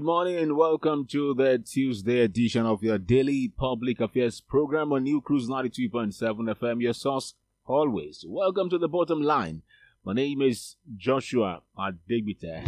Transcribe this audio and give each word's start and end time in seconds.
Good 0.00 0.06
morning 0.06 0.36
and 0.36 0.56
welcome 0.56 1.04
to 1.08 1.34
the 1.34 1.58
Tuesday 1.58 2.20
edition 2.20 2.64
of 2.64 2.82
your 2.82 2.96
daily 2.96 3.48
public 3.54 4.00
affairs 4.00 4.40
program 4.40 4.94
on 4.94 5.04
Newcruse 5.04 5.46
92.7 5.46 6.56
FM, 6.56 6.80
your 6.80 6.94
source 6.94 7.34
always. 7.66 8.24
Welcome 8.26 8.70
to 8.70 8.78
the 8.78 8.88
bottom 8.88 9.20
line. 9.20 9.60
My 10.02 10.14
name 10.14 10.40
is 10.40 10.76
Joshua 10.96 11.60
Adegbite. 11.78 12.66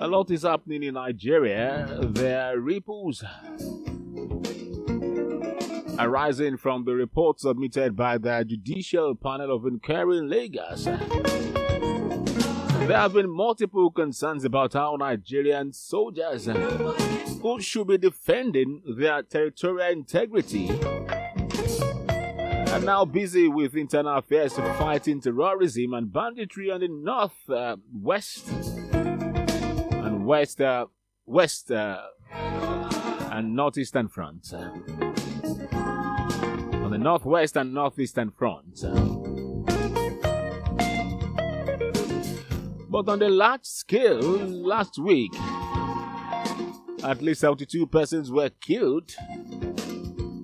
A 0.00 0.06
lot 0.06 0.30
is 0.30 0.44
happening 0.44 0.84
in 0.84 0.94
Nigeria. 0.94 1.98
There 2.02 2.40
are 2.40 2.58
ripples 2.58 3.22
arising 5.98 6.56
from 6.56 6.86
the 6.86 6.94
report 6.94 7.40
submitted 7.40 7.94
by 7.94 8.16
the 8.16 8.42
Judicial 8.42 9.14
Panel 9.16 9.54
of 9.54 9.66
Inquiry 9.66 10.16
in 10.16 10.30
Lagos. 10.30 10.88
There 12.88 12.96
have 12.96 13.12
been 13.12 13.28
multiple 13.28 13.90
concerns 13.90 14.46
about 14.46 14.72
how 14.72 14.96
Nigerian 14.96 15.74
soldiers 15.74 16.46
who 16.46 17.60
should 17.60 17.86
be 17.88 17.98
defending 17.98 18.80
their 18.96 19.22
territorial 19.22 19.92
integrity 19.92 20.70
are 22.08 22.80
now 22.80 23.04
busy 23.04 23.46
with 23.46 23.76
internal 23.76 24.16
affairs 24.16 24.54
fighting 24.54 25.20
terrorism 25.20 25.92
and 25.92 26.10
banditry 26.10 26.70
on 26.70 26.80
the 26.80 26.88
north, 26.88 27.50
uh, 27.50 27.76
west, 27.92 28.48
and 28.94 30.24
west, 30.24 30.62
uh, 30.62 30.86
west, 31.26 31.70
uh, 31.70 32.00
and 32.32 33.54
northeastern 33.54 34.08
front 34.08 34.50
on 36.88 36.90
the 36.90 36.98
northwest 36.98 37.54
and 37.58 37.74
northeastern 37.74 38.30
front. 38.30 38.82
But 42.90 43.08
on 43.08 43.18
the 43.18 43.28
large 43.28 43.64
scale, 43.64 44.20
last 44.20 44.98
week, 44.98 45.32
at 47.04 47.20
least 47.20 47.42
72 47.42 47.86
persons 47.86 48.30
were 48.30 48.48
killed. 48.48 49.14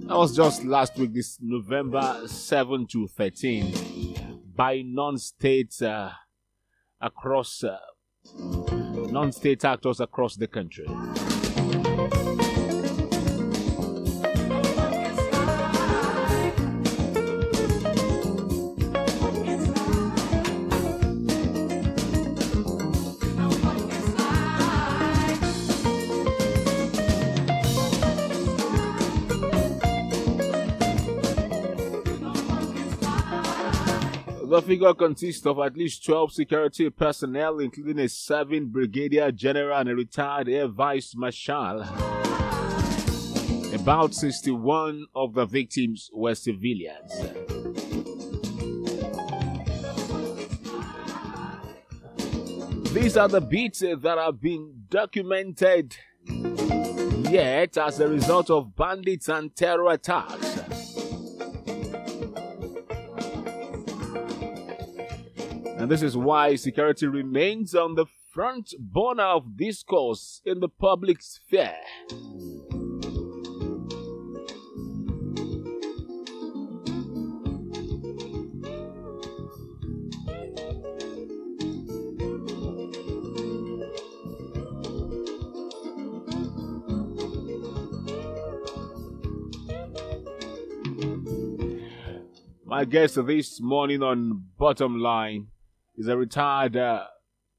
That 0.06 0.16
was 0.16 0.36
just 0.36 0.62
last 0.64 0.96
week, 0.98 1.14
this 1.14 1.38
November 1.40 2.20
7 2.26 2.86
to 2.88 3.08
13, 3.08 4.42
by 4.54 4.82
non 4.84 5.16
state 5.16 5.80
uh, 5.80 6.10
across 7.00 7.64
uh, 7.64 7.78
non 8.38 9.32
state 9.32 9.64
actors 9.64 10.00
across 10.00 10.36
the 10.36 10.46
country. 10.46 10.86
The 34.54 34.62
figure 34.62 34.94
consists 34.94 35.44
of 35.46 35.58
at 35.58 35.76
least 35.76 36.06
12 36.06 36.32
security 36.32 36.88
personnel, 36.88 37.58
including 37.58 37.98
a 37.98 38.08
serving 38.08 38.68
brigadier 38.68 39.32
general 39.32 39.76
and 39.76 39.88
a 39.88 39.96
retired 39.96 40.48
air 40.48 40.68
vice 40.68 41.12
marshal. 41.16 41.82
About 43.74 44.14
61 44.14 45.06
of 45.12 45.34
the 45.34 45.44
victims 45.44 46.08
were 46.12 46.36
civilians. 46.36 47.10
These 52.92 53.16
are 53.16 53.26
the 53.26 53.40
beats 53.40 53.80
that 53.80 54.18
have 54.18 54.40
been 54.40 54.84
documented 54.88 55.96
yet 57.28 57.76
as 57.76 57.98
a 57.98 58.06
result 58.06 58.50
of 58.50 58.76
bandits 58.76 59.28
and 59.28 59.56
terror 59.56 59.90
attacks. 59.90 60.73
And 65.84 65.90
this 65.90 66.00
is 66.00 66.16
why 66.16 66.54
security 66.54 67.06
remains 67.06 67.74
on 67.74 67.94
the 67.94 68.06
front 68.32 68.72
burner 68.78 69.24
of 69.24 69.54
discourse 69.54 70.40
in 70.46 70.60
the 70.60 70.68
public 70.70 71.20
sphere. 71.20 71.76
My 92.64 92.86
guest 92.86 93.18
this 93.26 93.60
morning 93.60 94.02
on 94.02 94.44
Bottom 94.56 94.98
Line 94.98 95.48
is 95.96 96.08
a 96.08 96.16
retired 96.16 96.76
uh, 96.76 97.04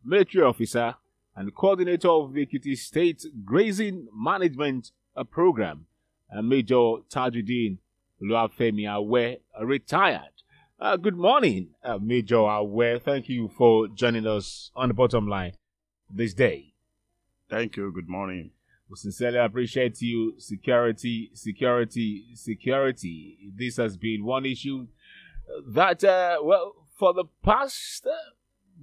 military 0.03 0.44
officer 0.44 0.96
and 1.35 1.53
coordinator 1.56 2.09
of 2.09 2.34
the 2.34 2.46
Ekiti 2.46 2.78
State 2.78 3.25
Grazing 3.44 4.07
Management 4.16 4.91
uh, 5.16 5.23
Program, 5.23 5.85
uh, 6.35 6.41
Major 6.41 7.01
Tajudeen 7.09 7.78
Oluwafemi 8.22 8.88
Awe, 8.88 9.38
retired. 9.66 10.22
Uh, 10.79 10.97
good 10.97 11.16
morning, 11.18 11.69
uh, 11.84 11.97
Major 12.01 12.38
Awe. 12.40 13.00
Thank 13.00 13.29
you 13.29 13.50
for 13.57 13.88
joining 13.88 14.28
us 14.28 14.72
on 14.75 14.90
the 14.90 14.94
bottom 14.94 15.28
line 15.28 15.53
this 16.09 16.34
day. 16.34 16.74
Thank 17.50 17.78
you. 17.78 17.91
Good 17.91 18.09
morning. 18.09 18.51
We 18.90 18.97
sincerely 18.97 19.40
appreciate 19.40 20.01
you. 20.01 20.35
Security, 20.38 21.31
security, 21.34 22.25
security. 22.35 23.38
This 23.56 23.78
has 23.78 23.97
been 23.97 24.24
one 24.25 24.45
issue 24.45 24.88
that, 25.68 26.03
uh, 26.03 26.38
well, 26.44 26.75
for 26.95 27.13
the 27.13 27.25
past, 27.44 28.06
uh, 28.07 28.31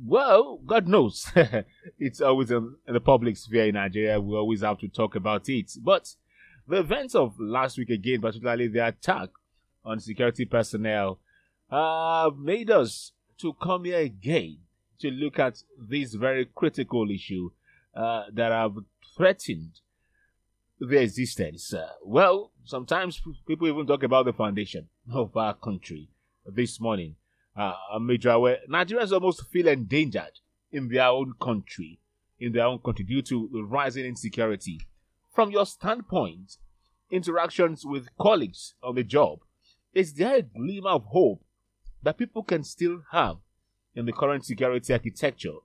well, 0.04 0.58
God 0.64 0.86
knows, 0.86 1.30
it's 1.98 2.20
always 2.20 2.50
in, 2.50 2.76
in, 2.86 2.94
the 2.94 3.00
public 3.00 3.36
sphere 3.36 3.66
in 3.66 3.74
Nigeria. 3.74 4.20
We 4.20 4.36
always 4.36 4.62
have 4.62 4.78
to 4.78 4.88
talk 4.88 5.16
about 5.16 5.48
it. 5.48 5.72
But 5.82 6.14
the 6.68 6.78
events 6.78 7.14
of 7.14 7.34
last 7.38 7.78
week 7.78 7.90
again, 7.90 8.20
particularly 8.20 8.68
the 8.68 8.86
attack 8.86 9.30
on 9.84 9.98
security 9.98 10.44
personnel, 10.44 11.20
uh, 11.70 12.30
made 12.38 12.70
us 12.70 13.12
to 13.38 13.54
come 13.54 13.84
here 13.84 14.00
again 14.00 14.58
to 15.00 15.10
look 15.10 15.38
at 15.38 15.62
this 15.78 16.14
very 16.14 16.48
critical 16.54 17.10
issue 17.10 17.50
uh, 17.94 18.24
that 18.32 18.52
have 18.52 18.76
threatened 19.16 19.80
their 20.78 21.02
existence. 21.02 21.72
Uh, 21.72 21.88
well, 22.04 22.52
sometimes 22.64 23.20
people 23.46 23.68
even 23.68 23.86
talk 23.86 24.02
about 24.02 24.26
the 24.26 24.32
foundation 24.32 24.88
of 25.12 25.36
our 25.36 25.54
country 25.54 26.08
this 26.46 26.80
morning 26.80 27.16
uh, 27.56 27.74
Major 28.00 28.38
where 28.38 28.58
Nigerians 28.68 29.12
almost 29.12 29.46
feel 29.48 29.68
endangered 29.68 30.40
in 30.70 30.88
their 30.88 31.06
own 31.08 31.34
country, 31.40 31.98
in 32.38 32.52
their 32.52 32.66
own 32.66 32.78
country 32.78 33.04
due 33.04 33.22
to 33.22 33.48
the 33.52 33.62
rising 33.62 34.04
insecurity. 34.04 34.80
From 35.34 35.50
your 35.50 35.66
standpoint, 35.66 36.58
interactions 37.10 37.84
with 37.84 38.08
colleagues 38.18 38.74
on 38.82 38.94
the 38.94 39.04
job, 39.04 39.41
is 39.94 40.14
there 40.14 40.36
a 40.36 40.42
glimmer 40.42 40.91
of 40.91 41.04
hope 41.06 41.44
that 42.02 42.18
people 42.18 42.42
can 42.42 42.64
still 42.64 43.02
have 43.12 43.36
in 43.94 44.06
the 44.06 44.12
current 44.12 44.44
security 44.44 44.92
architecture 44.92 45.56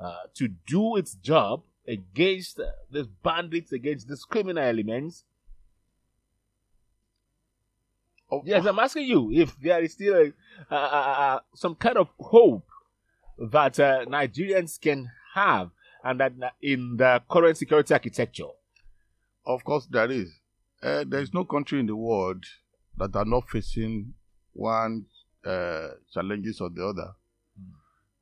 uh, 0.00 0.14
to 0.34 0.48
do 0.66 0.96
its 0.96 1.14
job 1.14 1.62
against 1.86 2.58
uh, 2.58 2.64
these 2.90 3.06
bandits, 3.22 3.72
against 3.72 4.08
these 4.08 4.24
criminal 4.24 4.62
elements, 4.62 5.24
Oh, 8.30 8.42
yes, 8.44 8.64
I'm 8.64 8.78
asking 8.78 9.06
you 9.06 9.30
if 9.32 9.56
there 9.60 9.82
is 9.82 9.92
still 9.92 10.14
a, 10.14 10.32
uh, 10.74 10.76
uh, 10.76 11.40
some 11.54 11.74
kind 11.74 11.96
of 11.98 12.08
hope 12.18 12.66
that 13.38 13.78
uh, 13.78 14.04
Nigerians 14.06 14.80
can 14.80 15.10
have 15.34 15.70
and 16.02 16.20
that 16.20 16.32
in 16.62 16.96
the 16.96 17.22
current 17.30 17.56
security 17.56 17.92
architecture. 17.92 18.48
Of 19.46 19.64
course, 19.64 19.86
there 19.90 20.10
is. 20.10 20.32
Uh, 20.82 21.04
there 21.06 21.20
is 21.20 21.32
no 21.32 21.44
country 21.44 21.80
in 21.80 21.86
the 21.86 21.96
world 21.96 22.44
that 22.98 23.14
are 23.16 23.24
not 23.24 23.48
facing 23.48 24.14
one 24.52 25.06
uh, 25.44 25.88
challenges 26.12 26.60
or 26.60 26.70
the 26.70 26.86
other, 26.86 27.12
mm. 27.60 27.70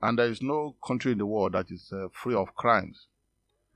and 0.00 0.18
there 0.18 0.28
is 0.28 0.40
no 0.42 0.76
country 0.84 1.12
in 1.12 1.18
the 1.18 1.26
world 1.26 1.52
that 1.52 1.70
is 1.70 1.92
uh, 1.92 2.06
free 2.12 2.34
of 2.34 2.54
crimes. 2.54 3.06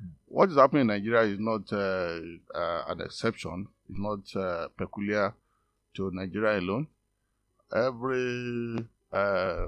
Mm. 0.02 0.11
What 0.26 0.50
is 0.50 0.56
happening 0.56 0.82
in 0.82 0.87
Nigeria 0.88 1.23
is 1.23 1.38
not 1.40 1.70
an 1.73 3.00
exception. 3.00 3.67
It's 3.88 3.99
not 4.34 4.70
peculiar 4.76 5.34
to 5.97 6.11
Nigeria 6.13 6.59
alone. 6.61 6.87
Every 7.75 8.77
uh, 9.13 9.67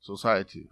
society, 0.00 0.68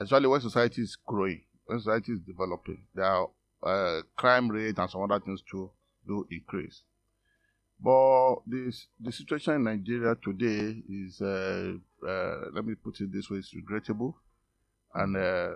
especially 0.00 0.26
when 0.28 0.40
society 0.40 0.82
is 0.82 0.96
growing, 1.06 1.42
when 1.66 1.78
society 1.78 2.12
is 2.12 2.20
developing, 2.20 2.82
are 2.98 3.28
uh, 3.62 4.02
crime 4.16 4.50
rate 4.50 4.78
and 4.78 4.90
some 4.90 5.02
other 5.02 5.20
things 5.20 5.42
too 5.50 5.70
do 6.06 6.26
increase. 6.30 6.82
But 7.80 8.36
this 8.46 8.86
the 9.00 9.10
situation 9.12 9.54
in 9.54 9.64
Nigeria 9.64 10.16
today 10.22 10.82
is, 10.88 11.20
uh, 11.20 11.74
uh, 12.06 12.40
let 12.52 12.64
me 12.64 12.74
put 12.74 13.00
it 13.00 13.12
this 13.12 13.28
way, 13.30 13.38
it's 13.38 13.54
regrettable, 13.54 14.16
and 14.94 15.16
uh, 15.16 15.54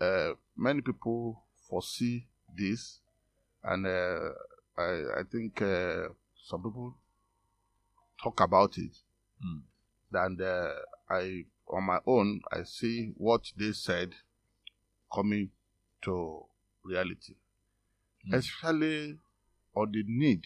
uh, 0.00 0.34
many 0.56 0.80
people 0.80 1.42
foresee 1.68 2.26
this, 2.56 3.00
and 3.64 3.86
uh, 3.86 4.30
I, 4.76 5.20
I 5.20 5.22
think 5.30 5.58
some 5.58 6.62
people 6.62 6.94
talk 8.22 8.40
about 8.40 8.78
it. 8.78 8.96
Mm. 9.44 9.62
And 10.12 10.40
uh, 10.40 10.72
I, 11.10 11.44
on 11.68 11.84
my 11.84 11.98
own, 12.06 12.40
I 12.52 12.62
see 12.64 13.12
what 13.16 13.42
they 13.56 13.72
said 13.72 14.14
coming 15.12 15.50
to 16.02 16.44
reality, 16.84 17.34
Mm. 18.28 18.34
especially 18.34 19.18
on 19.74 19.92
the 19.92 20.02
need 20.06 20.44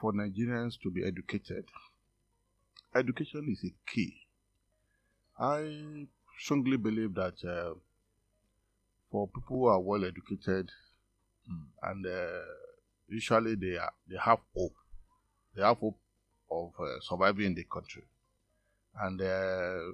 for 0.00 0.12
Nigerians 0.12 0.78
to 0.82 0.90
be 0.90 1.04
educated. 1.06 1.64
Education 2.94 3.46
is 3.50 3.64
a 3.64 3.72
key. 3.90 4.26
I 5.38 6.06
strongly 6.38 6.76
believe 6.76 7.14
that 7.14 7.42
uh, 7.44 7.74
for 9.10 9.28
people 9.28 9.56
who 9.58 9.66
are 9.66 9.80
well 9.80 10.04
educated 10.04 10.70
Mm. 11.50 11.66
and 11.82 12.06
uh, 12.06 12.44
usually 13.08 13.54
they 13.54 13.76
are 13.78 13.92
they 14.08 14.16
have 14.18 14.38
hope, 14.54 14.74
they 15.56 15.62
have 15.62 15.78
hope 15.78 15.98
of 16.50 16.72
uh, 16.78 17.00
surviving 17.00 17.46
in 17.46 17.54
the 17.54 17.64
country, 17.64 18.02
and 19.00 19.20
uh, 19.20 19.92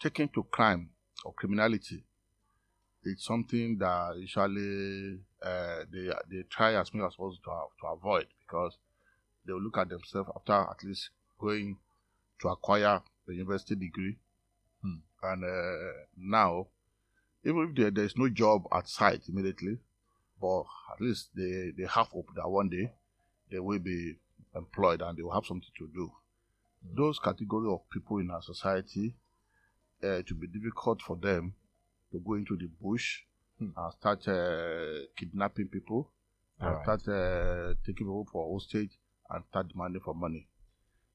taking 0.00 0.28
to 0.28 0.42
crime 0.44 0.90
or 1.24 1.32
criminality 1.32 2.02
it's 3.04 3.24
something 3.24 3.78
that 3.78 4.14
usually 4.16 5.18
uh, 5.42 5.84
they 5.90 6.10
they 6.30 6.42
try 6.50 6.74
as 6.74 6.92
much 6.92 7.06
as 7.06 7.16
possible 7.16 7.36
to, 7.44 7.80
to 7.80 7.86
avoid 7.86 8.26
because 8.46 8.76
they 9.46 9.52
will 9.52 9.62
look 9.62 9.78
at 9.78 9.88
themselves 9.88 10.30
after 10.36 10.52
at 10.52 10.84
least 10.84 11.10
going 11.38 11.76
to 12.40 12.48
acquire 12.48 13.00
the 13.26 13.34
university 13.34 13.74
degree, 13.74 14.16
Hmm. 14.82 14.96
and 15.22 15.44
uh, 15.44 15.92
now 16.16 16.66
even 17.44 17.68
if 17.68 17.76
there, 17.76 17.90
there 17.90 18.04
is 18.04 18.16
no 18.16 18.28
job 18.28 18.66
at 18.72 18.88
site 18.88 19.28
immediately, 19.28 19.78
but 20.40 20.64
at 20.92 21.00
least 21.00 21.28
they, 21.34 21.72
they 21.76 21.86
have 21.86 22.08
hope 22.08 22.28
that 22.34 22.48
one 22.48 22.68
day 22.68 22.90
they 23.50 23.58
will 23.58 23.78
be 23.78 24.16
employed 24.54 25.02
and 25.02 25.16
they 25.16 25.22
will 25.22 25.32
have 25.34 25.46
something 25.46 25.70
to 25.78 25.88
do. 25.94 26.10
Those 26.94 27.18
category 27.18 27.70
of 27.72 27.88
people 27.90 28.18
in 28.18 28.30
our 28.30 28.42
society, 28.42 29.14
uh, 30.02 30.08
it 30.18 30.30
will 30.30 30.40
be 30.40 30.46
difficult 30.46 31.02
for 31.02 31.16
them 31.16 31.54
to 32.12 32.20
go 32.20 32.34
into 32.34 32.56
the 32.56 32.68
bush 32.80 33.22
Hmm. 33.58 33.68
and 33.76 33.92
start 33.92 34.26
uh, 34.26 35.04
kidnapping 35.18 35.68
people, 35.68 36.10
and 36.60 36.68
Alright. 36.68 36.82
start 36.82 37.08
uh, 37.08 37.74
taking 37.84 38.06
people 38.06 38.26
for 38.32 38.50
hostage 38.50 38.98
and 39.28 39.44
start 39.50 39.68
demanding 39.68 40.00
for 40.00 40.14
money. 40.14 40.48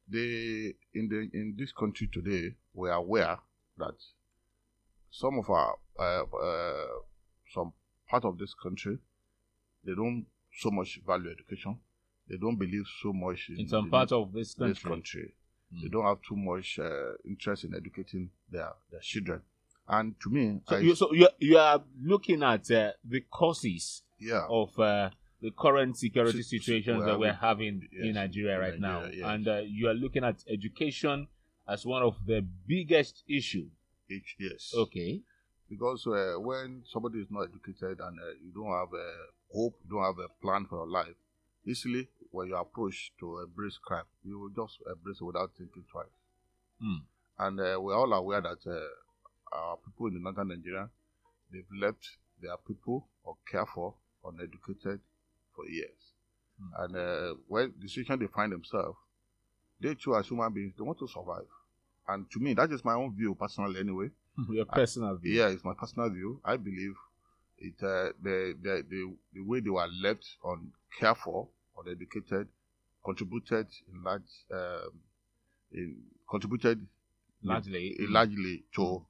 They 0.07 0.75
in 0.93 1.09
the 1.09 1.27
in 1.33 1.55
this 1.57 1.71
country 1.71 2.07
today, 2.13 2.55
we 2.75 2.89
are 2.89 2.97
aware 2.99 3.39
that 3.79 3.95
some 5.09 5.39
of 5.39 5.49
our 5.49 5.75
uh, 5.99 6.23
uh, 6.23 6.99
some 7.51 7.73
part 8.07 8.25
of 8.25 8.37
this 8.37 8.53
country 8.53 8.99
they 9.83 9.95
don't 9.95 10.27
so 10.59 10.69
much 10.69 10.99
value 11.05 11.31
education. 11.31 11.79
They 12.29 12.37
don't 12.37 12.55
believe 12.57 12.85
so 13.01 13.13
much 13.13 13.49
in, 13.49 13.59
In 13.61 13.67
some 13.67 13.89
parts 13.89 14.11
of 14.11 14.33
this 14.33 14.53
this 14.55 14.79
country. 14.79 14.89
country. 14.91 15.33
Mm. 15.73 15.81
They 15.83 15.89
don't 15.89 16.05
have 16.05 16.21
too 16.27 16.35
much 16.35 16.79
uh, 16.79 17.13
interest 17.25 17.63
in 17.65 17.75
educating 17.75 18.29
their, 18.51 18.71
their 18.91 18.99
children. 19.01 19.41
And 19.87 20.15
to 20.21 20.29
me, 20.29 20.61
So 20.67 20.75
I, 20.75 20.79
you 20.79 20.95
so 20.95 21.13
you 21.13 21.27
you 21.39 21.57
are 21.59 21.83
looking 22.01 22.41
at 22.41 22.69
uh, 22.71 22.91
the 23.03 23.21
causes 23.21 24.01
yeah, 24.19 24.45
of 24.49 24.77
uh, 24.79 25.11
the 25.41 25.51
current 25.51 25.97
security 25.97 26.41
si- 26.41 26.57
situations 26.57 26.99
well, 26.99 27.07
that 27.07 27.19
we're 27.19 27.33
having 27.33 27.87
yes, 27.91 28.05
in 28.05 28.13
Nigeria 28.15 28.59
right 28.59 28.79
now, 28.79 29.03
yes. 29.05 29.21
and 29.23 29.47
uh, 29.47 29.61
you 29.63 29.87
are 29.87 29.93
looking 29.93 30.23
at 30.23 30.43
education 30.49 31.27
as 31.67 31.85
one 31.85 32.01
of 32.01 32.15
the 32.25 32.43
biggest 32.67 33.23
issue. 33.27 33.67
yes. 34.39 34.73
Okay. 34.75 35.21
Because 35.69 36.05
uh, 36.07 36.35
when 36.39 36.83
somebody 36.85 37.19
is 37.19 37.27
not 37.29 37.43
educated 37.49 37.99
and 37.99 38.19
uh, 38.19 38.23
you 38.43 38.51
don't 38.53 38.71
have 38.71 38.93
a 38.93 39.11
hope, 39.53 39.75
you 39.83 39.89
don't 39.95 40.03
have 40.03 40.19
a 40.19 40.29
plan 40.41 40.65
for 40.67 40.77
your 40.77 40.87
life, 40.87 41.15
easily 41.65 42.07
when 42.35 42.49
you 42.49 42.55
approach 42.55 43.11
to 43.19 43.39
embrace 43.39 43.77
crime, 43.77 44.03
you 44.23 44.37
will 44.39 44.49
just 44.49 44.79
embrace 44.85 45.17
it 45.21 45.23
without 45.23 45.51
thinking 45.57 45.83
twice. 45.89 46.05
Hmm. 46.81 46.97
And 47.39 47.59
uh, 47.59 47.79
we're 47.79 47.95
all 47.95 48.11
aware 48.13 48.41
that 48.41 48.59
uh, 48.67 49.55
our 49.55 49.77
people 49.77 50.07
in 50.07 50.15
the 50.15 50.19
northern 50.19 50.49
Nigeria, 50.49 50.89
they've 51.51 51.63
left 51.79 52.17
their 52.41 52.57
people 52.67 53.07
or 53.23 53.37
care 53.49 53.65
for 53.65 53.93
uneducated 54.25 54.99
for 55.55 55.67
years. 55.67 56.13
Hmm. 56.59 56.83
And 56.83 56.95
uh, 56.97 57.35
when 57.47 57.73
the 57.81 57.87
situation 57.87 58.19
they 58.19 58.27
find 58.27 58.51
themselves, 58.51 58.97
they 59.79 59.95
too 59.95 60.15
as 60.15 60.27
human 60.27 60.51
beings, 60.53 60.73
they 60.77 60.83
want 60.83 60.99
to 60.99 61.07
survive. 61.07 61.47
And 62.07 62.29
to 62.31 62.39
me, 62.39 62.53
that 62.53 62.71
is 62.71 62.83
my 62.83 62.93
own 62.93 63.15
view 63.15 63.35
personally 63.35 63.79
anyway. 63.79 64.09
Your 64.49 64.65
personal 64.65 65.15
view. 65.15 65.39
Yeah, 65.39 65.47
it's 65.47 65.63
my 65.63 65.73
personal 65.73 66.09
view. 66.09 66.39
I 66.43 66.57
believe 66.57 66.95
it 67.57 67.75
uh, 67.81 68.11
the, 68.21 68.53
the 68.61 68.83
the 68.89 69.13
the 69.33 69.41
way 69.41 69.61
they 69.61 69.69
were 69.69 69.87
left 70.01 70.25
on 70.43 70.71
care 70.99 71.15
for, 71.15 71.47
uneducated, 71.77 72.47
contributed 73.03 73.67
in 73.91 74.03
large 74.03 74.31
um, 74.53 74.91
in 75.71 75.97
contributed 76.29 76.85
Largely. 77.43 77.95
in- 77.99 78.11
largely 78.11 78.63
to 78.75 79.05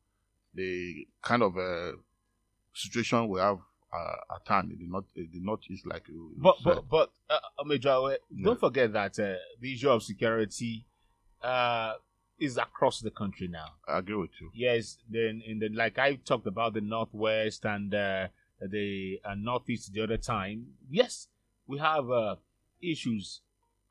the 0.53 1.07
kind 1.21 1.43
of 1.43 1.57
uh, 1.57 1.91
situation 2.73 3.27
we 3.29 3.39
have 3.39 3.59
uh, 3.93 4.35
at 4.35 4.47
hand 4.47 4.71
in 4.71 4.77
the 4.79 4.87
north 4.87 5.05
in 5.15 5.29
the 5.31 5.39
northeast, 5.39 5.85
like 5.85 6.07
you, 6.07 6.31
you 6.35 6.41
But 6.41 6.55
said. 6.63 6.63
but 6.65 6.89
but 6.89 7.11
uh, 7.29 7.39
uh, 7.59 7.63
Major, 7.63 7.89
uh, 7.89 8.09
Yeah. 8.29 8.43
don't 8.45 8.59
forget 8.59 8.91
that 8.93 9.17
uh, 9.19 9.35
the 9.59 9.73
issue 9.73 9.89
of 9.89 10.03
security 10.03 10.85
uh, 11.41 11.93
is 12.39 12.57
across 12.57 12.99
the 12.99 13.11
country 13.11 13.47
now. 13.47 13.75
I 13.87 13.99
agree 13.99 14.15
with 14.15 14.31
you. 14.41 14.49
Yes, 14.53 14.97
then 15.09 15.41
in 15.45 15.59
the 15.59 15.69
like 15.69 15.97
I 15.97 16.15
talked 16.15 16.47
about 16.47 16.73
the 16.73 16.81
northwest 16.81 17.65
and 17.65 17.93
uh, 17.93 18.27
the 18.59 19.19
uh, 19.23 19.35
northeast 19.35 19.93
the 19.93 20.01
other 20.01 20.17
time. 20.17 20.65
Yes, 20.89 21.27
we 21.67 21.77
have 21.79 22.09
uh, 22.09 22.35
issues 22.81 23.41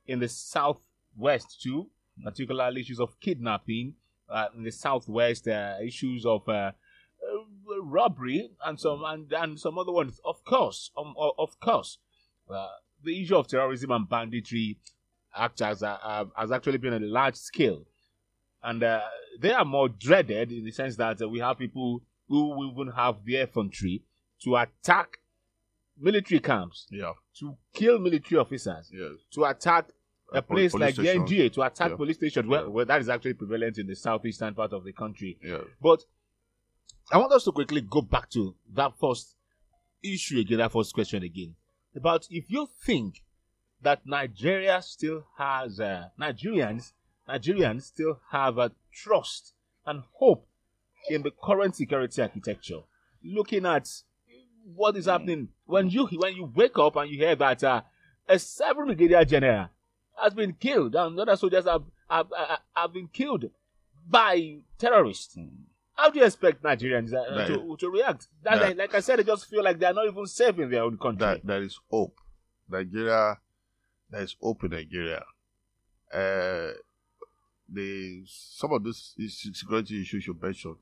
in 0.06 0.20
the 0.20 0.28
southwest 0.28 1.60
too, 1.62 1.88
particularly 2.22 2.80
issues 2.80 3.00
of 3.00 3.18
kidnapping. 3.20 3.94
Uh, 4.28 4.46
in 4.56 4.64
the 4.64 4.72
southwest, 4.72 5.46
uh, 5.46 5.74
issues 5.84 6.24
of 6.24 6.48
uh, 6.48 6.72
uh, 6.72 7.82
robbery 7.82 8.50
and 8.64 8.80
some 8.80 9.02
and, 9.04 9.30
and 9.32 9.60
some 9.60 9.78
other 9.78 9.92
ones. 9.92 10.18
Of 10.24 10.42
course, 10.44 10.90
um, 10.96 11.14
of 11.18 11.60
course, 11.60 11.98
uh, 12.48 12.68
the 13.02 13.22
issue 13.22 13.36
of 13.36 13.48
terrorism 13.48 13.90
and 13.90 14.08
banditry 14.08 14.78
act 15.36 15.60
as 15.60 15.80
has 15.80 16.52
actually 16.52 16.78
been 16.78 16.94
a 16.94 17.00
large 17.00 17.36
scale 17.36 17.84
and 18.64 18.82
uh, 18.82 19.02
they 19.38 19.52
are 19.52 19.64
more 19.64 19.88
dreaded 19.88 20.50
in 20.50 20.64
the 20.64 20.72
sense 20.72 20.96
that 20.96 21.20
we 21.30 21.38
have 21.38 21.58
people 21.58 22.00
who 22.28 22.72
even 22.72 22.92
have 22.92 23.24
the 23.24 23.36
infantry 23.36 24.02
to 24.42 24.56
attack 24.56 25.18
military 25.98 26.40
camps, 26.40 26.86
Yeah. 26.90 27.12
to 27.38 27.56
kill 27.72 27.98
military 27.98 28.40
officers, 28.40 28.90
Yes. 28.92 29.12
to 29.32 29.44
attack 29.44 29.90
a 30.32 30.42
place 30.42 30.74
like 30.74 30.96
the. 30.96 31.02
NDA, 31.08 31.50
to 31.50 31.62
attack 31.62 31.90
Yeah. 31.90 31.96
police 31.96 32.16
stations, 32.16 32.46
where, 32.48 32.68
where 32.68 32.84
that 32.84 33.00
is 33.00 33.08
actually 33.08 33.34
prevalent 33.34 33.78
in 33.78 33.86
the 33.86 33.94
southeastern 33.94 34.54
part 34.54 34.72
of 34.72 34.84
the 34.84 34.92
country. 34.92 35.38
Yeah. 35.42 35.62
But 35.80 36.04
I 37.12 37.18
want 37.18 37.32
us 37.32 37.44
to 37.44 37.52
quickly 37.52 37.82
go 37.82 38.00
back 38.02 38.30
to 38.30 38.56
that 38.72 38.98
first 38.98 39.36
issue 40.02 40.38
again, 40.40 40.58
that 40.58 40.72
first 40.72 40.92
question 40.94 41.22
again. 41.22 41.54
About 41.94 42.26
if 42.30 42.50
you 42.50 42.66
think 42.84 43.22
that 43.82 44.04
Nigeria 44.06 44.80
still 44.82 45.26
has, 45.38 45.78
uh, 45.78 46.08
Nigerians, 46.18 46.92
Nigerians 47.28 47.82
still 47.82 48.20
have 48.30 48.58
a 48.58 48.72
trust 48.92 49.54
and 49.86 50.02
hope 50.14 50.48
in 51.08 51.22
the 51.22 51.30
current 51.30 51.76
security 51.76 52.20
architecture. 52.22 52.80
Looking 53.22 53.66
at 53.66 53.88
what 54.74 54.96
is 54.96 55.06
happening 55.06 55.48
when 55.66 55.88
you 55.90 56.06
when 56.06 56.34
you 56.36 56.50
wake 56.54 56.78
up 56.78 56.96
and 56.96 57.10
you 57.10 57.18
hear 57.18 57.36
that 57.36 57.62
uh, 57.64 57.82
a 58.28 58.38
seven 58.38 58.86
brigadier 58.86 59.24
general 59.24 59.68
has 60.22 60.32
been 60.34 60.52
killed 60.54 60.94
and 60.94 61.18
other 61.18 61.36
soldiers 61.36 61.64
have 61.66 61.82
have, 62.08 62.26
have, 62.36 62.58
have 62.74 62.92
been 62.92 63.08
killed 63.08 63.44
by 64.08 64.58
terrorists. 64.78 65.36
How 65.94 66.10
do 66.10 66.18
you 66.18 66.24
expect 66.24 66.62
Nigerians 66.62 67.12
uh, 67.14 67.46
to, 67.46 67.76
to 67.78 67.88
react? 67.90 68.28
That, 68.42 68.58
that- 68.60 68.76
like 68.76 68.94
I 68.94 69.00
said, 69.00 69.18
they 69.18 69.24
just 69.24 69.46
feel 69.48 69.62
like 69.62 69.78
they 69.78 69.86
are 69.86 69.92
not 69.94 70.06
even 70.06 70.26
safe 70.26 70.58
in 70.58 70.70
their 70.70 70.82
own 70.82 70.98
country. 70.98 71.24
that 71.26 71.46
there 71.46 71.62
is 71.62 71.78
hope. 71.90 72.18
Nigeria, 72.68 73.38
there 74.10 74.22
is 74.22 74.34
hope 74.40 74.64
in 74.64 74.70
Nigeria. 74.72 75.22
Uh, 76.12 76.72
the 77.68 78.22
some 78.26 78.72
of 78.72 78.84
these 78.84 79.14
security 79.52 80.00
issues 80.02 80.26
you 80.26 80.36
mentioned, 80.40 80.76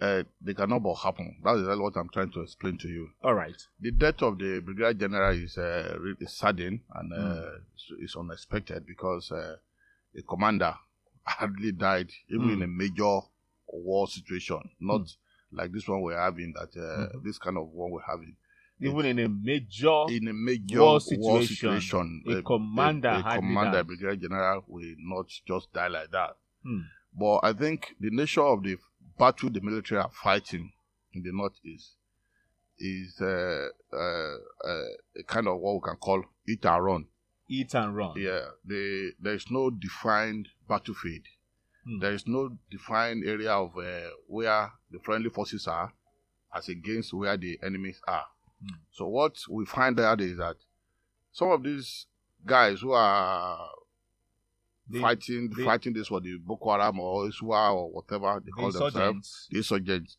uh, 0.00 0.22
they 0.40 0.54
cannot 0.54 0.82
but 0.82 0.94
happen. 0.94 1.36
That 1.44 1.56
is 1.56 1.78
what 1.78 1.96
I'm 1.96 2.08
trying 2.08 2.30
to 2.32 2.40
explain 2.40 2.78
to 2.78 2.88
you. 2.88 3.10
All 3.22 3.34
right. 3.34 3.56
The 3.80 3.90
death 3.90 4.22
of 4.22 4.38
the 4.38 4.60
brigadier 4.60 4.94
general 4.94 5.36
is 5.36 5.56
uh, 5.58 5.96
really 6.00 6.26
sudden 6.26 6.82
and 6.94 7.12
uh, 7.12 7.16
Mm. 7.16 7.60
it's, 8.00 8.16
unexpected 8.16 8.86
because 8.86 9.30
uh, 9.32 9.56
a 10.18 10.22
commander 10.22 10.74
hardly 11.24 11.72
died, 11.72 12.10
even 12.28 12.48
Mm. 12.48 12.52
in 12.54 12.62
a 12.62 12.66
major 12.66 13.20
war 13.68 14.06
situation, 14.08 14.60
not 14.80 15.02
like 15.52 15.72
this 15.72 15.86
one 15.88 16.00
we're 16.02 16.18
having. 16.18 16.52
That 16.54 16.76
uh, 16.76 17.16
Mhm. 17.16 17.22
this 17.24 17.38
kind 17.38 17.56
of 17.56 17.68
war 17.68 17.90
we're 17.90 18.02
having 18.02 18.36
Even 18.82 19.04
in 19.04 19.18
a 19.18 19.28
major 19.28 20.06
in 20.08 20.28
a 20.28 20.32
major 20.32 20.78
War 20.80 20.92
war 20.92 21.42
situation, 21.42 22.22
situation, 22.22 22.24
a 22.26 22.42
commander 22.42 23.08
a, 23.08 23.18
a 23.18 23.34
commander, 23.34 23.84
brigadier 23.84 24.16
general 24.16 24.64
will 24.66 24.94
not 24.98 25.26
just 25.46 25.72
die 25.72 25.88
like 25.88 26.10
that. 26.10 26.36
Hmm. 26.62 26.80
But 27.12 27.40
I 27.42 27.52
think 27.52 27.94
the 28.00 28.10
nature 28.10 28.42
of 28.42 28.62
the 28.62 28.76
battle 29.20 29.50
the 29.50 29.60
military 29.60 30.00
are 30.00 30.10
fighting 30.10 30.72
in 31.12 31.22
the 31.22 31.30
northeast 31.30 31.96
is 32.78 33.20
uh, 33.20 33.68
uh, 33.92 34.36
uh, 34.66 34.84
a 35.18 35.22
kind 35.26 35.46
of 35.46 35.58
what 35.58 35.74
we 35.74 35.80
can 35.84 35.96
call 35.96 36.24
eat 36.48 36.64
and 36.64 36.84
run. 36.84 37.04
Eat 37.46 37.74
and 37.74 37.94
run. 37.94 38.14
Yeah, 38.16 38.46
they, 38.64 39.10
there 39.20 39.34
is 39.34 39.50
no 39.50 39.68
defined 39.68 40.48
battlefield. 40.66 41.24
Hmm. 41.84 41.98
There 41.98 42.12
is 42.12 42.26
no 42.26 42.56
defined 42.70 43.24
area 43.26 43.52
of 43.52 43.76
uh, 43.76 44.08
where 44.26 44.72
the 44.90 44.98
friendly 45.00 45.28
forces 45.28 45.66
are 45.68 45.92
as 46.54 46.70
against 46.70 47.12
where 47.12 47.36
the 47.36 47.58
enemies 47.62 48.00
are. 48.08 48.24
Hmm. 48.62 48.76
So 48.90 49.06
what 49.06 49.36
we 49.50 49.66
find 49.66 50.00
out 50.00 50.22
is 50.22 50.38
that 50.38 50.56
some 51.30 51.50
of 51.50 51.62
these 51.62 52.06
guys 52.46 52.80
who 52.80 52.92
are 52.92 53.68
The- 54.90 55.00
fighting 55.00 55.48
the- 55.50 55.64
fighting 55.64 55.92
this 55.92 56.08
for 56.08 56.20
the 56.20 56.36
Boko 56.38 56.70
Haram 56.72 56.98
or 57.00 57.26
ISWAP 57.28 57.74
or 57.74 57.92
whatever 57.92 58.40
they 58.40 58.46
the 58.46 58.52
call 58.52 58.70
themselves, 58.72 58.94
insurgents. 58.96 59.48
the 59.50 59.56
insurgents, 59.58 60.16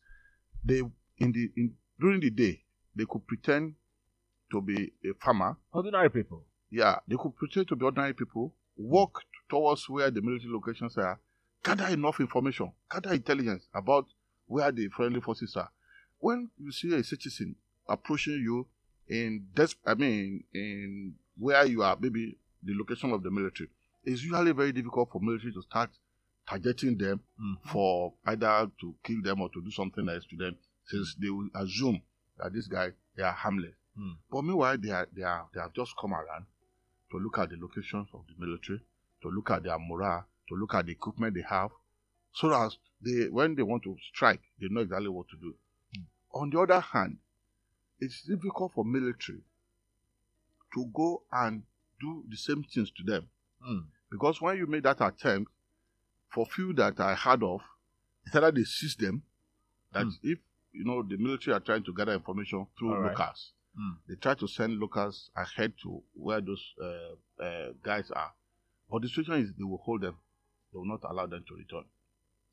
they 0.64 0.78
in 1.18 1.32
the 1.32 1.50
in 1.56 1.74
during 2.00 2.20
the 2.20 2.30
day 2.30 2.64
they 2.94 3.04
could 3.08 3.26
pretend 3.26 3.74
to 4.50 4.60
be 4.60 4.92
a 5.04 5.14
farmer. 5.20 5.56
Ordinary 5.72 6.10
people. 6.10 6.44
Yeah, 6.70 6.98
they 7.06 7.16
could 7.16 7.34
pretend 7.36 7.68
to 7.68 7.76
be 7.76 7.84
ordinary 7.84 8.14
people, 8.14 8.54
walk 8.76 9.22
towards 9.48 9.88
where 9.88 10.10
the 10.10 10.20
military 10.22 10.52
locations 10.52 10.96
are, 10.96 11.20
gather 11.62 11.86
enough 11.88 12.18
information, 12.20 12.72
gather 12.90 13.12
intelligence 13.12 13.68
about 13.74 14.06
where 14.46 14.70
the 14.72 14.88
friendly 14.88 15.20
forces 15.20 15.54
are. 15.56 15.70
When 16.18 16.50
you 16.58 16.72
see 16.72 16.94
a 16.94 17.02
citizen 17.04 17.56
approaching 17.88 18.34
you 18.42 18.66
in 19.08 19.48
des- 19.54 19.74
I 19.86 19.94
mean 19.94 20.44
in 20.52 21.14
where 21.36 21.66
you 21.66 21.82
are, 21.82 21.96
maybe 22.00 22.38
the 22.62 22.72
location 22.74 23.10
of 23.12 23.22
the 23.22 23.30
military, 23.30 23.68
it's 24.04 24.22
usually 24.22 24.52
very 24.52 24.72
difficult 24.72 25.10
for 25.10 25.20
military 25.20 25.52
to 25.52 25.62
start 25.62 25.90
targeting 26.46 26.96
them 26.98 27.20
Mhm. 27.38 27.62
for 27.70 28.14
either 28.26 28.70
to 28.80 28.94
kill 29.02 29.22
them 29.22 29.40
or 29.40 29.48
to 29.50 29.62
do 29.62 29.70
something 29.70 30.08
else 30.08 30.24
to 30.26 30.36
them, 30.36 30.56
since 30.86 31.14
they 31.14 31.30
will 31.30 31.48
assume 31.54 32.02
that 32.38 32.52
this 32.52 32.66
guy 32.66 32.92
they 33.14 33.22
are 33.22 33.32
harmless. 33.32 33.74
Hmm. 33.94 34.12
But 34.30 34.42
meanwhile, 34.42 34.78
they 34.78 34.90
are 34.90 35.06
they 35.12 35.22
are 35.22 35.48
they 35.52 35.60
have 35.60 35.72
just 35.72 35.94
come 36.00 36.14
around 36.14 36.46
to 37.10 37.18
look 37.18 37.38
at 37.38 37.50
the 37.50 37.56
locations 37.56 38.08
of 38.12 38.26
the 38.26 38.34
military, 38.38 38.80
to 39.20 39.28
look 39.28 39.50
at 39.50 39.62
their 39.62 39.78
morale, 39.78 40.26
to 40.48 40.54
look 40.54 40.74
at 40.74 40.86
the 40.86 40.92
equipment 40.92 41.34
they 41.34 41.42
have, 41.42 41.70
so 42.32 42.48
that 42.48 42.76
they 43.00 43.28
when 43.28 43.54
they 43.54 43.62
want 43.62 43.82
to 43.84 43.96
strike, 44.12 44.42
they 44.58 44.68
know 44.68 44.80
exactly 44.80 45.08
what 45.08 45.28
to 45.28 45.36
do. 45.36 45.54
On 46.32 46.48
the 46.50 46.58
other 46.58 46.80
hand, 46.80 47.18
it's 48.00 48.22
difficult 48.22 48.72
for 48.72 48.84
military 48.84 49.42
to 50.74 50.86
go 50.86 51.22
and 51.30 51.62
do 52.00 52.24
the 52.28 52.36
same 52.36 52.64
things 52.64 52.90
to 52.90 53.02
them. 53.04 53.28
Hmm. 53.64 53.80
Because 54.10 54.40
when 54.40 54.56
you 54.58 54.66
make 54.66 54.82
that 54.82 55.00
attempt, 55.00 55.50
for 56.28 56.46
few 56.46 56.72
that 56.74 56.98
I 57.00 57.14
heard 57.14 57.42
of, 57.42 57.60
it's 58.26 58.34
either 58.36 58.50
they 58.50 58.64
seize 58.64 58.96
them, 58.96 59.22
that 59.92 60.04
Hmm. 60.04 60.10
if 60.22 60.38
you 60.72 60.84
know 60.84 61.02
the 61.02 61.16
military 61.16 61.54
are 61.54 61.60
trying 61.60 61.82
to 61.84 61.92
gather 61.92 62.14
information 62.14 62.66
through 62.78 62.90
All 62.94 63.00
right. 63.00 63.10
locals, 63.18 63.52
Hmm. 63.76 63.92
they 64.08 64.14
try 64.16 64.34
to 64.34 64.46
send 64.48 64.78
locals 64.78 65.30
ahead 65.36 65.72
to 65.82 66.02
where 66.14 66.40
those 66.40 66.74
uh, 66.80 67.42
uh, 67.42 67.72
guys 67.82 68.10
are. 68.10 68.32
But 68.90 69.02
the 69.02 69.08
situation 69.08 69.34
is 69.34 69.52
they 69.54 69.64
will 69.64 69.78
hold 69.78 70.02
them, 70.02 70.16
they 70.72 70.78
will 70.78 70.86
not 70.86 71.00
allow 71.04 71.26
them 71.26 71.44
to 71.48 71.54
return. 71.54 71.84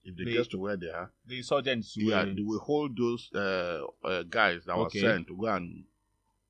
If 0.03 0.15
they 0.15 0.23
They- 0.25 0.31
get 0.33 0.49
to 0.51 0.57
where 0.59 0.77
they 0.77 0.89
are, 0.89 1.11
The 1.25 1.37
insurgents 1.37 1.95
yeah, 1.97 2.23
were 2.25 2.33
they 2.33 2.41
will 2.41 2.59
hold 2.59 2.97
those 2.97 3.29
uh, 3.33 3.85
uh, 4.03 4.23
guys 4.23 4.65
that 4.65 4.73
Okay. 4.73 5.01
were 5.03 5.09
sent 5.11 5.27
to 5.27 5.35
go 5.35 5.47
and 5.47 5.85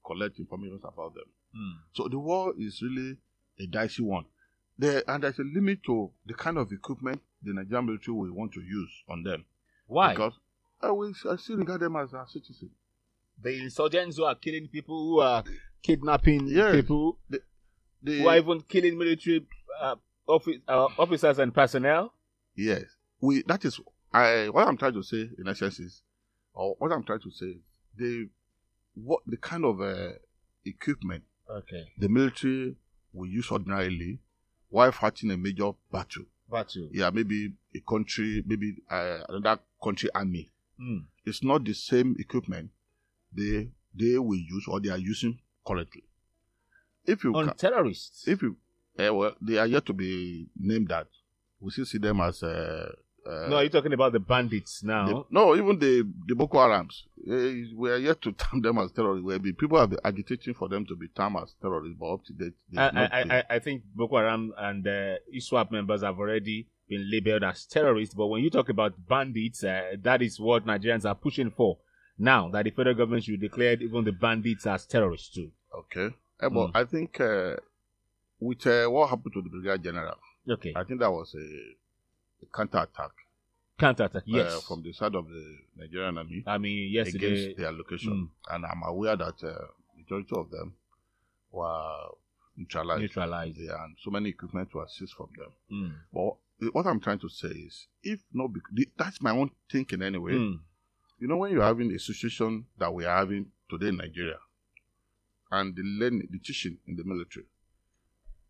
collect 0.06 0.39
information 0.39 0.80
about 0.84 1.13
them. 1.16 1.25
Hmm. 1.54 1.78
So 1.94 2.08
the 2.08 2.20
war 2.20 2.54
is 2.58 2.82
really 2.82 3.18
a 3.60 3.66
dicey 3.68 4.04
one. 4.04 4.25
There 4.79 5.03
and 5.09 5.21
there's 5.24 5.38
a 5.39 5.43
limit 5.43 5.83
to 5.88 6.09
the 6.25 6.33
kind 6.33 6.57
of 6.57 6.71
equipment 6.71 7.21
the 7.43 7.53
Nigerian 7.53 7.86
military 7.86 8.15
will 8.15 8.31
want 8.33 8.53
to 8.53 8.62
use 8.62 8.89
on 9.09 9.24
them. 9.24 9.43
Why? 9.88 10.13
Because 10.13 10.33
I, 10.81 10.91
will, 10.91 11.13
I 11.29 11.36
still 11.36 11.57
regard 11.57 11.81
them 11.81 11.95
as 11.98 12.13
our 12.13 12.27
citizens. 12.27 12.71
the 13.41 13.62
insurgents 13.62 14.15
who 14.17 14.24
are 14.24 14.36
killing 14.36 14.67
people, 14.69 14.98
who 15.03 15.19
are 15.19 15.43
kidnapping 15.83 16.48
Yes. 16.48 16.75
people, 16.75 17.17
They, 18.01 18.19
who 18.19 18.27
are 18.29 18.38
even 18.38 18.62
killing 18.62 18.98
military 18.98 19.45
uh, 19.81 19.95
office, 20.27 20.57
uh, 20.67 20.88
officers 20.98 21.39
and 21.39 21.53
personnel. 21.53 22.13
yes, 22.55 22.83
we. 23.19 23.43
That 23.48 23.65
is 23.65 23.79
I. 24.13 24.48
What 24.50 24.65
I'm 24.67 24.77
trying 24.77 24.93
to 24.93 25.03
say 25.03 25.29
in 25.38 25.48
essence 25.48 25.79
is, 25.79 26.01
or 26.53 26.75
what 26.79 26.91
I'm 26.93 27.03
trying 27.03 27.19
to 27.21 27.31
say, 27.31 27.57
the 27.98 28.29
what 28.95 29.21
the 29.27 29.38
kind 29.38 29.65
of 29.65 29.81
uh, 29.81 30.13
equipment 30.65 31.24
Okay. 31.50 31.88
the 31.98 32.07
military 32.09 32.75
will 33.13 33.27
use 33.29 33.50
ordinarily 33.51 34.19
while 34.70 34.92
fighting 34.92 35.32
a 35.32 35.38
major 35.38 35.72
battle. 35.92 36.26
Battle. 36.50 36.90
Yeah, 36.92 37.10
maybe 37.12 37.54
a 37.76 37.80
country, 37.82 38.44
maybe 38.46 38.76
uh, 38.90 39.20
another 39.30 39.62
country 39.84 40.10
army. 40.14 40.52
Hmm. 40.80 41.00
it's 41.26 41.44
not 41.44 41.66
the 41.66 41.74
same 41.74 42.16
equipment 42.18 42.70
they 43.36 43.70
they 43.94 44.18
will 44.18 44.40
use 44.40 44.66
or 44.68 44.80
they 44.80 44.90
are 44.90 44.98
using 44.98 45.38
currently. 45.68 46.04
If 47.06 47.24
you 47.26 47.36
On 47.36 47.48
ca- 47.48 47.54
terrorists. 47.54 48.28
if 48.28 48.42
you 48.42 48.56
eh, 48.98 49.10
well, 49.10 49.36
they 49.42 49.58
are 49.58 49.68
yet 49.68 49.86
to 49.88 49.94
be 49.94 50.48
named 50.58 50.88
that. 50.88 51.08
We 51.60 51.72
still 51.72 51.86
see 51.86 51.98
them 51.98 52.22
as 52.22 52.42
uh, 52.44 52.92
uh, 53.29 53.48
no, 53.50 53.59
you're 53.59 53.69
talking 53.69 53.93
about 53.93 54.12
the 54.13 54.19
bandits 54.19 54.81
the- 54.81 54.88
now. 54.88 55.25
no, 55.29 55.55
even 55.55 55.77
the 55.79 56.03
the 56.27 56.36
Boko 56.36 56.57
Harams. 56.57 57.03
eh, 57.29 57.65
we 57.75 57.91
are 57.91 57.98
yet 57.98 58.21
to 58.21 58.31
term 58.43 58.62
them 58.62 58.77
as 58.79 58.91
terrorists. 58.91 59.27
People 59.57 59.77
have 59.79 59.89
been 59.91 60.00
agitating 60.03 60.53
for 60.55 60.67
them 60.69 60.86
to 60.88 60.95
be 60.95 61.07
termed 61.09 61.38
as 61.43 61.53
terrorists, 61.62 61.98
but 62.00 62.13
up 62.13 62.24
to 62.25 62.33
date, 62.33 62.53
I, 62.77 62.88
I. 62.89 63.38
I, 63.38 63.43
I 63.55 63.59
think 63.59 63.83
Boko 63.95 64.17
Haram 64.17 64.53
and 64.57 64.88
uh, 64.88 65.15
ISWAP 65.36 65.71
members 65.71 66.01
have 66.03 66.17
already 66.19 66.67
been 66.88 67.09
labeled 67.12 67.43
as 67.43 67.65
terrorists. 67.65 68.15
But 68.15 68.27
when 68.27 68.43
you 68.43 68.50
talk 68.50 68.69
about 68.69 68.93
bandits, 69.07 69.63
uh, 69.63 69.95
that 70.01 70.21
is 70.21 70.39
what 70.39 70.65
Nigerians 70.65 71.05
are 71.05 71.15
pushing 71.15 71.51
for 71.51 71.77
now. 72.17 72.50
That 72.50 72.65
the 72.65 72.71
federal 72.71 72.95
government 72.95 73.24
should 73.25 73.41
declare 73.41 73.74
even 73.74 74.03
the 74.05 74.12
bandits 74.12 74.65
as 74.65 74.86
terrorists 74.88 75.29
too. 75.36 75.51
okay, 75.81 76.07
Eh, 76.41 76.50
but 76.50 76.67
Mm. 76.67 76.71
I 76.74 76.86
think 76.86 77.19
uh, 77.21 77.57
with 78.39 78.65
uh, 78.65 78.88
what 78.88 79.09
happened 79.09 79.33
to 79.33 79.41
the 79.41 79.50
brigadier 79.50 79.77
general, 79.91 80.15
Okay, 80.50 80.74
I 80.75 80.83
think 80.83 81.00
that 81.01 81.12
was 81.12 81.36
a, 81.36 81.45
a 82.41 82.46
counter 82.58 82.79
attack. 82.79 83.12
counterattack. 83.77 84.24
Yes, 84.25 84.53
uh, 84.53 84.60
from 84.67 84.84
the 84.84 84.91
side 84.93 85.15
of 85.15 85.27
the 85.27 85.58
Nigerian 85.77 86.17
army 86.17 86.43
I 86.46 86.58
mean 86.58 86.91
yesterday. 86.91 87.27
against 87.46 87.58
their 87.60 87.72
location. 87.72 88.29
And 88.50 88.65
I'm 88.65 88.84
aware 88.86 89.15
that 89.15 89.43
uh, 89.43 89.67
majority 89.98 90.36
of 90.36 90.51
them 90.51 90.74
were 91.51 92.10
neutralized. 92.58 93.01
Neutralized. 93.01 93.58
Yeah, 93.58 93.84
and 93.84 93.96
so 94.03 94.12
many 94.12 94.29
equipment 94.29 94.74
were 94.74 94.88
seized 94.88 95.13
from 95.13 95.29
them. 95.38 95.51
Mm. 95.72 95.93
But 96.13 96.74
what 96.74 96.86
I'm 96.88 97.00
trying 97.00 97.19
to 97.19 97.29
say 97.29 97.48
is, 97.48 97.88
if 98.03 98.19
not, 98.34 98.51
bec- 98.53 98.89
that's 98.98 99.22
my 99.22 99.31
own 99.31 99.51
thinking 99.72 100.01
anyway. 100.01 100.34
Mm. 100.34 100.60
You 101.19 101.27
know, 101.27 101.38
when 101.38 101.51
you're 101.51 101.63
having 101.63 101.91
a 101.93 102.00
situation 102.00 102.65
that 102.77 102.93
we 102.93 103.05
are 103.05 103.17
having 103.17 103.48
today 103.69 103.88
in 103.89 103.98
Nigeria, 103.98 104.39
and 105.51 105.75
the 105.75 105.84
learning, 105.84 106.27
the 106.31 106.39
teaching 106.39 106.77
in 106.88 106.96
the 106.96 107.03
military, 107.03 107.46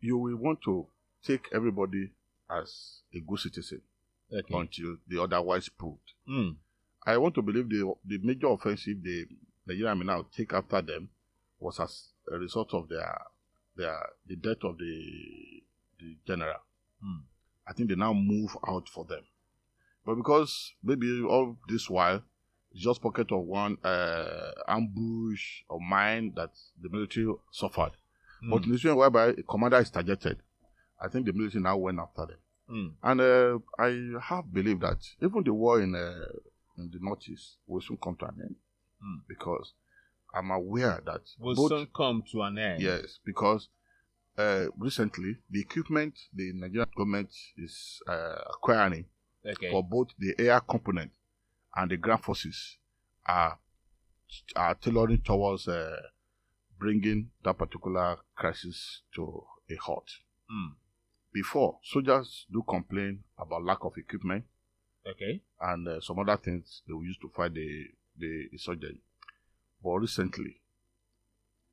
you 0.01 0.17
will 0.17 0.36
want 0.36 0.62
to 0.63 0.88
take 1.24 1.48
everybody 1.53 2.12
as 2.50 3.01
a 3.13 3.20
good 3.20 3.39
citizen 3.39 3.82
Okay. 4.32 4.53
until 4.58 4.98
the 5.08 5.22
otherwise 5.22 5.70
proved. 5.70 6.13
Mm. 6.27 6.56
I 7.06 7.18
want 7.18 7.34
to 7.36 7.41
believe 7.41 7.70
the 7.70 7.94
the 8.06 8.18
major 8.20 8.48
offensive 8.48 9.01
the 9.03 9.25
Nigerian 9.65 9.88
army 9.89 10.06
now 10.06 10.25
take 10.36 10.53
after 10.53 10.82
them 10.82 11.10
was 11.60 11.79
as 11.79 12.10
a 12.32 12.38
result 12.38 12.74
of 12.74 12.88
their 12.89 13.22
their 13.75 13.98
the 14.27 14.36
death 14.36 14.63
of 14.63 14.77
the 14.77 15.63
the 16.00 16.15
general. 16.27 16.60
Mm. 17.03 17.22
I 17.68 17.74
think 17.74 17.89
they 17.89 17.96
now 17.96 18.13
move 18.13 18.56
out 18.68 18.88
for 18.89 19.06
them, 19.06 19.24
but 20.06 20.15
because 20.15 20.74
maybe 20.84 21.22
all 21.24 21.58
this 21.68 21.89
while 21.89 22.24
it's 22.72 22.82
just 22.84 23.01
pocket 23.01 23.32
of 23.32 23.44
one 23.46 23.77
uh, 23.84 24.51
ambush 24.68 25.62
or 25.70 25.79
mine 25.82 26.34
that 26.36 26.51
the 26.82 26.89
military 26.89 27.34
suffered. 27.51 27.91
But 28.48 28.62
Mm. 28.62 28.65
in 28.65 28.72
the 28.72 28.77
situation 28.77 28.98
whereby 28.98 29.25
a 29.29 29.44
commander 29.44 29.77
is 29.79 29.89
targeted, 29.89 30.38
I 31.01 31.08
think 31.08 31.25
the 31.25 31.34
military 31.34 31.63
now 31.63 31.77
went 31.77 32.00
after 32.00 32.25
them. 32.25 32.38
Mm. 32.70 32.94
And 33.03 33.22
uh, 33.22 33.60
I 33.77 34.20
have 34.22 34.51
believed 34.53 34.82
that 34.82 34.98
even 35.22 35.44
the 35.44 35.53
war 35.53 35.82
in, 35.82 35.96
uh, 35.96 36.25
in 36.77 36.89
the 36.91 37.00
northeast 37.01 37.58
will 37.68 37.82
soon 37.82 37.98
come 37.98 38.15
to 38.18 38.25
an 38.25 38.38
end 38.41 38.56
Mm. 39.01 39.22
because 39.29 39.74
I'm 40.36 40.51
aware 40.51 41.01
that 41.06 41.22
Will 41.39 41.56
both 41.56 41.70
soon 41.70 41.88
come 41.96 42.22
to 42.34 42.41
an 42.41 42.58
end. 42.58 42.82
yes 42.82 43.20
because 43.25 43.70
uh, 44.38 44.65
recently 44.77 45.38
the 45.50 45.62
equipment 45.62 46.20
the 46.34 46.51
Nigerian 46.53 46.89
government 46.98 47.29
is 47.58 48.01
uh, 48.08 48.36
acquiring 48.53 49.06
Okay. 49.46 49.72
for 49.72 49.82
both 49.84 50.10
the 50.20 50.36
air 50.38 50.60
component 50.60 51.12
and 51.77 51.89
the 51.91 51.96
ground 51.98 52.22
forces 52.24 52.77
are 53.25 53.58
are 54.58 54.75
tailoring 54.75 55.22
towards 55.22 55.68
uh, 55.70 55.96
bringing 56.77 57.29
that 57.44 57.58
particular 57.58 58.18
crisis 58.36 59.01
to 59.15 59.44
a 59.72 59.75
halt. 59.75 60.10
Mm. 60.51 60.75
Before 61.31 61.79
soldiers 61.83 62.45
do 62.51 62.63
complain 62.67 63.24
about 63.38 63.63
lack 63.63 63.83
of 63.83 63.98
equipment 63.98 64.45
Okay. 65.05 65.41
and 65.62 65.88
uh, 65.88 66.01
some 66.01 66.19
other 66.19 66.38
things 66.38 66.81
they 66.88 66.93
will 66.93 67.05
use 67.05 67.17
to 67.21 67.29
fight 67.29 67.53
the 67.53 67.86
the 68.17 68.50
insurgent. 68.51 69.00
But 69.83 69.91
recently, 70.00 70.59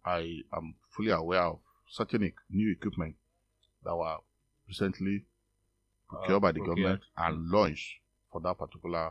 I 0.04 0.42
am 0.52 0.75
fully 0.90 1.10
aware 1.10 1.42
of 1.42 1.58
certain 1.88 2.32
new 2.50 2.70
equipment 2.72 3.16
that 3.84 3.96
were 3.96 4.18
recently 4.68 5.25
procured 6.08 6.36
Uh, 6.36 6.40
by 6.40 6.52
the 6.52 6.60
procured. 6.60 6.76
government 6.78 7.02
and 7.16 7.48
launched 7.50 8.00
for 8.30 8.40
that 8.42 8.56
particular 8.58 9.10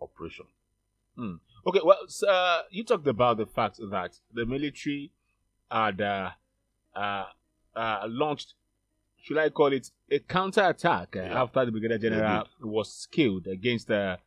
operation. 0.00 0.46
Mm. 1.18 1.40
Okay, 1.66 1.80
well, 1.82 2.06
so, 2.06 2.28
uh, 2.28 2.62
you 2.70 2.84
talked 2.84 3.06
about 3.08 3.38
the 3.38 3.46
fact 3.46 3.78
that 3.90 4.20
the 4.32 4.44
military 4.46 5.10
had 5.70 6.00
uh, 6.00 6.30
uh, 6.94 7.26
uh, 7.74 8.06
launched, 8.08 8.54
should 9.26 9.38
I 9.38 9.48
call 9.50 9.72
it, 9.72 9.90
a 10.08 10.20
counterattack 10.20 11.16
uh, 11.16 11.20
Yeah. 11.22 11.42
after 11.42 11.64
the 11.64 11.72
Brigadier 11.72 11.98
General 11.98 12.44
was 12.60 13.08
killed 13.10 13.48
against 13.48 13.90
uh, 13.90 14.18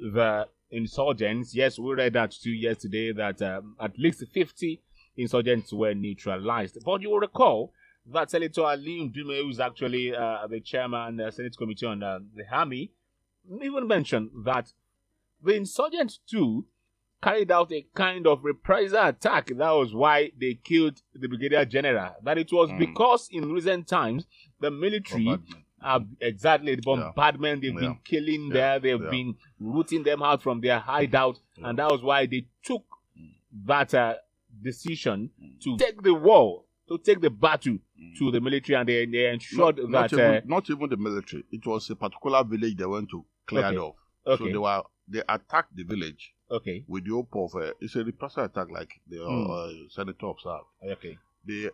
the 0.00 0.48
insurgents. 0.72 1.54
Yes, 1.54 1.78
we 1.78 1.94
read 1.94 2.14
that 2.14 2.32
too 2.32 2.50
yesterday 2.50 3.12
that 3.12 3.40
um, 3.42 3.76
at 3.80 3.96
least 3.96 4.24
50 4.32 4.80
insurgents 5.16 5.72
were 5.72 5.94
neutralized. 5.94 6.78
But 6.84 7.00
you 7.02 7.10
will 7.10 7.20
recall 7.20 7.72
that 8.12 8.30
Senator 8.30 8.62
Ali 8.62 9.08
Ndume, 9.08 9.40
who 9.42 9.50
is 9.50 9.60
actually 9.60 10.14
uh, 10.16 10.46
the 10.48 10.60
chairman 10.60 11.20
of 11.20 11.26
the 11.26 11.30
Senate 11.32 11.56
Committee 11.56 11.86
on 11.86 12.02
uh, 12.02 12.18
the 12.34 12.44
Army, 12.50 12.90
even 13.62 13.86
mentioned 13.86 14.30
that 14.44 14.72
the 15.44 15.54
insurgents 15.54 16.18
too 16.28 16.66
carried 17.22 17.50
out 17.50 17.72
a 17.72 17.84
kind 17.94 18.26
of 18.26 18.44
reprisal 18.44 19.02
attack. 19.06 19.46
That 19.48 19.70
was 19.72 19.94
why 19.94 20.30
they 20.40 20.54
killed 20.54 21.00
the 21.14 21.26
brigadier 21.28 21.64
general. 21.64 22.14
That 22.22 22.38
it 22.38 22.52
was 22.52 22.70
Mm. 22.70 22.78
because 22.78 23.28
in 23.32 23.52
recent 23.52 23.88
times 23.88 24.26
the 24.60 24.70
military 24.70 25.36
have 25.82 26.06
exactly 26.20 26.74
the 26.74 26.82
bombardment. 26.82 27.62
They've 27.62 27.72
Yeah. 27.74 27.80
been 27.80 27.98
killing 28.04 28.46
Yeah. 28.48 28.52
there. 28.54 28.78
They've 28.80 29.02
Yeah. 29.04 29.10
been 29.10 29.34
rooting 29.60 30.02
them 30.02 30.22
out 30.22 30.42
from 30.42 30.60
their 30.60 30.78
hideout, 30.80 31.38
Yeah. 31.56 31.68
and 31.70 31.78
that 31.78 31.90
was 31.90 32.02
why 32.02 32.26
they 32.26 32.46
took 32.64 32.84
that 33.66 33.94
uh, 33.94 34.14
decision 34.62 35.30
Mm. 35.40 35.60
to 35.60 35.76
take 35.76 36.02
the 36.02 36.14
war, 36.14 36.64
to 36.88 36.98
take 36.98 37.20
the 37.20 37.30
battle 37.30 37.78
Mm. 38.00 38.16
to 38.18 38.30
the 38.30 38.40
military, 38.40 38.76
and 38.76 38.88
they, 38.88 39.06
they 39.06 39.30
ensured 39.30 39.78
not, 39.78 39.88
not 39.90 40.10
that. 40.10 40.12
even, 40.12 40.34
uh, 40.34 40.40
not 40.46 40.70
even 40.70 40.88
the 40.88 40.96
military. 40.96 41.44
It 41.50 41.64
was 41.66 41.88
a 41.90 41.96
particular 41.96 42.42
village 42.44 42.76
they 42.76 42.86
went 42.86 43.10
to 43.10 43.24
clear 43.46 43.66
Okay. 43.66 43.76
off. 43.76 43.96
okay, 44.26 44.44
So 44.44 44.50
they 44.50 44.58
were 44.58 44.82
they 45.10 45.22
attacked 45.28 45.74
the 45.74 45.84
village 45.84 46.34
okay, 46.50 46.84
with 46.88 47.04
the 47.04 47.10
hope 47.10 47.34
of 47.34 47.54
uh, 47.54 47.72
it's 47.80 47.96
a 47.96 48.04
reprisal 48.04 48.44
attack 48.44 48.70
like 48.70 49.00
the 49.08 49.22
uh, 49.24 49.28
Mm. 49.28 49.50
uh, 49.86 49.88
senator 49.90 50.26
observed. 50.26 50.64
okay. 50.82 51.18
They 51.46 51.70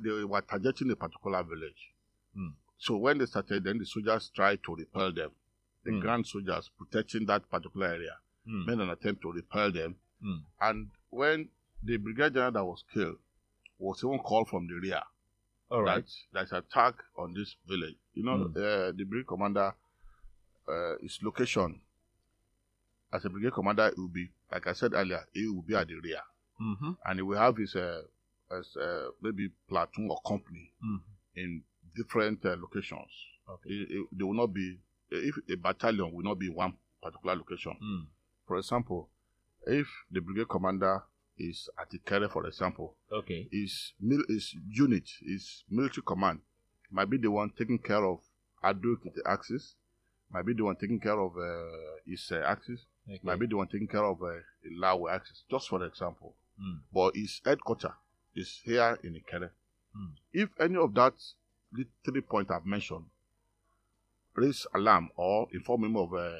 they 0.00 0.24
were 0.24 0.40
targeting 0.40 0.90
a 0.90 0.96
particular 0.96 1.42
village. 1.42 1.92
Mm. 2.36 2.52
So 2.78 2.96
when 2.96 3.18
they 3.18 3.26
started, 3.26 3.64
then 3.64 3.78
the 3.78 3.84
soldiers 3.86 4.30
tried 4.34 4.62
to 4.64 4.74
repel 4.74 5.12
them. 5.12 5.30
The 5.84 5.90
Mm. 5.92 6.00
grand 6.00 6.26
soldiers 6.26 6.70
protecting 6.78 7.26
that 7.26 7.48
particular 7.50 7.86
area 7.88 8.16
Mm. 8.46 8.66
made 8.66 8.78
an 8.80 8.90
attempt 8.90 9.22
to 9.22 9.32
repel 9.32 9.70
them. 9.72 9.96
Mm. 10.22 10.42
And 10.60 10.90
when 11.10 11.48
the 11.82 11.96
brigadier 11.96 12.30
general 12.30 12.52
that 12.52 12.64
was 12.64 12.84
killed 12.92 13.18
was 13.78 14.02
even 14.04 14.18
called 14.18 14.48
from 14.48 14.66
the 14.66 14.74
rear 14.74 15.02
All 15.70 15.82
right. 15.82 16.04
that 16.04 16.10
there's 16.32 16.52
attack 16.52 16.94
on 17.16 17.34
this 17.34 17.56
village. 17.66 17.96
You 18.14 18.24
know, 18.24 18.36
Mm. 18.38 18.56
uh, 18.56 18.92
the 18.96 19.04
brigade 19.04 19.26
commander, 19.28 19.74
uh, 20.68 20.94
his 21.00 21.18
location 21.22 21.80
as 23.12 23.24
a 23.24 23.30
brigade 23.30 23.52
commander, 23.52 23.86
it 23.88 23.96
will 23.98 24.08
be 24.08 24.28
like 24.52 24.66
I 24.66 24.72
said 24.72 24.92
earlier, 24.94 25.24
he 25.32 25.46
will 25.48 25.62
be 25.62 25.74
at 25.74 25.88
the 25.88 25.94
rear, 25.96 26.20
Mm-hmm. 26.60 26.90
and 27.04 27.18
he 27.18 27.22
will 27.22 27.38
have 27.38 27.56
his 27.56 27.76
uh, 27.76 28.02
as, 28.50 28.76
uh, 28.76 29.08
maybe 29.22 29.50
platoon 29.68 30.08
or 30.10 30.18
company 30.26 30.72
Mm. 30.84 31.00
in 31.36 31.62
different 31.94 32.44
uh, 32.44 32.56
locations. 32.60 33.10
Okay. 33.48 33.70
It- 33.70 33.90
it- 33.90 34.08
they 34.12 34.24
will 34.24 34.34
not 34.34 34.52
be 34.52 34.78
if 35.10 35.36
a 35.50 35.56
battalion 35.56 36.12
will 36.12 36.24
not 36.24 36.38
be 36.38 36.46
in 36.48 36.54
one 36.54 36.74
particular 37.02 37.34
location. 37.36 37.76
Mm. 37.82 38.06
For 38.46 38.56
example, 38.58 39.08
if 39.66 39.86
the 40.10 40.20
brigade 40.20 40.48
commander 40.48 41.02
is 41.38 41.68
at 41.78 41.88
the 41.90 41.98
Ikere, 41.98 42.28
for 42.30 42.46
example, 42.46 42.96
Okay. 43.12 43.48
his 43.52 43.92
mil- 44.00 44.24
his 44.28 44.54
unit, 44.68 45.08
his 45.20 45.64
military 45.70 46.02
command, 46.04 46.40
might 46.90 47.08
be 47.08 47.16
the 47.18 47.30
one 47.30 47.50
taking 47.50 47.78
care 47.78 48.04
of 48.04 48.20
Ado 48.62 48.96
Ekiti 48.96 49.20
axis, 49.24 49.76
might 50.30 50.44
be 50.44 50.52
the 50.54 50.64
one 50.64 50.74
taking 50.76 50.98
care 51.00 51.18
of 51.18 51.36
uh, 51.36 52.00
his 52.04 52.30
uh, 52.32 52.42
axis, 52.44 52.86
okay. 53.08 53.20
might 53.22 53.38
be 53.38 53.46
the 53.46 53.56
one 53.56 53.68
taking 53.68 53.88
care 53.88 54.04
of 54.04 54.22
uh, 54.22 54.26
Ilawe 54.70 55.12
access, 55.14 55.42
just 55.50 55.68
for 55.68 55.84
example. 55.84 56.34
Mm. 56.60 56.80
But 56.92 57.16
his 57.16 57.40
headquarters 57.44 57.92
is 58.34 58.60
here 58.64 58.98
in 59.02 59.14
Ikere. 59.14 59.50
Mm. 59.96 60.12
If 60.32 60.48
any 60.60 60.76
of 60.76 60.94
that 60.94 61.14
three 62.04 62.20
points 62.20 62.50
I've 62.50 62.66
mentioned 62.66 63.04
raise 64.34 64.66
alarm 64.74 65.10
or 65.16 65.48
inform 65.52 65.84
him 65.84 65.96
of 65.96 66.14
uh, 66.14 66.30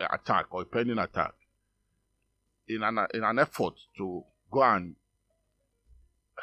a 0.00 0.06
attack 0.14 0.46
or 0.50 0.62
a 0.62 0.64
pending 0.64 0.98
attack, 0.98 1.34
in 2.68 2.82
an 2.82 2.98
in 3.14 3.24
an 3.24 3.38
effort 3.38 3.74
to 3.96 4.24
go 4.50 4.62
and 4.62 4.94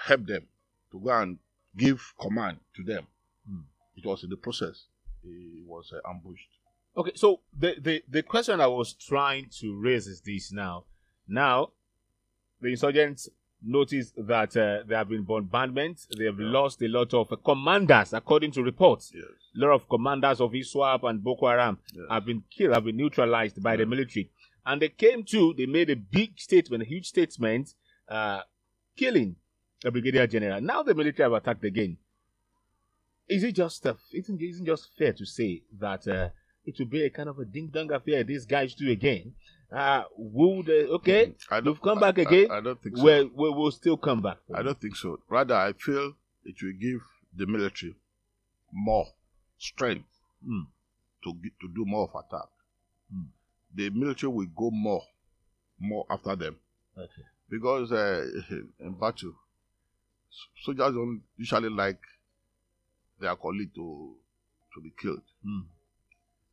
help 0.06 0.26
them, 0.26 0.48
to 0.92 1.00
go 1.00 1.10
and 1.12 1.38
give 1.78 2.14
command 2.20 2.60
to 2.76 2.84
them, 2.84 3.08
Mm. 3.50 3.64
it 3.96 4.04
was 4.06 4.24
in 4.24 4.30
the 4.32 4.38
process. 4.38 4.86
He 5.22 5.64
was 5.68 5.94
uh, 5.94 6.10
ambushed. 6.10 6.50
Okay, 6.98 7.12
so 7.16 7.42
the, 7.58 7.76
the, 7.80 8.04
the 8.10 8.24
question 8.24 8.62
I 8.62 8.68
was 8.68 8.94
trying 8.94 9.50
to 9.60 9.76
raise 9.78 10.08
is 10.08 10.22
this 10.22 10.52
now. 10.52 10.86
Now, 11.28 11.72
the 12.62 12.70
insurgents 12.70 13.28
noticed 13.62 14.14
that 14.18 14.56
uh, 14.56 14.84
there 14.88 14.98
have 14.98 15.10
been 15.10 15.24
bombardments. 15.24 16.08
They 16.18 16.26
have 16.26 16.40
Yeah. 16.40 16.52
lost 16.52 16.82
a 16.82 16.88
lot 16.88 17.14
of 17.14 17.32
uh, 17.32 17.36
commanders, 17.38 18.14
according 18.14 18.52
to 18.52 18.64
reports. 18.64 19.12
Yes. 19.14 19.26
A 19.56 19.60
lot 19.60 19.72
of 19.72 19.90
commanders 19.90 20.40
of 20.40 20.52
ISWAP 20.54 21.04
and 21.10 21.24
Boko 21.24 21.48
Haram 21.48 21.80
yes. 21.94 22.06
have 22.10 22.26
been 22.26 22.44
killed, 22.50 22.74
have 22.74 22.86
been 22.86 22.98
neutralized 22.98 23.62
by 23.62 23.76
the 23.76 23.86
military. 23.86 24.30
And 24.66 24.82
they 24.82 24.90
came 24.90 25.24
to, 25.26 25.54
they 25.54 25.66
made 25.66 25.90
a 25.90 25.96
big 25.96 26.40
statement, 26.40 26.84
a 26.84 26.86
huge 26.86 27.08
statement, 27.08 27.74
uh, 28.08 28.42
killing 28.96 29.36
a 29.84 29.92
brigadier 29.92 30.28
general. 30.28 30.62
Now 30.62 30.82
the 30.84 30.94
military 30.96 31.26
have 31.26 31.34
attacked 31.34 31.64
again. 31.66 31.98
Is 33.28 33.44
it 33.44 33.54
just, 33.54 33.86
uh, 33.86 33.96
isn't, 34.14 34.42
isn't 34.42 34.66
just 34.66 34.90
fair 34.98 35.12
to 35.14 35.26
say 35.26 35.64
that 35.80 36.08
uh, 36.08 36.30
it 36.66 36.76
will 36.80 36.88
be 36.88 37.04
a 37.06 37.10
kind 37.10 37.30
of 37.30 37.40
a 37.40 37.46
ding 37.46 37.68
dong 37.68 37.92
affair 37.92 38.24
these 38.24 38.46
guys 38.46 38.74
do 38.76 38.90
again? 38.90 39.34
Uh, 39.72 40.04
would, 40.18 40.70
uh, 40.70 40.94
okay, 40.98 41.36
I 41.50 41.60
don't- 41.60 41.74
we've 41.74 41.82
come 41.82 42.00
back 42.00 42.18
again. 42.18 42.50
I, 42.52 42.58
I 42.58 42.62
don't 42.62 42.82
think 42.82 42.98
so. 42.98 43.04
we 43.04 43.50
will 43.50 43.72
still 43.72 43.98
come 43.98 44.22
back. 44.22 44.38
I 44.54 44.62
don't 44.62 44.80
think 44.80 44.96
so. 44.96 45.20
Rather, 45.28 45.56
I 45.56 45.74
feel 45.74 46.14
it 46.44 46.56
will 46.62 46.74
give 46.80 47.02
the 47.36 47.46
military 47.46 47.96
more 48.72 49.06
strength 49.58 50.08
Mm. 50.48 50.68
to 51.24 51.34
to 51.62 51.68
do 51.74 51.86
more 51.86 52.04
of 52.08 52.16
attack. 52.16 52.50
Mm. 53.14 53.28
The 53.74 53.90
military 53.90 54.32
will 54.32 54.48
go 54.56 54.70
more, 54.72 55.02
more 55.80 56.06
after 56.10 56.36
them 56.36 56.56
Okay. 56.98 57.24
because 57.50 57.92
uh, 57.92 58.26
in 58.80 58.94
battle, 58.94 59.34
soldiers 60.64 60.94
don't 60.94 61.22
usually 61.38 61.70
like 61.70 62.00
their 63.20 63.36
colleague 63.36 63.74
to 63.76 64.16
to 64.74 64.82
be 64.82 64.92
killed. 65.02 65.24
Mm. 65.46 65.66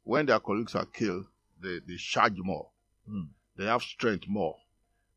When 0.05 0.27
their 0.27 0.41
colleagues 0.41 0.75
are 0.75 0.87
killed, 0.87 1.27
they, 1.61 1.79
they 1.87 1.97
charge 1.97 2.38
more. 2.38 2.69
Mm. 3.09 3.29
They 3.57 3.65
have 3.67 3.83
strength 3.83 4.25
more. 4.29 4.57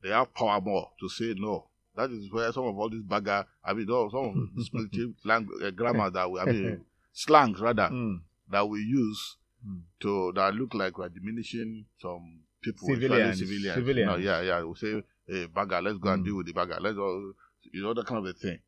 They 0.04 0.10
have 0.10 0.34
power 0.34 0.62
more 0.62 0.92
to 1.00 1.10
say 1.10 1.34
no. 1.38 1.68
That 1.96 2.12
is 2.12 2.32
where 2.32 2.52
some 2.52 2.66
of 2.66 2.78
all 2.78 2.90
these 2.90 3.02
bagger, 3.04 3.46
I 3.64 3.74
mean, 3.74 3.88
no, 3.88 4.10
some 4.10 4.26
of 4.56 4.74
military 4.74 5.14
language, 5.24 5.64
uh, 5.64 5.72
grammar 5.72 6.10
that 6.12 6.30
we, 6.30 6.40
I 6.40 6.46
mean, 6.46 6.86
slangs 7.14 7.60
rather, 7.60 7.90
Mm. 7.92 8.22
that 8.52 8.68
we 8.68 8.80
use 8.82 9.38
Mm. 9.68 9.82
to 10.02 10.32
that 10.36 10.54
look 10.54 10.76
like 10.76 10.96
we're 11.00 11.10
diminishing 11.10 11.86
some 12.00 12.42
people, 12.62 12.88
Civilians. 12.88 13.40
civilians. 13.40 13.74
Civilians. 13.74 14.08
No, 14.08 14.16
yeah, 14.18 14.42
yeah. 14.42 14.64
We 14.64 14.76
say, 14.76 15.04
hey, 15.28 15.48
bagger, 15.48 15.82
let's 15.82 15.98
go 15.98 16.10
and 16.10 16.22
Mm. 16.22 16.26
deal 16.26 16.36
with 16.38 16.46
the 16.46 16.54
bagger. 16.54 16.78
Let's 16.80 16.96
go, 16.96 17.34
you 17.74 17.82
know, 17.82 17.94
that 17.96 18.06
kind 18.06 18.20
of 18.20 18.26
a 18.36 18.38
thing. 18.38 18.60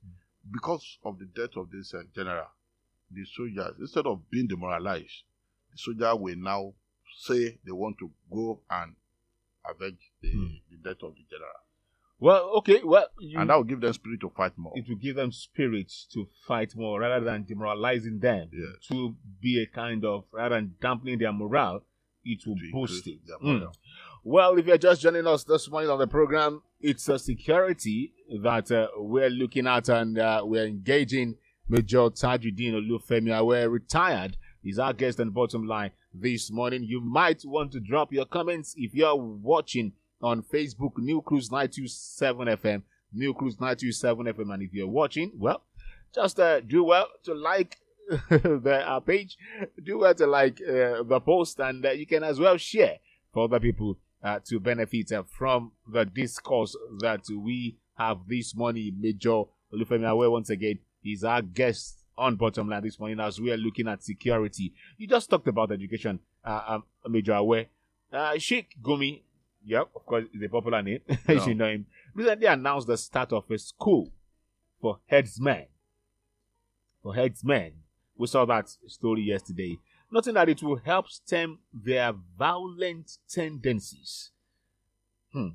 Because 0.49 0.97
of 1.03 1.19
the 1.19 1.25
death 1.25 1.56
of 1.56 1.69
this 1.69 1.93
uh, 1.93 2.01
general, 2.15 2.47
the 3.12 3.25
soldiers, 3.25 3.75
instead 3.80 4.08
of 4.08 4.27
being 4.32 4.47
demoralized, 4.47 5.21
the 5.21 5.26
soldier 5.77 6.15
will 6.15 6.35
now 6.37 6.73
say 7.19 7.57
they 7.65 7.71
want 7.71 7.97
to 7.99 8.11
go 8.31 8.59
and 8.69 8.93
avenge 9.69 10.11
the, 10.21 10.29
Mm. 10.29 10.61
the 10.71 10.77
death 10.77 11.03
of 11.03 11.15
the 11.15 11.23
general. 11.29 11.51
Well, 12.19 12.49
okay, 12.57 12.81
well, 12.83 13.05
you, 13.19 13.39
And 13.39 13.49
that 13.49 13.55
will 13.57 13.63
give 13.63 13.79
them 13.81 13.93
spirit 13.93 14.19
to 14.21 14.29
fight 14.29 14.57
more. 14.57 14.73
it 14.75 14.85
will 14.89 14.95
give 14.95 15.15
them 15.15 15.31
spirit 15.31 15.91
to 16.13 16.27
fight 16.47 16.75
more 16.75 16.99
rather 16.99 17.23
than 17.23 17.43
demoralizing 17.43 18.19
them. 18.19 18.49
Yes. 18.51 18.87
To 18.89 19.15
be 19.39 19.61
a 19.61 19.67
kind 19.67 20.03
of 20.03 20.25
rather 20.31 20.55
than 20.55 20.75
dampening 20.81 21.19
their 21.19 21.31
morale, 21.33 21.83
it 22.25 22.39
will 22.47 22.55
To 22.55 22.71
boost 22.71 23.07
it. 23.07 23.19
their 23.27 23.37
Mm. 23.37 23.71
Well, 24.23 24.57
if 24.57 24.65
you're 24.65 24.77
just 24.79 25.01
joining 25.01 25.27
us 25.27 25.43
this 25.43 25.69
morning 25.69 25.89
on 25.91 25.99
the 25.99 26.07
program, 26.07 26.63
it's 26.81 27.07
a 27.07 27.19
security 27.19 28.13
that 28.41 28.71
uh, 28.71 28.87
we're 28.97 29.29
looking 29.29 29.67
at 29.67 29.87
and 29.87 30.17
uh, 30.17 30.41
we're 30.43 30.65
engaging 30.65 31.35
Major 31.69 32.09
Tajudeen 32.09 32.73
Olufemi. 32.73 33.45
We're 33.45 33.69
retired. 33.69 34.37
He's 34.67 34.80
our 34.80 34.91
guest 34.91 35.21
and 35.21 35.34
Bottom 35.34 35.65
Line 35.65 35.91
this 36.13 36.51
morning. 36.51 36.84
You 36.84 36.99
might 36.99 37.41
want 37.45 37.71
to 37.71 37.80
drop 37.80 38.12
your 38.12 38.25
comments 38.25 38.73
if 38.75 38.93
you're 38.93 39.15
watching 39.15 39.93
on 40.21 40.43
Facebook, 40.43 40.91
Newcruse 40.99 41.49
927 41.49 42.47
FM, 42.47 42.82
Newcruse 43.15 43.62
927 43.62 44.25
FM. 44.25 44.53
And 44.53 44.63
if 44.63 44.73
you're 44.73 44.89
watching, 44.89 45.32
well, 45.38 45.63
just 46.13 46.38
uh, 46.41 46.60
do 46.60 46.84
well 46.84 47.08
to 47.23 47.34
like 47.34 47.77
the 48.30 48.84
our 48.86 48.99
page, 48.99 49.38
do 49.82 49.99
well 49.99 50.13
to 50.15 50.27
like 50.27 50.60
uh, 50.62 51.01
the 51.01 51.21
post, 51.25 51.62
and 51.62 51.86
uh, 51.86 51.91
you 51.91 52.06
can 52.06 52.25
as 52.25 52.38
well 52.38 52.58
share 52.58 52.97
for 53.34 53.45
other 53.45 53.62
people 53.62 53.97
uh, 54.21 54.39
to 54.47 54.60
benefit 54.60 55.13
uh, 55.13 55.23
from 55.30 55.71
the 55.89 56.03
discourse 56.03 56.75
that 56.99 57.21
we 57.32 57.77
have 57.97 58.17
this 58.27 58.53
morning. 58.53 58.97
Major 58.99 59.43
Olufemi 59.73 60.12
Awe, 60.12 60.30
once 60.30 60.49
again, 60.49 60.80
is 61.06 61.23
our 61.23 61.41
guest 61.41 61.96
on 62.17 62.36
Bottom 62.36 62.69
Line 62.69 62.84
this 62.84 62.99
morning 62.99 63.19
as 63.19 63.39
we 63.39 63.51
are 63.51 63.58
looking 63.58 63.88
at 63.88 64.03
security. 64.03 64.73
You 64.97 65.08
just 65.08 65.30
talked 65.30 65.47
about 65.47 65.71
education, 65.71 66.19
uh, 66.43 66.62
um, 66.67 66.84
Major 67.08 67.36
Awe. 67.36 67.65
Uh, 68.12 68.38
Sheikh 68.38 68.75
Gumi, 68.82 69.21
yep, 69.63 69.89
of 69.95 70.06
course, 70.06 70.25
is 70.34 70.41
a 70.41 70.49
popular 70.49 70.82
name. 70.82 70.99
Yeah. 71.27 71.45
you 71.45 71.56
know 71.56 71.67
him. 71.67 71.86
Recently 72.13 72.47
announced 72.47 72.88
the 72.88 72.97
start 72.97 73.34
of 73.34 73.49
a 73.51 73.58
school 73.58 74.12
for 74.82 74.99
herdsmen. 75.08 75.65
For 77.03 77.13
herdsmen. 77.13 77.73
We 78.17 78.27
saw 78.27 78.45
that 78.45 78.69
story 78.88 79.21
yesterday. 79.21 79.77
Nothing 80.12 80.34
that 80.36 80.49
it 80.49 80.63
will 80.63 80.77
help 80.77 81.10
stem 81.10 81.60
their 81.73 82.13
violent 82.38 83.17
tendencies. 83.30 84.32
Hmm. 85.34 85.49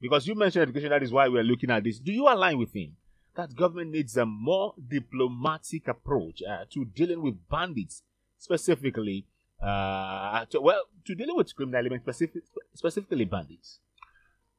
Because 0.00 0.26
you 0.26 0.34
mentioned 0.34 0.62
education, 0.62 0.88
that 0.88 1.02
is 1.02 1.12
why 1.12 1.28
we're 1.28 1.44
looking 1.44 1.70
at 1.70 1.84
this. 1.84 1.98
Do 1.98 2.10
you 2.10 2.26
align 2.26 2.58
with 2.58 2.74
him 2.74 2.96
that 3.36 3.54
government 3.56 3.90
needs 3.92 4.16
a 4.16 4.26
more 4.26 4.74
diplomatic 4.88 5.88
approach 5.88 6.42
uh, 6.48 6.64
to 6.72 6.84
dealing 6.84 7.22
with 7.22 7.36
bandits, 7.48 8.02
specifically, 8.38 9.26
uh, 9.62 10.44
to, 10.46 10.60
well, 10.60 10.82
to 11.04 11.14
dealing 11.14 11.36
with 11.36 11.54
criminal 11.54 11.78
elements, 11.80 12.04
specific, 12.04 12.42
specifically 12.74 13.24
bandits? 13.24 13.78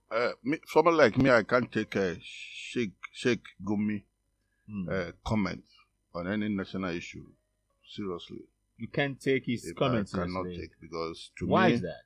Uh, 0.10 0.32
me, 0.44 0.58
someone 0.68 0.98
like 0.98 1.18
me, 1.18 1.30
I 1.30 1.44
can't 1.44 1.72
take 1.72 1.96
a 1.96 2.18
Sheikh 2.22 2.92
Sheikh 3.14 3.42
Gumi 3.64 4.04
Hmm. 4.70 4.88
uh, 4.90 5.12
comment 5.26 5.64
on 6.14 6.28
any 6.28 6.48
national 6.48 6.96
issue 6.96 7.26
seriously. 7.84 8.44
you 8.78 8.88
can't 8.88 9.20
take 9.20 9.46
his 9.46 9.66
If 9.66 9.76
comments. 9.76 10.14
I 10.14 10.20
cannot 10.20 10.44
seriously. 10.44 10.68
take 10.68 10.80
because 10.80 11.32
to 11.40 11.48
Why 11.48 11.68
me, 11.70 11.74
is 11.74 11.82
that? 11.82 12.04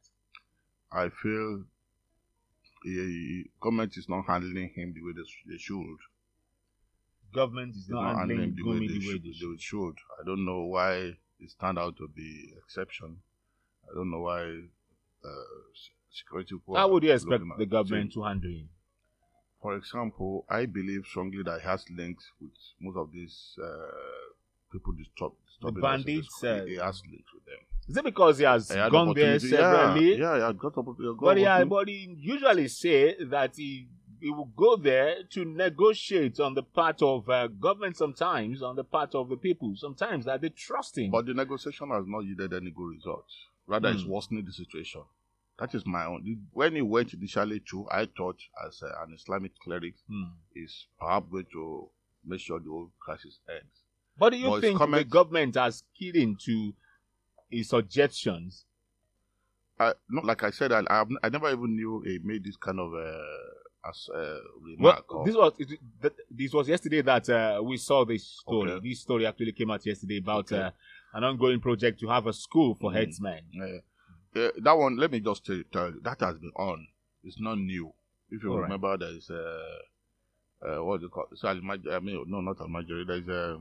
I 0.91 1.09
feel 1.09 1.65
the 2.83 3.45
government 3.61 3.97
is 3.97 4.07
not 4.07 4.25
handling 4.27 4.69
him 4.75 4.93
the 4.93 5.01
way 5.03 5.11
they, 5.15 5.51
they 5.53 5.57
should. 5.57 5.97
Government 7.35 7.75
is 7.75 7.85
They're 7.87 7.95
not 8.01 8.15
handling 8.17 8.39
him 8.41 8.55
the 8.55 8.63
way 8.69 8.87
they, 8.87 8.99
should, 8.99 9.23
they 9.23 9.57
should. 9.59 9.95
I 10.19 10.25
don't 10.25 10.45
know 10.45 10.63
why 10.75 10.93
it 11.39 11.49
stand 11.49 11.77
out 11.77 11.97
to 11.97 12.07
be 12.07 12.53
exception. 12.63 13.17
I 13.91 13.95
don't 13.95 14.09
know 14.09 14.21
why 14.21 14.41
uh, 15.23 15.29
security. 16.11 16.55
How 16.75 16.87
would 16.91 17.03
you 17.03 17.11
expect 17.13 17.43
the 17.57 17.65
government 17.65 18.13
to 18.13 18.23
handle 18.23 18.49
him? 18.49 18.69
For 19.61 19.75
example, 19.75 20.45
I 20.49 20.65
believe 20.65 21.05
strongly 21.05 21.43
that 21.43 21.59
he 21.61 21.67
has 21.67 21.85
links 21.89 22.25
with 22.39 22.51
most 22.79 22.97
of 22.97 23.11
these 23.11 23.57
uh, 23.61 23.67
people 24.71 24.93
disturb, 24.93 25.31
disturbing 25.47 25.75
the 25.75 25.81
bandits, 25.81 26.43
uh, 26.43 26.63
he 26.67 26.75
has 26.75 27.01
links 27.09 27.29
with 27.33 27.45
them. 27.45 27.59
Is 27.87 27.97
it 27.97 28.03
because 28.03 28.37
he 28.39 28.45
has 28.45 28.69
He 28.69 28.75
gone 28.75 28.91
there 28.91 29.35
opportunity- 29.35 29.47
severally? 29.49 30.17
Yeah, 30.17 30.37
yeah, 30.37 30.47
he 30.51 30.57
got 30.57 30.77
opportunity. 30.77 31.17
But, 31.19 31.37
he, 31.37 31.65
but 31.65 31.87
he 31.87 32.15
usually 32.19 32.67
say 32.67 33.15
that 33.25 33.55
he, 33.55 33.87
he 34.19 34.29
will 34.29 34.51
go 34.55 34.75
there 34.75 35.23
to 35.31 35.45
negotiate 35.45 36.39
on 36.39 36.53
the 36.53 36.63
part 36.63 37.01
of 37.01 37.29
uh, 37.29 37.47
government 37.47 37.97
sometimes, 37.97 38.61
on 38.61 38.75
the 38.75 38.83
part 38.83 39.15
of 39.15 39.29
the 39.29 39.37
people, 39.37 39.73
sometimes 39.75 40.25
that 40.25 40.41
they 40.41 40.49
trust 40.49 40.97
him. 40.97 41.11
But 41.11 41.25
the 41.25 41.33
negotiation 41.33 41.89
has 41.89 42.05
not 42.07 42.19
yielded 42.25 42.53
any 42.53 42.71
good 42.71 42.89
results. 42.95 43.33
Rather, 43.67 43.89
it's 43.89 44.03
Hmm. 44.03 44.09
worsening 44.11 44.45
the 44.45 44.53
situation. 44.53 45.01
That 45.57 45.73
is 45.73 45.85
my 45.85 46.05
own. 46.05 46.47
When 46.51 46.75
he 46.75 46.81
went 46.81 47.13
initially 47.13 47.61
to, 47.71 47.87
I 47.89 48.05
thought 48.05 48.39
as 48.67 48.83
uh, 48.83 48.87
an 49.03 49.13
Islamic 49.13 49.57
cleric 49.59 49.95
Hmm. 50.07 50.25
is 50.55 50.87
perhaps 50.99 51.27
going 51.31 51.45
to 51.53 51.89
make 52.25 52.41
sure 52.41 52.59
the 52.59 52.69
whole 52.69 52.91
crisis 52.99 53.39
ends. 53.49 53.83
But 54.17 54.31
do 54.31 54.37
you 54.37 54.49
But 54.49 54.61
think 54.61 54.79
the 54.79 55.03
government 55.03 55.55
has 55.55 55.83
keyed 55.97 56.15
into 56.15 56.73
his 57.49 57.69
suggestions? 57.69 58.65
I, 59.79 59.93
not 60.09 60.23
like 60.25 60.43
I 60.43 60.51
said, 60.51 60.71
I, 60.71 60.83
I, 60.89 61.03
I 61.23 61.29
never 61.29 61.49
even 61.51 61.75
knew 61.75 62.01
he 62.05 62.19
made 62.23 62.43
this 62.45 62.55
kind 62.55 62.79
of 62.79 62.93
uh, 62.93 63.19
as 63.87 64.09
uh, 64.13 64.15
Well, 64.17 64.39
remark. 64.63 65.13
or- 65.15 65.25
this 65.25 65.35
was 65.35 65.53
it, 65.59 65.79
th- 66.01 66.13
this 66.29 66.53
was 66.53 66.67
yesterday 66.67 67.01
that 67.01 67.29
uh, 67.29 67.61
we 67.63 67.77
saw 67.77 68.05
this 68.05 68.25
story. 68.25 68.71
Okay. 68.71 68.89
This 68.89 69.01
story 69.01 69.25
actually 69.25 69.51
came 69.53 69.71
out 69.71 69.85
yesterday 69.85 70.17
about 70.17 70.51
Okay. 70.51 70.61
uh, 70.61 70.71
an 71.13 71.23
ongoing 71.23 71.59
project 71.59 71.99
to 72.01 72.07
have 72.07 72.27
a 72.27 72.33
school 72.33 72.75
for 72.75 72.91
Mhm. 72.91 72.95
herdsmen. 72.95 73.41
Uh, 73.59 74.39
uh, 74.39 74.51
that 74.57 74.73
one, 74.77 74.97
let 74.97 75.11
me 75.11 75.19
just 75.19 75.45
tell, 75.45 75.61
tell 75.71 75.87
you, 75.91 76.01
that 76.03 76.19
has 76.21 76.37
been 76.37 76.51
on. 76.55 76.87
It's 77.23 77.39
not 77.39 77.57
new. 77.57 77.93
If 78.29 78.43
you 78.43 78.51
All 78.51 78.57
right. 78.57 78.63
remember, 78.63 78.97
there 78.97 79.15
is 79.15 79.29
uh, 79.29 79.79
uh, 80.67 80.83
what 80.83 80.99
do 80.99 81.05
you 81.05 81.09
call 81.09 81.27
so 81.35 81.47
I 81.47 81.53
mean, 81.53 82.23
no, 82.27 82.41
not 82.41 82.57
Almajiri. 82.57 83.05
There 83.07 83.17
is 83.17 83.27
a 83.27 83.59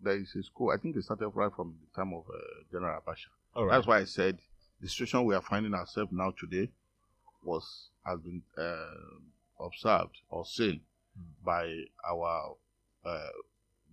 there 0.00 0.16
is 0.18 0.34
a 0.36 0.42
school. 0.42 0.70
I 0.70 0.76
think 0.76 0.94
it 0.96 1.02
started 1.04 1.28
right 1.30 1.50
from 1.54 1.74
the 1.80 1.96
time 2.00 2.12
of 2.12 2.24
uh, 2.28 2.38
General 2.70 3.00
Abacha. 3.00 3.28
Right. 3.56 3.70
That's 3.70 3.86
why 3.86 3.98
I 4.00 4.04
said 4.04 4.38
the 4.80 4.88
situation 4.88 5.24
we 5.24 5.34
are 5.34 5.40
finding 5.40 5.72
ourselves 5.74 6.12
now 6.12 6.32
today 6.38 6.70
was 7.46 7.90
has 8.04 8.18
been 8.20 8.42
uh, 8.58 9.64
observed 9.64 10.16
or 10.28 10.44
seen 10.44 10.80
Mm. 11.18 11.44
by 11.44 11.84
our 12.06 12.56
uh, 13.04 13.28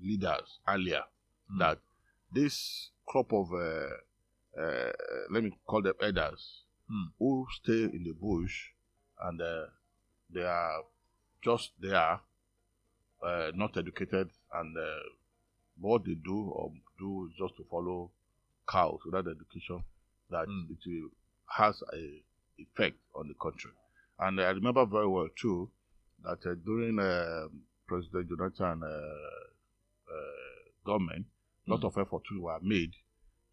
leaders 0.01 0.59
earlier 0.67 1.03
Mm. 1.51 1.59
that 1.59 1.79
this 2.33 2.89
crop 3.05 3.31
of 3.31 3.53
uh, 3.53 3.89
uh, 4.61 4.91
let 5.29 5.43
me 5.43 5.51
call 5.65 5.81
them 5.81 5.93
elders 6.01 6.63
Mm. 6.89 7.11
who 7.19 7.47
stay 7.51 7.83
in 7.83 8.03
the 8.03 8.13
bush 8.13 8.71
and 9.21 9.41
uh, 9.41 9.67
they 10.29 10.43
are 10.43 10.83
just 11.43 11.71
there, 11.79 12.19
uh, 13.21 13.51
not 13.55 13.77
educated, 13.77 14.29
and 14.53 14.77
uh, 14.77 14.99
what 15.79 16.03
they 16.05 16.15
do 16.15 16.49
or 16.49 16.71
do 16.99 17.27
is 17.29 17.35
just 17.37 17.55
to 17.57 17.63
follow 17.69 18.11
cows 18.67 18.99
without 19.05 19.27
education. 19.27 19.83
That 20.29 20.47
Mm. 20.47 20.71
it 20.71 21.11
has 21.47 21.81
a 21.93 22.23
effect 22.63 22.97
on 23.15 23.27
the 23.27 23.33
country. 23.41 23.71
And 24.19 24.39
I 24.41 24.49
remember 24.49 24.85
very 24.85 25.07
well 25.07 25.27
too 25.39 25.69
that 26.23 26.39
uh, 26.45 26.55
during 26.65 26.99
um 26.99 27.61
President 27.87 28.29
Jonathan 28.29 28.81
uh, 28.83 28.87
uh, 28.87 30.63
government, 30.85 31.25
a 31.67 31.71
lot 31.71 31.81
Mm. 31.81 31.85
of 31.87 31.97
efforts 31.97 32.25
were 32.31 32.59
made 32.61 32.93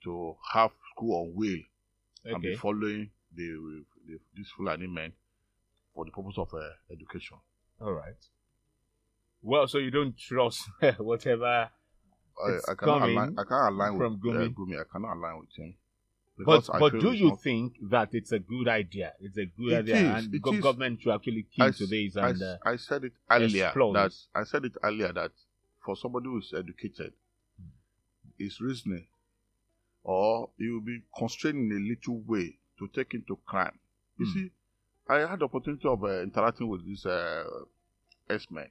to 0.05 0.37
have 0.53 0.71
school 0.95 1.23
on 1.23 1.35
wheel 1.35 1.61
and 2.25 2.43
be 2.43 2.57
following 2.57 3.11
the, 3.35 3.85
the 4.07 4.19
this 4.37 4.49
Fulani 4.57 4.87
men 4.87 5.13
for 5.95 6.05
the 6.05 6.11
purpose 6.11 6.39
of 6.39 6.49
uh, 6.55 6.61
education. 6.93 7.39
All 7.81 7.93
right. 7.93 8.17
Well, 9.43 9.67
so 9.69 9.79
you 9.79 9.91
don't 9.91 10.17
trust 10.17 10.63
whatever. 10.99 11.71
I, 12.47 12.51
I 12.71 12.75
cannot 12.75 13.09
align. 13.09 13.37
I 13.39 13.45
can't 13.45 13.75
align 13.75 13.97
from 13.99 14.13
with 14.13 14.23
Gumi. 14.23 14.47
Uh, 14.47 14.49
Gumi. 14.51 14.81
I 14.81 14.85
cannot 14.93 15.15
align 15.17 15.39
with 15.41 15.49
him. 15.57 15.75
But 16.45 16.63
Because 16.63 16.71
but 16.79 17.01
do 17.01 17.13
you 17.13 17.37
think 17.37 17.77
that 17.91 18.15
it's 18.15 18.33
a 18.33 18.39
good 18.39 18.69
idea? 18.69 19.13
It's 19.21 19.37
a 19.37 19.47
good 19.47 19.73
It 19.73 19.79
idea, 19.81 19.97
is, 19.97 20.25
and 20.25 20.43
go- 20.43 20.53
government 20.61 21.01
should 21.03 21.15
actually 21.15 21.43
key 21.55 21.63
I, 21.63 21.71
to 21.71 21.87
this. 21.87 22.17
I 22.17 22.29
And 22.31 22.43
uh, 22.43 22.57
I 22.65 22.77
said 22.77 23.05
it 23.05 23.13
earlier 23.31 23.67
explore 23.67 23.95
that. 23.95 24.13
I 24.35 24.45
said 24.45 24.65
it 24.65 24.73
earlier 24.83 25.13
that 25.13 25.33
for 25.85 25.97
somebody 25.97 26.27
who 26.27 26.39
is 26.39 26.53
educated, 26.57 27.13
is 28.39 28.61
reasoning, 28.61 29.07
or 30.03 30.51
he 30.59 30.69
will 30.71 30.81
be 30.81 31.03
constrained 31.17 31.71
in 31.73 31.77
a 31.79 31.89
little 31.89 32.21
way 32.27 32.59
to 32.79 32.89
take 32.89 33.15
into 33.15 33.37
crime. 33.47 33.79
You 34.19 34.27
Hmm. 34.27 34.33
see, 34.33 34.51
I 35.09 35.19
had 35.29 35.41
the 35.41 35.45
opportunity 35.45 35.87
of 35.89 36.03
uh, 36.05 36.23
interacting 36.23 36.69
with 36.69 36.87
this 36.89 37.05
uh, 37.05 37.45
S-men 38.29 38.71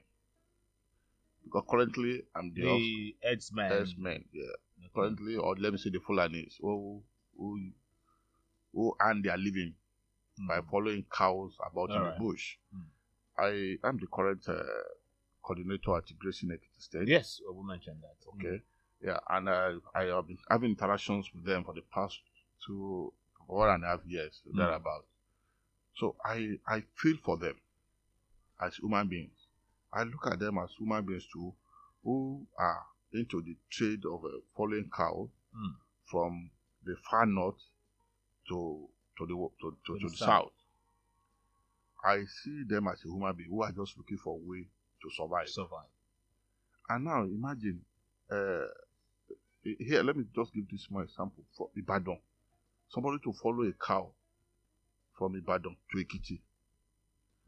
because 1.43 1.63
currently 1.69 2.23
I'm 2.35 2.53
the, 2.53 2.61
the 2.61 3.15
headsman. 3.23 3.71
S-men, 3.81 4.25
yeah. 4.31 4.43
Currently, 4.95 5.35
or 5.35 5.55
let 5.55 5.71
me 5.73 5.77
say 5.77 5.89
the 5.89 5.99
Fulanis 5.99 6.53
who 6.61 7.03
who 7.39 7.71
who 8.73 8.95
earn 9.01 9.21
their 9.21 9.37
living 9.37 9.73
Mm. 10.39 10.47
by 10.47 10.61
following 10.71 11.03
cows 11.11 11.57
about 11.69 11.89
in 11.89 11.95
Alright. 11.97 12.17
the 12.17 12.23
bush. 12.23 12.55
Mm. 12.73 12.85
I 13.37 13.87
am 13.87 13.97
the 13.97 14.07
current 14.07 14.47
uh, 14.47 14.63
coordinator 15.43 15.97
at 15.97 16.17
Grazing 16.17 16.49
Ekiti 16.49 16.79
State. 16.81 17.07
Yes, 17.09 17.41
we 17.51 17.61
mentioned 17.67 18.01
that. 18.01 18.15
Okay. 18.35 18.63
Yeah, 19.01 19.19
and 19.29 19.49
uh, 19.49 19.79
I 19.93 20.03
have 20.05 20.27
been 20.27 20.37
having 20.49 20.69
interactions 20.71 21.29
with 21.33 21.43
them 21.45 21.63
for 21.65 21.73
the 21.73 21.81
past 21.93 22.19
two, 22.65 23.11
one 23.47 23.69
and 23.69 23.83
a 23.83 23.87
half 23.87 24.05
years, 24.05 24.41
Mm. 24.47 24.55
thereabout. 24.57 25.05
So 25.95 26.15
I 26.23 26.57
I 26.67 26.83
feel 26.95 27.17
for 27.23 27.37
them 27.37 27.55
as 28.61 28.75
human 28.77 29.07
beings. 29.09 29.47
I 29.91 30.03
look 30.03 30.25
at 30.27 30.39
them 30.39 30.57
as 30.59 30.69
human 30.77 31.03
beings 31.05 31.27
too, 31.33 31.53
who 32.03 32.45
are 32.57 32.85
into 33.11 33.41
the 33.41 33.57
trade 33.69 34.05
of 34.05 34.23
uh, 34.23 34.29
following 34.55 34.89
cow 34.95 35.29
Mm. 35.53 35.75
from 36.05 36.51
the 36.85 36.95
far 37.09 37.25
north 37.25 37.59
to 38.49 38.87
to 39.17 39.25
the 39.25 39.33
to, 39.33 39.77
to, 39.85 39.93
To 39.93 39.99
to 39.99 40.09
the 40.09 40.17
south. 40.17 40.27
south. 40.27 40.51
I 42.03 42.23
see 42.43 42.63
them 42.67 42.87
as 42.87 42.99
a 43.03 43.09
human 43.09 43.35
being 43.35 43.49
who 43.49 43.61
are 43.63 43.71
just 43.71 43.97
looking 43.97 44.17
for 44.17 44.35
a 44.35 44.39
way 44.49 44.67
to 45.01 45.09
survive. 45.11 45.49
Survive. 45.49 45.89
And 46.87 47.03
now 47.05 47.23
imagine, 47.23 47.81
uh, 48.31 48.65
here, 49.63 50.01
let 50.03 50.15
me 50.15 50.23
just 50.33 50.53
give 50.53 50.69
this 50.69 50.83
small 50.83 51.01
example 51.01 51.43
for 51.57 51.69
Ibadan. 51.75 52.17
Somebody 52.89 53.17
to 53.25 53.33
follow 53.33 53.63
a 53.63 53.73
cow 53.73 54.09
from 55.17 55.35
Ibadan 55.35 55.75
to 55.91 55.97
Ekiti. 55.97 56.39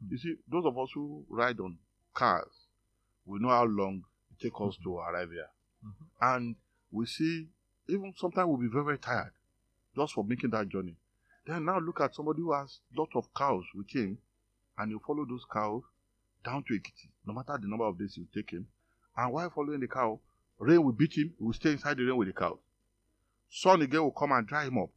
You 0.08 0.18
see, 0.18 0.34
those 0.50 0.66
of 0.66 0.76
us 0.78 0.90
who 0.94 1.24
ride 1.30 1.58
on 1.60 1.78
cars, 2.12 2.52
we 3.24 3.38
know 3.40 3.48
how 3.48 3.64
long 3.64 4.02
it 4.30 4.42
takes 4.42 4.60
us 4.60 4.76
to 4.84 4.98
arrive 4.98 5.30
here. 5.30 5.48
Mhm. 5.84 6.06
And 6.20 6.56
we 6.90 7.06
see, 7.06 7.48
even 7.92 8.12
sometimes 8.16 8.48
we'll 8.48 8.56
be 8.56 8.68
very, 8.68 8.84
very 8.84 8.98
tired 8.98 9.32
just 9.96 10.14
for 10.14 10.24
making 10.24 10.50
that 10.50 10.68
journey. 10.68 10.96
Then 11.46 11.64
now 11.64 11.78
look 11.78 12.00
at 12.00 12.14
somebody 12.14 12.40
who 12.40 12.52
has 12.52 12.80
lot 12.96 13.10
of 13.14 13.32
cows 13.34 13.64
with 13.74 13.90
him, 13.90 14.18
and 14.78 14.90
you 14.90 15.00
follow 15.06 15.24
those 15.28 15.44
cows 15.52 15.82
down 16.44 16.64
to 16.64 16.74
Ekiti, 16.74 17.08
no 17.26 17.34
matter 17.34 17.58
the 17.60 17.68
number 17.68 17.84
of 17.84 17.98
days 17.98 18.16
you 18.16 18.26
take 18.34 18.50
him. 18.50 18.66
And 19.16 19.32
while 19.32 19.50
following 19.50 19.80
the 19.80 19.88
cow, 19.88 20.18
rain 20.58 20.82
will 20.82 20.92
beat 20.92 21.16
him, 21.16 21.34
he 21.38 21.44
will 21.44 21.52
stay 21.52 21.72
inside 21.72 21.96
the 21.96 22.04
rain 22.04 22.16
with 22.16 22.28
the 22.28 22.34
cow. 22.34 22.58
Sun 23.50 23.82
again 23.82 24.02
will 24.02 24.12
come 24.12 24.32
and 24.32 24.46
dry 24.46 24.64
him 24.64 24.78
up, 24.78 24.90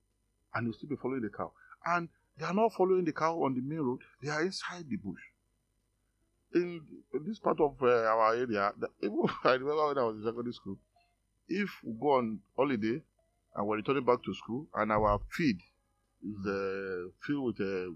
and 0.54 0.66
he'll 0.66 0.74
still 0.74 0.90
be 0.90 0.96
following 0.96 1.22
the 1.22 1.30
cow. 1.30 1.52
And 1.86 2.08
they 2.38 2.46
are 2.46 2.54
not 2.54 2.74
following 2.74 3.06
the 3.06 3.12
cow 3.12 3.44
on 3.44 3.54
the 3.54 3.62
main 3.62 3.80
road, 3.80 4.00
they 4.22 4.30
are 4.30 4.42
inside 4.42 4.86
the 4.90 4.98
bush. 4.98 5.22
In, 6.54 6.82
this 7.26 7.40
part 7.40 7.60
of 7.60 7.76
uh, 7.82 7.86
our 7.88 8.36
area, 8.36 8.72
the, 8.78 8.88
even, 9.04 9.24
I 9.44 9.54
remember 9.54 9.88
when 9.88 9.98
I 9.98 10.04
was 10.04 10.16
in 10.18 10.24
secondary 10.24 10.54
school, 10.54 10.78
if 11.48 11.70
we 11.84 11.94
go 12.00 12.12
on 12.18 12.40
holiday 12.56 13.02
and 13.56 13.68
we're 13.68 13.78
returning 13.78 14.04
back 14.04 14.24
to 14.24 14.34
school 14.34 14.68
and 14.76 14.92
our 14.92 15.20
feed 15.30 15.58
is 16.24 16.46
uh, 16.48 17.10
filled 17.22 17.46
with 17.58 17.62
uh, 17.62 17.92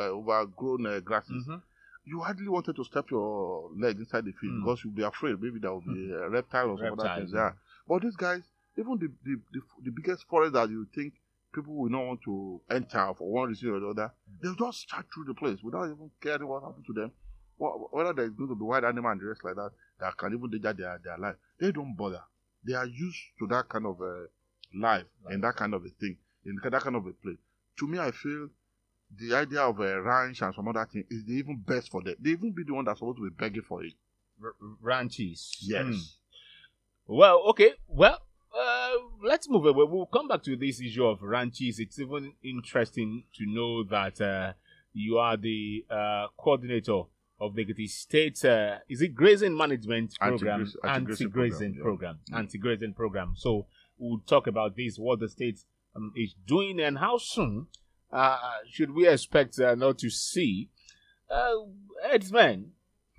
uh, 0.00 0.08
overgrown 0.10 0.86
uh, 0.86 1.00
grasses, 1.00 1.46
Mhm. 1.46 1.62
you 2.06 2.20
hardly 2.20 2.48
wanted 2.48 2.76
to 2.76 2.84
step 2.84 3.10
your 3.10 3.70
leg 3.76 3.98
inside 3.98 4.24
the 4.24 4.32
field 4.32 4.54
Mm. 4.54 4.60
because 4.64 4.84
you'll 4.84 4.92
be 4.94 5.02
afraid 5.02 5.40
maybe 5.40 5.58
there 5.58 5.72
will 5.72 5.80
be 5.80 6.12
a 6.12 6.28
reptile 6.28 6.70
or 6.70 6.78
some 6.78 6.86
other 6.86 6.96
Reptiles, 7.02 7.18
things 7.18 7.32
yeah. 7.32 7.52
But 7.88 8.02
these 8.02 8.16
guys, 8.16 8.42
even 8.78 8.98
the, 8.98 9.08
the, 9.24 9.40
the, 9.52 9.60
the 9.84 9.90
biggest 9.90 10.26
forest 10.28 10.52
that 10.54 10.68
you 10.70 10.86
think 10.94 11.14
people 11.52 11.74
will 11.74 11.90
not 11.90 12.04
want 12.06 12.22
to 12.22 12.60
enter 12.70 13.12
for 13.16 13.30
one 13.30 13.48
reason 13.48 13.70
or 13.70 13.80
the 13.80 13.88
other, 13.88 14.12
they'll 14.42 14.54
just 14.54 14.88
charge 14.88 15.06
through 15.12 15.24
the 15.24 15.34
place 15.34 15.62
without 15.62 15.84
even 15.84 16.10
caring 16.20 16.46
what 16.48 16.62
happened 16.62 16.84
to 16.86 16.92
them. 16.92 17.12
Whether 17.56 18.12
there's 18.12 18.32
going 18.34 18.48
to 18.50 18.56
be 18.56 18.64
wild 18.64 18.84
animal 18.84 19.10
and 19.12 19.20
the 19.20 19.26
rest 19.26 19.44
like 19.44 19.54
that 19.54 19.70
that 20.00 20.16
can 20.16 20.34
even 20.34 20.50
danger 20.50 20.72
their, 20.72 20.98
their 21.04 21.18
life. 21.18 21.36
They 21.60 21.70
don't 21.72 21.94
bother. 21.96 22.22
They 22.66 22.74
are 22.74 22.86
used 22.86 23.18
to 23.38 23.46
that 23.48 23.68
kind 23.68 23.86
of 23.86 24.00
uh, 24.00 24.26
life 24.74 25.04
and 25.28 25.42
that 25.42 25.56
kind 25.56 25.74
of 25.74 25.84
a 25.84 25.88
thing, 25.88 26.16
in 26.44 26.58
that 26.62 26.82
kind 26.82 26.96
of 26.96 27.06
a 27.06 27.12
place. 27.12 27.38
To 27.78 27.86
me, 27.86 27.98
I 27.98 28.10
feel 28.10 28.48
the 29.16 29.34
idea 29.36 29.60
of 29.60 29.78
a 29.80 30.00
ranch 30.00 30.42
and 30.42 30.54
some 30.54 30.68
other 30.68 30.86
thing 30.90 31.04
is 31.10 31.24
the 31.24 31.34
even 31.34 31.62
best 31.66 31.90
for 31.90 32.02
them. 32.02 32.14
They 32.18 32.30
even 32.30 32.52
be 32.52 32.64
the 32.64 32.74
one 32.74 32.84
that's 32.84 32.98
supposed 32.98 33.18
to 33.18 33.28
be 33.28 33.34
begging 33.36 33.62
for 33.62 33.84
it. 33.84 33.92
R- 34.42 34.54
ranches. 34.80 35.56
Yes. 35.60 35.84
Mm. 35.84 36.12
Well, 37.06 37.42
okay. 37.50 37.72
Well, 37.86 38.18
uh, 38.58 38.90
let's 39.22 39.48
move 39.48 39.66
away. 39.66 39.84
We'll 39.88 40.06
come 40.06 40.28
back 40.28 40.42
to 40.44 40.56
this 40.56 40.80
issue 40.80 41.04
of 41.04 41.22
ranches. 41.22 41.78
It's 41.78 41.98
even 41.98 42.32
interesting 42.42 43.24
to 43.36 43.46
know 43.46 43.84
that 43.84 44.20
uh, 44.20 44.52
you 44.92 45.18
are 45.18 45.36
the 45.36 45.84
uh, 45.90 46.26
coordinator 46.36 47.02
of 47.40 47.54
the 47.54 47.86
State. 47.86 48.44
Uh, 48.44 48.76
is 48.88 49.02
it 49.02 49.14
grazing 49.14 49.56
management 49.56 50.14
program? 50.18 50.60
Anti-grazing 50.60 50.80
Anti-grazing 50.84 51.74
program, 51.74 51.82
program. 51.84 52.18
yeah. 52.28 52.34
Mm. 52.36 52.38
Anti-grazing 52.40 52.94
program. 52.94 53.32
So 53.36 53.66
we'll 53.98 54.20
talk 54.26 54.46
about 54.46 54.76
this, 54.76 54.96
what 54.98 55.20
the 55.20 55.28
state 55.28 55.60
um, 55.96 56.12
is 56.16 56.34
doing, 56.46 56.80
and 56.80 56.98
how 56.98 57.18
soon 57.18 57.66
uh, 58.12 58.38
should 58.70 58.92
we 58.94 59.08
expect 59.08 59.58
uh, 59.58 59.74
not 59.74 59.98
to 59.98 60.10
see 60.10 60.70
uh, 61.30 61.50
herdsmen 62.10 62.72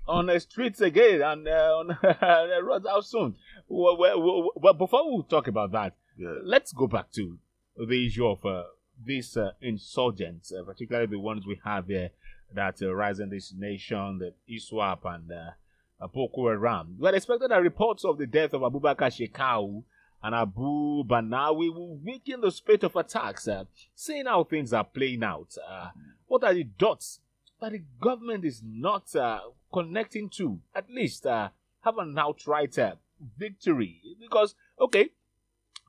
on 0.08 0.26
the 0.26 0.38
streets 0.40 0.80
again 0.80 1.20
and 1.22 1.46
uh, 1.48 1.50
on 1.78 1.88
the 2.02 2.60
roads? 2.62 2.86
How 2.88 3.00
soon? 3.00 3.36
Well, 3.68 3.96
well, 3.98 4.50
well, 4.56 4.74
before 4.74 5.16
we 5.16 5.22
talk 5.24 5.48
about 5.48 5.72
that, 5.72 5.94
Yeah. 6.18 6.34
let's 6.42 6.72
go 6.72 6.86
back 6.86 7.10
to 7.12 7.38
the 7.76 8.06
issue 8.06 8.26
of 8.26 8.44
uh, 8.46 8.62
these 9.04 9.36
uh, 9.36 9.50
insurgents, 9.60 10.52
uh, 10.52 10.62
particularly 10.64 11.06
the 11.08 11.18
ones 11.20 11.44
we 11.46 11.60
have 11.64 11.88
here 11.88 12.10
that 12.52 12.80
uh, 12.82 12.94
rise 12.94 13.20
in 13.20 13.30
this 13.30 13.52
nation, 13.56 14.18
the 14.18 14.34
ISWAP 14.52 14.98
and 15.04 15.30
uh, 15.32 16.06
Boko 16.08 16.48
Haram. 16.48 16.96
We 16.98 17.06
had 17.06 17.14
expected 17.14 17.50
that 17.50 17.62
reports 17.62 18.04
of 18.04 18.18
the 18.18 18.26
death 18.26 18.54
of 18.54 18.62
Abubakar 18.62 19.10
Shekau 19.10 19.82
and 20.22 20.34
Abu 20.34 21.04
Barnawi 21.04 21.72
will 21.72 21.96
weaken 21.98 22.40
the 22.40 22.50
spate 22.50 22.82
of 22.82 22.96
attacks, 22.96 23.46
uh, 23.48 23.64
seeing 23.94 24.26
how 24.26 24.44
things 24.44 24.72
are 24.72 24.84
playing 24.84 25.22
out. 25.22 25.54
Uh, 25.68 25.90
what 26.26 26.42
are 26.44 26.54
the 26.54 26.64
dots 26.64 27.20
that 27.60 27.72
the 27.72 27.82
government 28.00 28.44
is 28.44 28.62
not 28.64 29.14
uh, 29.14 29.40
connecting 29.72 30.28
to? 30.30 30.58
At 30.74 30.90
least 30.90 31.26
uh, 31.26 31.50
have 31.82 31.98
an 31.98 32.18
outright 32.18 32.78
uh, 32.78 32.94
victory. 33.38 34.00
Because, 34.20 34.54
okay, 34.80 35.10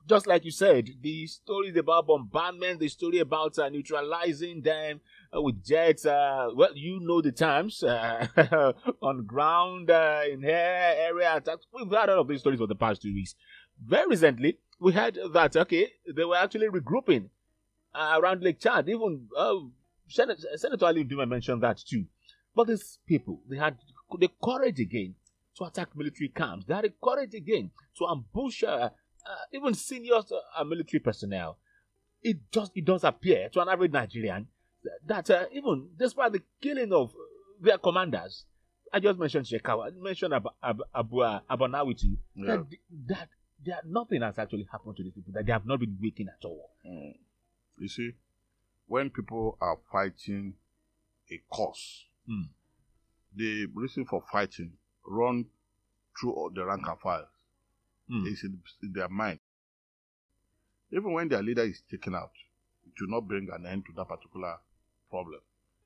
just 0.08 0.26
like 0.26 0.44
you 0.44 0.50
said, 0.50 0.88
the 1.02 1.26
stories 1.26 1.76
about 1.76 2.06
bombardment, 2.06 2.80
the 2.80 2.88
story 2.88 3.18
about 3.18 3.58
uh, 3.58 3.68
neutralizing 3.68 4.62
them 4.62 5.00
uh, 5.36 5.42
with 5.42 5.62
jets. 5.64 6.06
Uh, 6.06 6.48
well, 6.54 6.74
you 6.74 6.98
know 7.00 7.20
the 7.20 7.30
times 7.30 7.82
uh, 7.82 8.26
on 9.02 9.26
ground, 9.26 9.90
uh, 9.90 10.22
in 10.30 10.44
air, 10.44 10.94
area 10.98 11.36
attacks. 11.36 11.66
We've 11.72 11.90
had 11.90 12.08
all 12.08 12.20
of 12.22 12.28
these 12.28 12.40
stories 12.40 12.58
for 12.58 12.66
the 12.66 12.74
past 12.74 13.02
two 13.02 13.12
weeks. 13.12 13.34
Very 13.84 14.08
recently, 14.08 14.58
we 14.80 14.92
heard 14.92 15.18
that 15.32 15.56
okay, 15.56 15.88
they 16.16 16.24
were 16.24 16.36
actually 16.36 16.68
regrouping 16.68 17.28
uh, 17.94 18.18
around 18.20 18.42
Lake 18.42 18.60
Chad. 18.60 18.88
Even 18.88 19.28
Senator, 20.08 20.42
Senator 20.56 20.86
Ali 20.86 21.04
Ndume 21.04 21.28
mentioned 21.28 21.62
that 21.62 21.78
too. 21.78 22.06
But 22.56 22.68
these 22.68 22.98
people, 23.06 23.42
they 23.48 23.58
had 23.58 23.76
the 24.18 24.30
courage 24.42 24.80
again 24.80 25.14
to 25.58 25.64
attack 25.64 25.94
military 25.94 26.30
camps. 26.30 26.64
They 26.66 26.74
had 26.74 26.84
the 26.84 26.92
courage 27.02 27.34
again 27.34 27.70
to 27.98 28.06
ambush 28.08 28.64
uh, 28.64 28.88
uh, 29.28 29.36
even 29.52 29.74
senior 29.74 30.14
uh, 30.56 30.64
military 30.64 31.00
personnel. 31.00 31.58
It 32.22 32.38
just 32.50 32.72
it 32.74 32.84
does 32.84 33.04
appear 33.04 33.48
to 33.50 33.60
an 33.60 33.68
average 33.68 33.92
Nigerian 33.92 34.48
that 35.06 35.28
uh, 35.30 35.44
even 35.52 35.90
despite 35.96 36.32
the 36.32 36.42
killing 36.60 36.92
of 36.92 37.12
their 37.60 37.78
commanders, 37.78 38.44
I 38.92 39.00
just 39.00 39.18
mentioned 39.18 39.46
Shekau, 39.46 39.86
I 39.86 39.90
mentioned 39.90 40.32
Ab- 40.34 40.48
Ab- 40.62 40.82
Abu 40.94 41.20
uh, 41.20 41.40
Abanawi 41.50 41.98
too, 42.00 42.16
Yeah. 42.34 42.56
that, 42.56 42.66
that 43.08 43.28
that 43.66 43.86
nothing 43.86 44.22
has 44.22 44.38
actually 44.38 44.66
happened 44.70 44.96
to 44.96 45.02
these 45.02 45.12
people, 45.12 45.32
that 45.34 45.44
they 45.46 45.52
have 45.52 45.66
not 45.66 45.80
been 45.80 45.96
weakened 46.00 46.28
at 46.30 46.44
all. 46.44 46.70
Mm. 46.86 47.16
You 47.78 47.88
see, 47.88 48.12
when 48.86 49.10
people 49.10 49.58
are 49.60 49.78
fighting 49.92 50.54
a 51.30 51.40
cause, 51.52 52.04
Mm. 52.28 52.48
the 53.34 53.66
reason 53.74 54.04
for 54.06 54.22
fighting 54.30 54.72
run 55.06 55.46
through 56.18 56.52
the 56.54 56.64
rank 56.64 56.86
and 56.86 56.98
file. 57.00 57.28
Mm. 58.10 58.26
It's 58.26 58.42
in, 58.44 58.58
in 58.82 58.92
their 58.92 59.08
mind. 59.08 59.38
Even 60.90 61.12
when 61.12 61.28
their 61.28 61.42
leader 61.42 61.62
is 61.64 61.82
taken 61.90 62.14
out, 62.14 62.30
it 62.86 62.94
will 63.00 63.10
not 63.10 63.28
bring 63.28 63.48
an 63.52 63.66
end 63.66 63.84
to 63.86 63.92
that 63.96 64.08
particular 64.08 64.56
problem. 65.10 65.40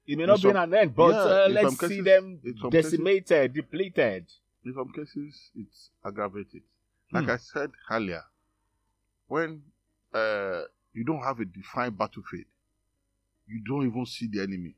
It 0.07 0.17
may 0.17 0.25
In 0.25 0.29
not 0.29 0.37
be 0.37 0.43
some- 0.43 0.57
an 0.57 0.75
end, 0.75 0.95
but 0.95 1.11
Yeah, 1.11 1.17
uh, 1.45 1.49
let's 1.51 1.77
some 1.79 1.89
see 1.89 2.01
them 2.01 2.41
some 2.61 2.71
cases- 2.71 2.91
decimated, 2.93 3.53
depleted. 3.53 4.27
In 4.65 4.75
some 4.75 4.93
cases, 4.93 5.51
it's 5.57 5.91
aggravated. 6.05 6.63
Like 7.11 7.25
Hmm. 7.25 7.31
I 7.31 7.37
said 7.37 7.71
earlier, 7.91 8.23
when 9.27 9.63
uh, 10.15 10.63
you 10.93 11.05
don't 11.05 11.23
have 11.23 11.41
a 11.41 11.45
defined 11.45 11.97
battlefield, 11.99 12.45
you 13.47 13.61
don't 13.67 13.87
even 13.87 14.07
see 14.07 14.27
the 14.29 14.43
enemy. 14.43 14.75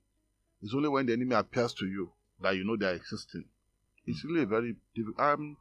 It's 0.63 0.73
only 0.75 0.89
when 0.89 1.07
the 1.07 1.13
enemy 1.13 1.35
appears 1.35 1.75
to 1.75 1.87
you 1.87 2.13
that 2.41 2.57
you 2.57 2.65
know 2.65 2.77
they 2.77 2.87
are 2.87 2.95
existing. 2.95 3.45
It's 4.07 4.25
really 4.25 4.43
a 4.43 4.47
very 4.47 4.77
difficult. 4.95 5.19
I'm, 5.21 5.57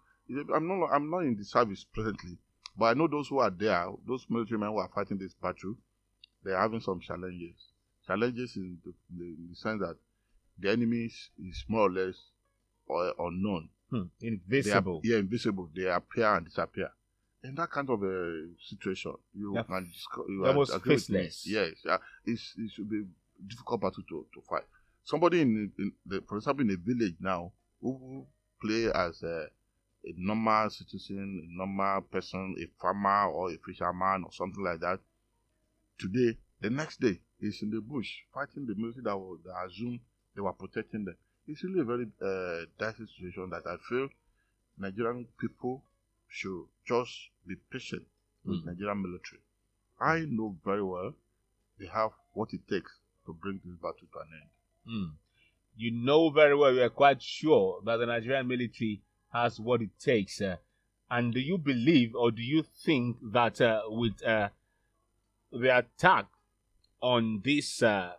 I'm 0.53 0.67
not. 0.67 0.89
I'm 0.91 1.09
not 1.09 1.19
in 1.19 1.36
the 1.36 1.43
service 1.43 1.86
presently, 1.93 2.38
but 2.77 2.86
I 2.86 2.93
know 2.93 3.07
those 3.07 3.27
who 3.27 3.39
are 3.39 3.49
there, 3.49 3.88
those 4.07 4.25
military 4.29 4.59
men 4.59 4.69
who 4.69 4.77
are 4.77 4.89
fighting 4.93 5.17
this 5.17 5.33
battle, 5.33 5.75
they're 6.43 6.57
having 6.59 6.79
some 6.79 6.99
challenges. 7.01 7.55
Challenges 8.07 8.55
in 8.57 8.77
the, 8.86 8.93
in 9.23 9.47
the 9.49 9.55
sense 9.55 9.79
that 9.81 9.95
the 10.59 10.69
enemy 10.71 11.05
is, 11.05 11.29
is 11.45 11.63
more 11.67 11.88
or 11.88 11.91
less 11.91 12.15
uh, 12.89 13.12
unknown. 13.19 13.69
Hmm. 13.89 14.03
They 14.19 14.27
are, 14.27 14.31
Invisible. 14.31 15.01
yeah, 15.03 15.17
invisible. 15.17 15.69
They 15.75 15.88
appear 15.88 16.33
and 16.36 16.45
disappear. 16.45 16.89
In 17.43 17.55
that 17.55 17.69
kind 17.71 17.89
of 17.89 18.01
a 18.03 18.47
situation, 18.65 19.13
you 19.33 19.53
Yeah. 19.55 19.63
can 19.63 19.86
discuss. 19.86 20.25
You 20.29 20.45
Almost 20.45 20.71
are- 20.73 20.77
agree 20.77 20.95
with 20.95 21.09
me. 21.09 21.17
faceless. 21.23 21.47
Yes, 21.47 21.73
yeah, 21.86 21.97
it's, 22.25 22.53
it 22.57 22.71
should 22.71 22.89
be 22.89 23.03
difficult 23.47 23.81
battle 23.81 24.03
to, 24.07 24.25
to 24.33 24.41
fight. 24.49 24.63
Somebody 25.03 25.41
in, 25.41 25.71
in 25.77 25.91
the, 26.05 26.21
for 26.27 26.38
example, 26.38 26.63
in 26.65 26.71
a 26.71 26.77
village 26.77 27.15
now 27.19 27.51
who 27.81 27.97
who 27.97 28.27
play 28.62 28.89
as 28.93 29.21
a, 29.23 29.47
a 30.06 30.13
normal 30.18 30.70
citizen, 30.70 31.42
a 31.50 31.58
normal 31.58 32.02
person, 32.02 32.56
a 32.60 32.68
farmer 32.82 33.28
or 33.32 33.52
a 33.52 33.58
fisherman 33.58 34.24
or 34.26 34.32
something 34.32 34.63
like 34.63 34.80
that. 34.82 35.00
Today, 35.98 36.38
the 36.62 36.70
next 36.70 37.00
day, 37.00 37.20
he's 37.39 37.62
in 37.62 37.70
the 37.72 37.82
bush 37.82 38.12
fighting 38.34 38.66
the 38.66 38.76
military 38.76 39.04
that, 39.04 39.18
will, 39.18 39.38
that 39.46 39.66
assume 39.68 40.00
they 40.36 40.42
were 40.42 40.54
protecting 40.54 41.06
them. 41.06 41.16
It's 41.48 41.63
really 41.63 41.82
a 41.82 41.84
very 41.84 42.08
uh, 42.22 42.66
dicey 42.80 43.06
situation 43.06 43.50
that 43.52 43.63
I 43.68 43.78
feel 43.89 44.10
Nigerian 44.78 45.28
people 45.39 45.84
should 46.28 46.66
just 46.86 47.12
be 47.48 47.56
patient 47.72 48.06
with 48.46 48.60
Mhm. 48.62 48.66
Nigerian 48.66 49.02
military. 49.02 49.42
I 50.00 50.26
know 50.26 50.58
very 50.63 50.84
well 50.84 51.13
they 51.80 51.88
have 51.88 52.12
what 52.34 52.54
it 52.54 52.68
takes 52.68 52.92
to 53.26 53.34
bring 53.34 53.62
this 53.63 53.76
battle 53.76 54.08
to 54.12 54.20
an 54.20 54.30
end. 54.42 54.50
Hmm. 54.86 55.16
You 55.76 55.92
know 55.92 56.30
very 56.30 56.56
well, 56.56 56.74
you 56.74 56.82
are 56.84 56.89
quite 56.89 57.22
sure 57.22 57.82
that 57.86 57.98
the 57.98 58.06
Nigerian 58.06 58.48
military 58.48 59.02
has 59.34 59.60
what 59.60 59.82
it 59.82 59.89
takes. 60.00 60.39
uh, 60.41 60.58
and 61.10 61.34
do 61.34 61.39
you 61.39 61.58
believe 61.58 62.15
or 62.15 62.32
do 62.32 62.41
you 62.41 62.63
think 62.63 63.17
that 63.32 63.60
uh, 63.62 63.82
with 63.88 64.24
uh, 64.26 64.50
the 65.52 65.78
attack 65.78 66.26
on 67.02 67.41
these 67.43 67.84
uh, 67.84 68.13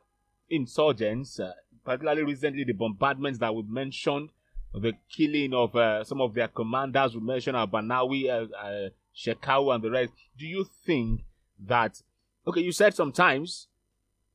insurgents, 0.50 1.40
uh, 1.40 1.52
particularly 1.84 2.22
recently 2.22 2.64
the 2.64 2.72
bombardments 2.72 3.38
that 3.38 3.54
we 3.54 3.62
mentioned, 3.62 4.30
the 4.72 4.92
killing 5.08 5.54
of 5.54 5.74
uh, 5.76 6.04
some 6.04 6.20
of 6.20 6.34
their 6.34 6.48
commanders, 6.48 7.14
we 7.16 7.20
mentioned 7.22 7.56
Abanawi, 7.56 8.28
uh, 8.28 8.46
uh, 8.56 8.88
Shekau, 9.16 9.74
and 9.74 9.82
the 9.82 9.90
rest, 9.90 10.12
do 10.36 10.46
you 10.46 10.64
think 10.84 11.22
that, 11.66 12.02
okay, 12.46 12.60
you 12.60 12.72
said 12.72 12.94
sometimes 12.94 13.68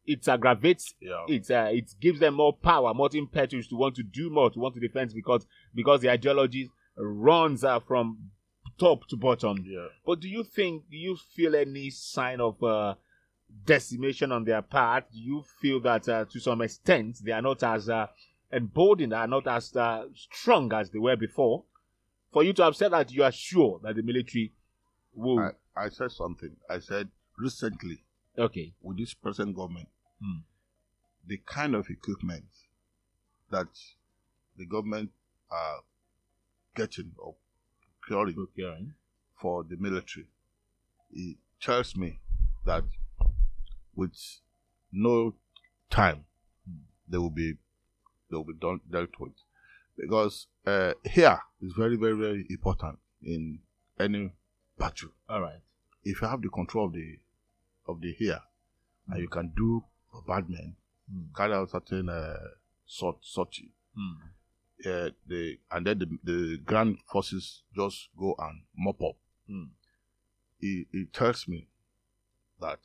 it 0.06 0.28
aggravates 0.28 0.96
Yeah. 1.00 1.26
it 1.28 1.52
uh, 1.52 1.70
it 1.72 1.94
gives 2.00 2.20
them 2.20 2.34
more 2.36 2.54
power, 2.54 2.94
more 2.94 3.10
impetus 3.14 3.68
to 3.68 3.76
want 3.76 3.96
to 3.96 4.04
do 4.04 4.30
more, 4.30 4.50
to 4.50 4.60
want 4.60 4.74
to 4.76 4.80
defend 4.82 5.14
because 5.14 5.46
because 5.74 6.02
the 6.02 6.10
ideology 6.10 6.70
runs 6.98 7.64
uh, 7.64 7.80
from 7.80 8.30
top 8.80 9.08
to 9.08 9.16
bottom. 9.18 9.64
yeah. 9.68 9.88
But 10.06 10.20
do 10.22 10.30
you 10.30 10.44
think 10.44 10.90
do 10.90 10.98
you 10.98 11.18
feel 11.36 11.56
any 11.56 11.90
sign 11.90 12.40
of 12.42 12.62
uh, 12.64 12.96
decimation 13.66 14.32
on 14.32 14.44
their 14.46 14.62
part? 14.62 15.12
Do 15.12 15.20
you 15.20 15.44
feel 15.62 15.80
that 15.82 16.08
uh, 16.08 16.26
to 16.32 16.40
some 16.40 16.62
extent 16.62 17.18
they 17.24 17.32
are 17.32 17.42
not 17.42 17.64
as 17.64 17.90
uh, 17.90 18.08
emboldened, 18.52 19.14
are 19.14 19.28
not 19.28 19.48
as 19.48 19.76
uh, 19.76 20.06
strong 20.14 20.72
as 20.74 20.90
they 20.90 21.00
were 21.00 21.16
before? 21.16 21.64
For 22.32 22.44
you 22.44 22.54
to 22.54 22.64
have 22.64 22.76
said 22.76 22.92
that 22.92 23.12
you 23.12 23.24
are 23.24 23.32
sure 23.32 23.80
that 23.84 23.96
the 23.96 24.04
military 24.04 24.54
will. 25.16 25.40
I, 25.40 25.52
I 25.76 25.90
said 25.90 26.12
something. 26.12 26.56
I 26.70 26.80
said 26.80 27.10
recently, 27.38 28.04
okay. 28.38 28.74
with 28.82 28.98
this 28.98 29.14
present 29.14 29.56
government, 29.56 29.88
Hmm. 30.22 30.40
the 31.26 31.38
kind 31.46 31.76
of 31.76 31.90
equipment 31.90 32.44
that 33.50 33.68
the 34.58 34.66
government 34.66 35.12
are 35.52 35.80
getting 36.76 37.12
or 37.18 37.36
procuring 38.02 38.36
Procuring. 38.36 38.94
for 39.42 39.64
the 39.64 39.76
military, 39.78 40.28
it 41.12 41.38
tells 41.62 41.96
me 41.96 42.20
that 42.66 42.84
with 43.96 44.16
no 44.92 45.34
time 45.90 46.26
Hmm. 46.68 46.78
they 47.08 47.18
will 47.18 47.30
be 47.32 47.54
they 48.30 48.36
will 48.38 48.44
be 48.44 48.54
done 48.54 48.80
dealt 48.92 49.20
with 49.20 49.34
because 49.98 50.48
uh, 50.66 50.94
here 51.04 51.40
is 51.62 51.74
very 51.74 51.96
very 51.98 52.16
very 52.16 52.46
important 52.50 53.00
in 53.24 53.60
any 54.00 54.32
battle. 54.78 55.10
All 55.28 55.42
right. 55.42 55.62
If 56.04 56.22
you 56.22 56.28
have 56.28 56.42
the 56.42 56.50
control 56.50 56.86
of 56.88 56.94
the 56.94 57.18
of 57.88 58.00
the 58.02 58.14
here 58.14 58.42
and 59.08 59.20
you 59.22 59.28
can 59.28 59.52
do 59.56 59.84
bombardment, 60.14 60.76
Hmm. 61.12 61.24
carry 61.36 61.54
out 61.54 61.72
certain 61.72 62.08
uh, 62.10 62.38
sort 62.86 63.18
sortie, 63.22 63.72
Hmm. 63.96 64.14
Uh, 64.86 65.10
the 65.28 65.60
and 65.72 65.86
then 65.86 66.00
the, 66.00 66.08
the 66.24 66.58
ground 66.58 67.00
forces 67.12 67.64
just 67.76 68.10
go 68.18 68.36
and 68.40 68.62
mop 68.78 69.02
up. 69.02 69.16
Hmm. 69.48 69.64
It, 70.62 70.88
it 70.92 71.14
tells 71.14 71.48
me 71.48 71.68
that 72.60 72.80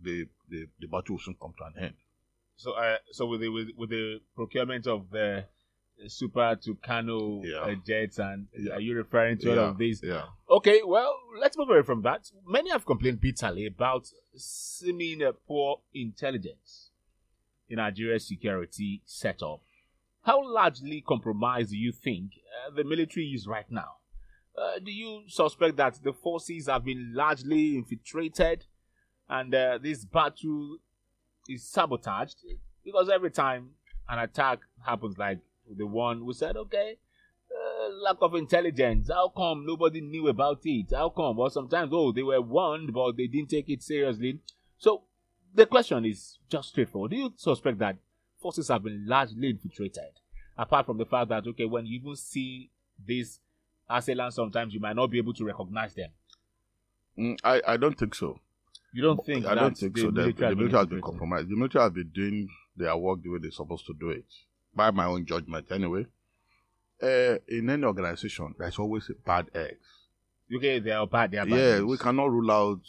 the, 0.00 0.26
the 0.48 0.66
the 0.80 0.86
battle 0.86 1.14
will 1.14 1.20
soon 1.20 1.36
come 1.40 1.54
to 1.58 1.64
an 1.64 1.84
end. 1.84 1.94
So, 2.56 2.72
uh, 2.72 2.96
so 3.12 3.26
with 3.26 3.40
the 3.40 3.48
with, 3.48 3.68
with 3.76 3.90
the 3.90 4.20
procurement 4.34 4.86
of 4.86 5.10
the 5.10 5.44
Super 6.08 6.56
Tucano 6.56 7.42
Yeah. 7.44 7.60
uh, 7.60 7.74
jets, 7.86 8.18
and 8.18 8.48
Yeah. 8.58 8.74
are 8.74 8.80
you 8.80 8.94
referring 8.96 9.38
to 9.38 9.50
all 9.52 9.70
of 9.70 9.78
these? 9.78 10.02
Yeah. 10.02 10.24
Okay, 10.50 10.82
well, 10.84 11.14
let's 11.40 11.56
move 11.56 11.70
away 11.70 11.82
from 11.82 12.02
that. 12.02 12.30
Many 12.46 12.70
have 12.70 12.84
complained 12.84 13.20
bitterly 13.20 13.66
about 13.66 14.06
seeming 14.36 15.22
uh, 15.22 15.32
poor 15.46 15.80
intelligence 15.94 16.90
in 17.68 17.76
Nigeria's 17.76 18.26
security 18.28 19.02
setup. 19.06 19.60
How 20.26 20.42
largely 20.44 21.04
compromised 21.06 21.70
do 21.70 21.76
you 21.76 21.92
think 21.92 22.32
uh, 22.34 22.74
the 22.74 22.82
military 22.82 23.26
is 23.26 23.46
right 23.46 23.70
now? 23.70 23.98
Uh, 24.58 24.80
do 24.84 24.90
you 24.90 25.22
suspect 25.28 25.76
that 25.76 26.00
the 26.02 26.12
forces 26.12 26.66
have 26.66 26.84
been 26.84 27.12
largely 27.14 27.76
infiltrated 27.76 28.66
and 29.28 29.54
uh, 29.54 29.78
this 29.80 30.04
battle 30.04 30.78
is 31.48 31.62
sabotaged? 31.62 32.38
Because 32.84 33.08
every 33.08 33.30
time 33.30 33.70
an 34.08 34.18
attack 34.18 34.58
happens, 34.84 35.16
like 35.16 35.38
the 35.70 35.86
one 35.86 36.26
we 36.26 36.34
said, 36.34 36.56
okay, 36.56 36.98
uh, 37.52 37.88
lack 38.02 38.16
of 38.20 38.34
intelligence. 38.34 39.08
How 39.08 39.28
come 39.28 39.64
nobody 39.64 40.00
knew 40.00 40.26
about 40.26 40.58
it? 40.64 40.86
How 40.92 41.10
come? 41.10 41.36
Well, 41.36 41.50
sometimes, 41.50 41.92
oh, 41.94 42.10
they 42.10 42.24
were 42.24 42.42
warned, 42.42 42.92
but 42.92 43.16
they 43.16 43.28
didn't 43.28 43.50
take 43.50 43.68
it 43.68 43.80
seriously. 43.80 44.40
So 44.76 45.04
the 45.54 45.66
question 45.66 46.04
is 46.04 46.40
just 46.48 46.70
straightforward. 46.70 47.12
Do 47.12 47.16
you 47.16 47.32
suspect 47.36 47.78
that 47.78 47.98
forces 48.46 48.68
have 48.68 48.84
been 48.84 49.04
largely 49.06 49.50
infiltrated? 49.50 50.12
Apart 50.56 50.86
from 50.86 50.98
the 50.98 51.04
fact 51.04 51.30
that, 51.30 51.44
okay, 51.48 51.64
when 51.64 51.84
you 51.84 51.98
even 51.98 52.14
see 52.14 52.70
these 53.04 53.40
assailants, 53.90 54.36
sometimes 54.36 54.72
you 54.72 54.78
might 54.78 54.94
not 54.94 55.08
be 55.08 55.18
able 55.18 55.34
to 55.34 55.44
recognize 55.44 55.92
them. 55.94 56.10
Mm, 57.18 57.38
I, 57.42 57.60
I 57.66 57.76
don't 57.76 57.98
think 57.98 58.14
so. 58.14 58.38
You 58.92 59.02
don't 59.02 59.26
think 59.26 59.46
I 59.46 59.56
don't 59.56 59.76
think 59.76 59.96
the 59.96 60.02
so. 60.02 60.06
The, 60.06 60.12
military 60.12 60.32
the 60.32 60.46
has 60.46 60.54
been 60.54 60.58
military 60.58 60.80
has 60.80 60.86
been 60.86 61.02
compromised. 61.02 61.48
The 61.48 61.56
military 61.56 61.82
has 61.82 61.92
been 61.92 62.10
doing 62.14 62.48
their 62.76 62.96
work 62.96 63.22
the 63.22 63.30
way 63.30 63.38
they're 63.42 63.50
supposed 63.50 63.84
to 63.86 63.94
do 63.98 64.10
it, 64.10 64.24
by 64.74 64.92
my 64.92 65.06
own 65.06 65.26
judgment, 65.26 65.66
anyway. 65.72 66.06
Uh, 67.02 67.36
in 67.48 67.68
any 67.68 67.84
organization, 67.84 68.54
there's 68.58 68.78
always 68.78 69.10
bad 69.26 69.46
eggs. 69.54 69.88
Okay, 70.56 70.78
they 70.78 70.92
are 70.92 71.06
bad. 71.06 71.32
They 71.32 71.38
are 71.38 71.46
bad. 71.46 71.58
yeah, 71.58 71.78
news. 71.78 71.84
we 71.84 71.98
cannot 71.98 72.30
rule 72.30 72.50
out 72.50 72.80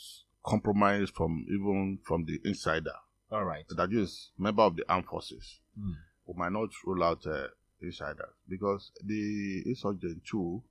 compromise 0.46 1.10
from 1.10 1.46
even 1.50 1.98
from 2.06 2.26
the 2.26 2.40
insider. 2.46 2.94
All 3.32 3.44
right. 3.44 3.66
That 3.76 3.92
is 3.92 4.32
member 4.38 4.62
of 4.62 4.76
the 4.76 4.84
armed 4.90 5.06
forces. 5.08 5.60
Mm. 5.80 5.94
We 6.26 6.34
might 6.38 6.52
not 6.52 6.70
rule 6.86 7.04
out 7.04 7.26
uh, 7.28 7.48
insiders 7.82 8.34
because 8.48 8.92
the 9.04 9.64
insurgent 9.66 10.24
too, 10.26 10.62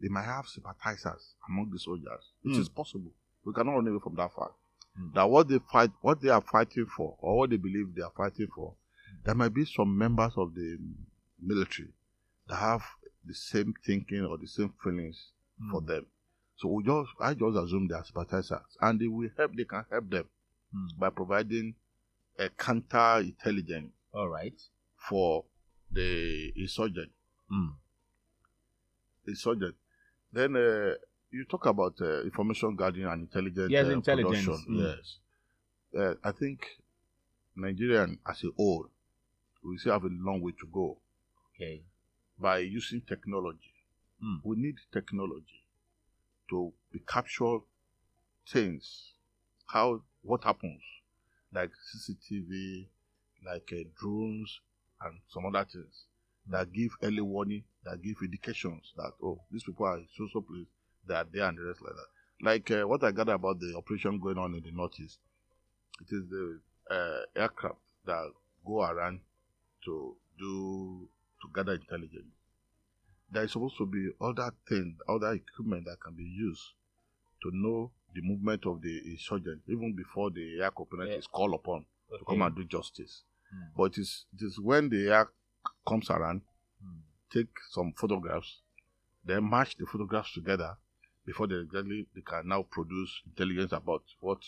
they 0.00 0.08
might 0.08 0.24
have 0.24 0.46
sympathizers 0.46 1.34
among 1.48 1.70
the 1.70 1.78
soldiers, 1.78 2.32
which 2.42 2.54
Mm. 2.54 2.60
is 2.60 2.68
possible. 2.68 3.12
We 3.44 3.52
cannot 3.52 3.72
run 3.76 3.88
away 3.88 4.00
from 4.02 4.14
that 4.16 4.32
fact. 4.34 4.52
Mm. 4.98 5.14
That 5.14 5.24
what 5.30 5.48
they 5.48 5.58
fight, 5.58 5.90
what 6.00 6.20
they 6.20 6.30
are 6.30 6.40
fighting 6.42 6.86
for, 6.86 7.16
or 7.20 7.38
what 7.38 7.50
they 7.50 7.56
believe 7.56 7.94
they 7.94 8.02
are 8.02 8.12
fighting 8.16 8.48
for, 8.54 8.74
there 9.24 9.34
might 9.34 9.52
be 9.54 9.64
some 9.64 9.96
members 9.96 10.32
of 10.36 10.54
the 10.54 10.78
military 11.40 11.88
that 12.48 12.56
have 12.56 12.82
the 13.24 13.34
same 13.34 13.74
thinking 13.84 14.24
or 14.24 14.38
the 14.38 14.46
same 14.46 14.72
feelings 14.82 15.32
for 15.70 15.80
Mm. 15.82 15.86
them. 15.86 16.06
So 16.56 16.68
we 16.68 16.82
just, 16.84 17.10
I 17.20 17.34
just 17.34 17.56
assume 17.56 17.88
they 17.88 17.94
are 17.94 18.04
sympathizers, 18.04 18.76
and 18.80 18.98
they 18.98 19.06
will 19.08 19.28
help. 19.36 19.54
They 19.54 19.64
can 19.64 19.84
help 19.90 20.08
them 20.08 20.24
Mm. 20.74 20.98
by 20.98 21.10
providing 21.10 21.74
a 22.38 22.48
counter 22.50 23.18
intelligence 23.20 23.92
All 24.12 24.28
right. 24.28 24.60
for 25.08 25.44
the 25.90 26.52
insurgent. 26.56 27.10
Mm. 27.50 27.74
Insurgent. 29.26 29.74
Then 30.32 30.56
uh, 30.56 30.94
you 31.30 31.44
talk 31.48 31.66
about 31.66 31.94
uh, 32.00 32.22
information 32.22 32.76
gathering 32.76 33.06
and 33.06 33.22
intelligence. 33.22 33.70
Yes, 33.70 33.86
uh, 33.86 33.90
intelligence, 33.90 34.46
mm. 34.68 34.96
Yes. 34.96 35.18
Uh, 35.98 36.14
I 36.22 36.32
think 36.32 36.66
Nigerian 37.56 38.18
as 38.28 38.42
a 38.44 38.48
whole, 38.56 38.86
we 39.64 39.78
still 39.78 39.92
have 39.92 40.04
a 40.04 40.10
long 40.10 40.40
way 40.40 40.52
to 40.60 40.66
go 40.72 40.98
Okay. 41.54 41.82
by 42.38 42.58
using 42.58 43.00
technology. 43.00 43.72
Mm. 44.22 44.40
We 44.44 44.56
need 44.56 44.76
technology 44.92 45.64
to 46.50 46.72
be 46.92 47.00
capture 47.00 47.58
things. 48.48 49.12
How 49.66 50.02
what 50.22 50.44
happens, 50.44 50.82
like 51.52 51.70
CCTV, 51.70 52.86
like 53.44 53.70
uh, 53.72 53.84
drones, 53.98 54.60
and 55.02 55.18
some 55.28 55.46
other 55.46 55.64
things 55.64 56.04
that 56.48 56.72
give 56.72 56.90
early 57.02 57.20
warning, 57.20 57.64
that 57.84 58.02
give 58.02 58.16
indications 58.22 58.92
that 58.96 59.12
oh 59.22 59.38
these 59.50 59.64
people 59.64 59.86
are 59.86 60.00
so 60.16 60.28
so 60.32 60.40
place, 60.40 60.66
they 61.06 61.14
are 61.14 61.24
there 61.32 61.46
like 61.46 61.76
that. 61.78 62.42
Like 62.42 62.70
uh, 62.70 62.86
what 62.86 63.02
I 63.04 63.12
gather 63.12 63.34
about 63.34 63.60
the 63.60 63.74
operation 63.76 64.20
going 64.20 64.38
on 64.38 64.54
in 64.54 64.62
the 64.62 64.72
northeast, 64.72 65.18
it 66.00 66.14
is 66.14 66.28
the 66.28 66.60
uh, 66.90 67.40
aircraft 67.40 67.78
that 68.04 68.30
go 68.66 68.82
around 68.82 69.20
to 69.84 70.16
do 70.38 71.08
to 71.42 71.48
gather 71.54 71.74
intelligence 71.74 72.32
there 73.30 73.44
is 73.44 73.52
supposed 73.52 73.76
to 73.78 73.86
be 73.86 74.10
other 74.20 74.50
things, 74.68 74.96
other 75.08 75.32
equipment 75.32 75.84
that 75.86 76.00
can 76.00 76.14
be 76.14 76.24
used 76.24 76.62
to 77.42 77.50
know 77.52 77.90
the 78.16 78.22
movement 78.22 78.64
of 78.66 78.80
the 78.80 78.94
insurgent 79.10 79.60
even 79.68 79.94
before 79.94 80.30
the 80.30 80.60
air 80.62 80.70
component 80.70 81.10
Yeah. 81.10 81.18
is 81.18 81.26
called 81.26 81.54
upon 81.54 81.84
to 82.18 82.24
come 82.24 82.42
and 82.42 82.56
do 82.56 82.64
justice. 82.64 83.22
Mm. 83.54 83.68
But 83.76 83.84
it 83.92 83.98
is, 83.98 84.24
it 84.34 84.42
is 84.42 84.58
when 84.58 84.88
the 84.88 85.08
air 85.10 85.28
comes 85.86 86.10
around, 86.10 86.40
Mm. 86.84 87.00
take 87.30 87.52
some 87.70 87.92
photographs, 87.92 88.60
then 89.24 89.48
match 89.48 89.76
the 89.76 89.86
photographs 89.86 90.32
together 90.34 90.76
before 91.24 91.46
they 91.46 91.56
exactly 91.56 92.06
they 92.14 92.22
can 92.22 92.46
now 92.48 92.62
produce 92.62 93.22
intelligence 93.26 93.72
about 93.72 94.02
what 94.20 94.38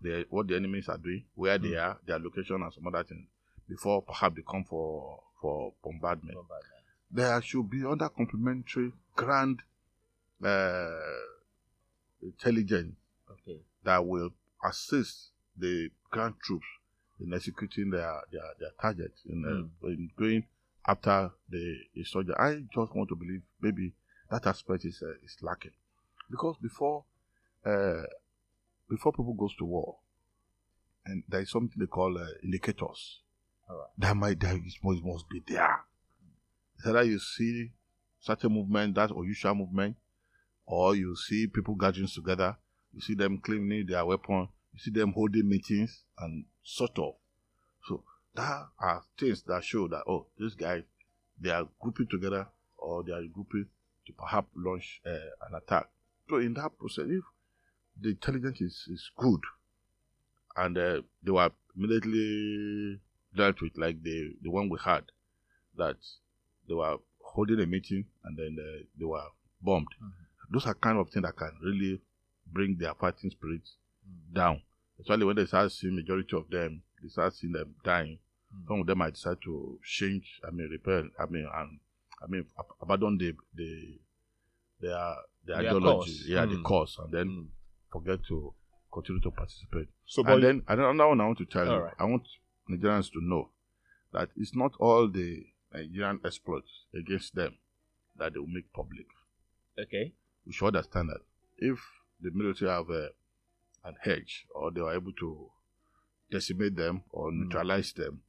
the 0.00 0.24
what 0.30 0.46
the 0.48 0.56
enemies 0.56 0.88
are 0.88 0.98
doing, 0.98 1.24
where 1.34 1.58
they 1.58 1.70
Mm. 1.76 1.82
are, 1.84 1.98
their 2.06 2.18
location, 2.18 2.62
and 2.62 2.72
some 2.72 2.86
other 2.86 3.04
things 3.04 3.26
before 3.68 4.02
perhaps 4.02 4.36
they 4.36 4.42
come 4.42 4.64
for 4.64 5.22
for 5.40 5.72
bombardment 5.84 6.34
man. 6.36 6.60
there 7.10 7.42
should 7.42 7.68
be 7.70 7.84
other 7.84 8.08
complementary 8.08 8.92
grand 9.16 9.62
uh, 10.44 10.90
intelligence 12.22 12.94
Okay. 12.94 12.97
That 13.88 14.04
will 14.04 14.30
assist 14.62 15.30
the 15.56 15.88
ground 16.10 16.34
troops 16.44 16.66
in 17.18 17.32
executing 17.32 17.90
their 17.90 18.20
their, 18.30 18.42
their 18.60 18.70
target 18.80 19.12
in, 19.26 19.42
uh, 19.82 19.88
in 19.88 20.10
going 20.18 20.44
after 20.86 21.30
the 21.48 21.76
insurgent. 21.96 22.36
I 22.38 22.56
just 22.74 22.94
want 22.94 23.08
to 23.08 23.16
believe 23.16 23.40
maybe 23.62 23.94
that 24.30 24.46
aspect 24.46 24.84
is 24.84 25.02
uh, 25.02 25.14
is 25.24 25.36
lacking 25.40 25.72
because 26.30 26.56
before 26.60 27.04
uh, 27.64 28.02
before 28.90 29.12
people 29.12 29.32
goes 29.32 29.56
to 29.56 29.64
war, 29.64 29.96
and 31.06 31.22
there 31.26 31.40
is 31.40 31.50
something 31.50 31.78
they 31.78 31.86
call 31.86 32.16
uh, 32.18 32.26
indicators. 32.44 33.20
Alright. 33.70 33.88
That 33.96 34.16
might 34.16 34.42
is 34.44 34.78
must, 34.82 35.02
must 35.02 35.28
be 35.30 35.42
there. 35.46 35.80
It's 36.76 36.86
either 36.86 37.04
you 37.04 37.18
see 37.18 37.70
certain 38.20 38.52
movement, 38.52 38.94
that 38.96 39.10
unusual 39.10 39.54
movement, 39.54 39.96
or 40.66 40.94
you 40.94 41.16
see 41.16 41.46
people 41.46 41.74
gathering 41.74 42.06
together, 42.06 42.56
you 42.94 43.00
see 43.00 43.14
them 43.14 43.38
cleaning 43.38 43.86
their 43.86 44.04
weapon, 44.04 44.48
you 44.72 44.78
see 44.78 44.90
them 44.90 45.12
holding 45.12 45.48
meetings 45.48 46.02
and 46.18 46.44
sort 46.62 46.98
of. 46.98 47.14
So 47.86 48.02
that 48.34 48.66
are 48.78 49.02
things 49.18 49.42
that 49.42 49.64
show 49.64 49.88
that 49.88 50.02
oh, 50.06 50.26
these 50.38 50.54
guys 50.54 50.82
they 51.40 51.50
are 51.50 51.68
grouping 51.80 52.08
together 52.08 52.46
or 52.76 53.02
they 53.02 53.12
are 53.12 53.22
grouping 53.32 53.66
to 54.06 54.12
perhaps 54.12 54.48
launch 54.56 55.00
uh, 55.06 55.10
an 55.48 55.54
attack. 55.56 55.88
So 56.28 56.36
in 56.36 56.54
that 56.54 56.78
process, 56.78 57.06
if 57.08 57.24
the 58.00 58.10
intelligence 58.10 58.60
is, 58.60 58.88
is 58.90 59.10
good 59.16 59.40
and 60.56 60.76
uh, 60.76 61.02
they 61.22 61.30
were 61.30 61.50
immediately 61.76 63.00
dealt 63.36 63.60
with, 63.60 63.72
like 63.76 64.02
the 64.02 64.34
the 64.42 64.50
one 64.50 64.68
we 64.68 64.78
had, 64.84 65.04
that 65.76 65.96
they 66.68 66.74
were 66.74 66.96
holding 67.22 67.60
a 67.60 67.66
meeting 67.66 68.04
and 68.24 68.36
then 68.36 68.56
uh, 68.60 68.84
they 68.98 69.04
were 69.04 69.24
bombed. 69.62 69.88
Mm-hmm. 70.02 70.52
Those 70.52 70.66
are 70.66 70.74
kind 70.74 70.98
of 70.98 71.10
things 71.10 71.24
that 71.24 71.36
can 71.36 71.52
really 71.62 72.00
bring 72.52 72.76
their 72.78 72.94
fighting 72.94 73.30
spirit 73.30 73.62
mm-hmm. 73.62 74.34
down. 74.34 74.62
Especially 75.00 75.24
when 75.24 75.36
they 75.36 75.46
start 75.46 75.70
seeing 75.72 75.94
majority 75.94 76.36
of 76.36 76.48
them, 76.50 76.82
they 77.02 77.08
start 77.08 77.34
seeing 77.34 77.52
them 77.52 77.74
dying. 77.84 78.18
Mm-hmm. 78.54 78.68
Some 78.68 78.80
of 78.80 78.86
them 78.86 78.98
might 78.98 79.14
decide 79.14 79.36
to 79.44 79.78
change, 79.84 80.40
I 80.46 80.50
mean, 80.50 80.68
repel, 80.70 81.08
I 81.18 81.26
mean, 81.26 81.48
and 81.54 81.78
I 82.22 82.26
mean, 82.28 82.46
abandon 82.80 83.18
the 83.18 83.34
the 83.54 83.98
their 84.80 85.14
their 85.44 85.56
ideology, 85.56 85.84
course. 85.84 86.24
yeah, 86.26 86.44
the 86.46 86.56
mm. 86.56 86.64
cause, 86.64 86.96
and 87.02 87.12
then 87.12 87.26
mm. 87.28 87.46
forget 87.92 88.18
to 88.28 88.54
continue 88.92 89.20
to 89.22 89.30
participate. 89.30 89.88
So, 90.06 90.24
and 90.24 90.42
then 90.42 90.62
another 90.66 91.08
one 91.08 91.20
I 91.20 91.26
want 91.26 91.38
to 91.38 91.44
tell 91.44 91.66
you, 91.66 91.72
right. 91.72 91.94
I 91.98 92.04
want 92.04 92.26
Nigerians 92.70 93.10
to 93.12 93.20
know 93.20 93.50
that 94.12 94.30
it's 94.36 94.54
not 94.54 94.72
all 94.80 95.08
the 95.08 95.44
Nigerian 95.72 96.20
exploits 96.24 96.86
against 96.94 97.34
them 97.34 97.56
that 98.16 98.32
they 98.32 98.38
will 98.38 98.46
make 98.46 98.72
public. 98.72 99.06
Okay. 99.78 100.12
We 100.46 100.52
should 100.52 100.66
understand 100.74 101.10
that 101.10 101.20
if 101.58 101.78
the 102.20 102.30
military 102.32 102.70
have 102.70 102.88
a, 102.90 103.10
an 103.84 103.96
hedge 104.02 104.46
or 104.54 104.70
they 104.70 104.80
are 104.80 104.94
able 104.94 105.12
to 105.12 105.50
decimate 106.30 106.76
them 106.76 107.02
or 107.10 107.30
mm. 107.30 107.44
neutralize 107.44 107.92
them, 107.92 108.20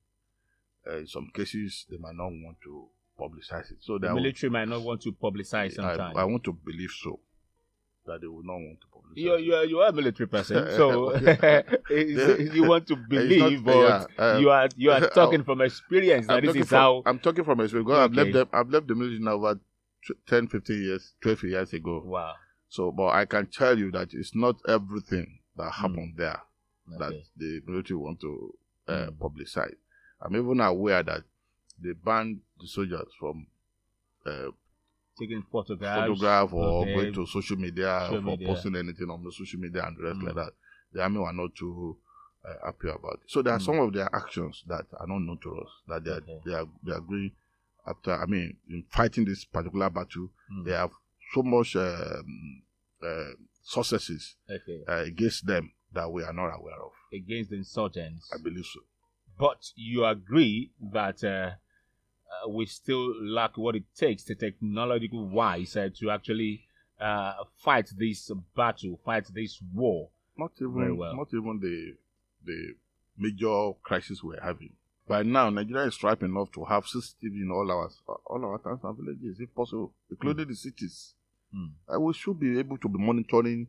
uh, 0.88 0.98
in 0.98 1.08
some 1.08 1.30
cases 1.34 1.86
they 1.90 1.98
might 1.98 2.16
not 2.16 2.30
want 2.30 2.58
to 2.64 2.88
publicize 3.20 3.72
it. 3.72 3.78
So 3.82 3.98
the 3.98 4.14
military 4.14 4.50
might 4.50 4.68
not 4.68 4.82
want 4.82 5.02
to 5.02 5.12
publicize 5.12 5.74
sometimes. 5.74 6.16
I, 6.16 6.22
I 6.22 6.24
want 6.24 6.44
to 6.46 6.54
believe 6.54 6.92
so 6.92 7.20
that 8.06 8.22
they 8.22 8.28
will 8.28 8.44
not 8.44 8.56
want 8.56 8.80
to 8.82 8.88
publish. 8.88 9.18
You 9.18 9.34
are, 9.34 9.40
you 9.40 9.54
are, 9.56 9.66
you 9.66 9.80
are 9.80 9.90
a 9.90 9.94
military 9.94 10.28
person, 10.28 10.66
so 10.76 11.16
you 11.90 12.64
want 12.64 12.88
to 12.88 12.96
believe, 13.10 13.66
not, 13.66 14.08
but 14.08 14.12
yeah, 14.18 14.38
you 14.38 14.50
are 14.50 14.70
you 14.76 14.92
are 14.92 15.10
talking 15.10 15.44
from 15.44 15.62
experience. 15.62 16.28
That 16.28 16.44
this 16.44 16.56
is 16.56 16.68
from, 16.70 16.78
how 16.78 17.04
I'm 17.06 17.20
talking 17.20 17.44
from 17.44 17.60
experience. 17.62 17.90
Okay. 17.90 18.00
I've 18.02 18.14
left 18.14 18.34
them, 18.34 18.48
I've 18.54 18.70
left 18.70 18.88
the 18.88 18.96
military 18.96 19.20
now 19.20 19.34
over 19.34 19.60
10, 20.28 20.48
15 20.48 20.82
years, 20.82 21.14
12 21.22 21.44
years 21.44 21.74
ago. 21.74 22.02
Wow. 22.06 22.34
So, 22.70 22.92
but 22.92 23.08
I 23.08 23.26
can 23.26 23.48
tell 23.48 23.78
you 23.78 23.92
that 23.92 24.14
it's 24.14 24.36
not 24.36 24.58
everything 24.68 25.40
that 25.58 25.72
happened 25.72 26.14
mm. 26.14 26.18
there 26.18 26.42
okay. 26.88 26.98
that 27.00 27.24
the 27.36 27.62
military 27.66 27.98
want 27.98 28.22
to 28.22 28.54
uh, 28.88 28.92
mm. 28.92 29.18
publicize. 29.18 29.76
I'm 30.22 30.36
even 30.36 30.60
aware 30.62 31.04
that 31.04 31.24
they 31.82 31.94
banned 31.94 32.42
the 32.60 32.68
soldiers 32.68 33.08
from 33.20 33.48
uh, 34.26 34.52
taking 35.18 35.44
photographs, 35.52 36.08
photograph 36.08 36.54
or 36.54 36.82
okay. 36.84 36.94
going 36.94 37.14
to 37.14 37.26
social 37.26 37.58
media 37.58 38.02
social 38.06 38.22
for 38.22 38.28
media. 38.32 38.48
posting 38.48 38.76
anything 38.76 39.10
on 39.10 39.24
the 39.24 39.32
social 39.32 39.60
media 39.60 39.84
and 39.86 39.98
the 39.98 40.04
rest 40.04 40.20
mm. 40.20 40.26
like 40.26 40.36
that. 40.36 40.52
The 40.94 41.02
army 41.02 41.20
were 41.20 41.34
not 41.34 41.56
too 41.56 41.98
uh, 42.48 42.54
happy 42.66 42.90
about 42.90 43.20
it. 43.24 43.30
So 43.30 43.42
there 43.42 43.54
are 43.54 43.60
mm. 43.60 43.66
some 43.66 43.80
of 43.80 43.94
their 43.94 44.14
actions 44.14 44.64
that 44.68 44.86
are 45.00 45.08
not 45.08 45.20
known 45.20 45.40
to 45.44 45.58
us 45.58 45.70
that 45.88 46.04
they 46.04 46.12
are 46.12 46.16
okay. 46.18 46.40
they 46.46 46.54
are 46.54 46.68
they 46.84 46.92
are 46.94 47.02
going 47.02 47.32
after. 47.88 48.14
I 48.14 48.26
mean, 48.26 48.58
in 48.70 48.84
fighting 48.92 49.26
this 49.26 49.46
particular 49.46 49.90
battle, 49.90 50.30
mm. 50.52 50.66
they 50.66 50.72
have 50.72 50.92
so 51.34 51.44
much 51.44 51.76
um, 51.76 52.62
uh, 53.06 53.32
successes 53.64 54.36
okay. 54.50 54.82
uh, 54.88 55.04
against 55.04 55.46
them 55.46 55.72
that 55.94 56.12
we 56.12 56.24
are 56.24 56.34
not 56.34 56.50
aware 56.56 56.82
of. 56.84 56.92
Against 57.14 57.50
the 57.50 57.58
insurgents, 57.58 58.30
I 58.34 58.38
believe 58.42 58.66
so. 58.66 58.80
But 59.38 59.70
you 59.76 60.06
agree 60.06 60.72
that 60.92 61.24
uh, 61.24 61.52
uh, 62.30 62.50
we 62.50 62.66
still 62.66 63.14
lack 63.24 63.58
what 63.58 63.76
it 63.76 63.86
takes 63.96 64.24
to 64.26 64.36
technological 64.36 65.28
wise 65.28 65.76
uh, 65.76 65.90
to 66.00 66.12
actually 66.12 66.66
uh, 67.00 67.34
fight 67.58 67.90
this 67.98 68.30
battle, 68.56 69.00
fight 69.06 69.26
this 69.34 69.60
war. 69.74 70.10
Not 70.38 70.52
even, 70.62 70.98
well. 70.98 71.16
not 71.16 71.28
even 71.34 71.60
the 71.62 71.94
the 72.46 72.74
major 73.18 73.72
crisis 73.84 74.24
we're 74.24 74.42
having. 74.42 74.74
By 75.08 75.24
now, 75.24 75.50
Nigeria 75.50 75.88
is 75.88 76.02
ripe 76.04 76.22
enough 76.24 76.52
to 76.54 76.66
have 76.66 76.86
CCTV 76.86 77.42
in 77.42 77.50
all 77.52 77.70
our 77.72 77.90
all 78.28 78.46
our 78.46 78.60
towns 78.60 78.82
and 78.84 78.98
villages, 78.98 79.40
if 79.40 79.54
possible, 79.56 79.94
including 80.10 80.46
mm. 80.46 80.50
the 80.50 80.56
cities. 80.56 81.16
Mm. 81.56 81.72
Uh, 81.94 82.00
we 82.00 82.14
should 82.14 82.40
be 82.40 82.60
able 82.60 82.78
to 82.78 82.90
be 82.90 83.00
monitoring 83.00 83.68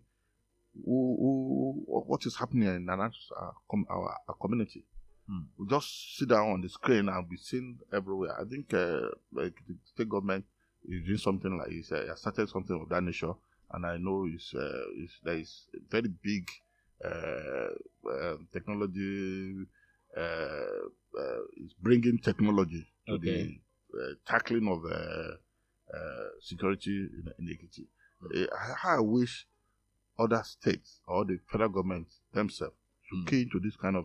who, 0.85 1.17
who, 1.19 1.85
what 1.87 2.25
is 2.27 2.37
happening 2.37 2.69
in 2.69 2.89
our, 2.89 3.11
our, 3.39 4.17
our 4.29 4.35
community. 4.41 4.85
Mm. 5.31 5.47
We 5.59 5.67
just 5.69 6.17
sit 6.17 6.29
down 6.29 6.51
on 6.51 6.61
the 6.61 6.69
screen 6.69 7.09
and 7.09 7.29
be 7.29 7.37
seen 7.37 7.79
everywhere. 7.93 8.37
I 8.41 8.45
think 8.45 8.73
uh, 8.75 9.09
like 9.33 9.55
the 9.67 9.77
state 9.85 10.09
government 10.09 10.45
is 10.89 11.05
doing 11.05 11.19
something 11.19 11.59
like 11.59 11.71
this. 11.71 11.93
Uh, 11.93 12.15
started 12.15 12.49
something 12.49 12.81
of 12.81 12.89
that 12.89 13.03
nature, 13.03 13.33
and 13.73 13.87
I 13.87 13.97
know 13.97 14.27
it's, 14.33 14.55
uh, 14.55 14.85
it's 14.97 15.21
there 15.23 15.39
is 15.39 15.67
a 15.75 15.79
very 15.91 16.09
big 16.09 16.49
uh, 17.05 17.69
um, 18.11 18.49
technology. 18.53 19.67
Uh, 20.17 20.89
uh, 21.17 21.41
is 21.65 21.73
bringing 21.81 22.19
technology 22.19 22.85
to 23.07 23.15
okay. 23.15 23.61
the 23.93 24.01
uh, 24.01 24.15
tackling 24.27 24.67
of 24.69 24.85
security 26.41 26.91
in, 26.91 27.33
in 27.39 27.47
Ekiti. 27.47 27.87
Mm. 28.23 28.47
I, 28.85 28.97
I 28.97 29.01
wish 29.01 29.47
other 30.19 30.43
states 30.45 31.01
or 31.07 31.25
the 31.25 31.39
federal 31.51 31.71
government 31.71 32.07
themselves 32.33 32.75
should 33.09 33.25
mm. 33.25 33.29
key 33.29 33.43
into 33.43 33.61
this 33.61 33.77
kind 33.77 33.97
of 33.97 34.05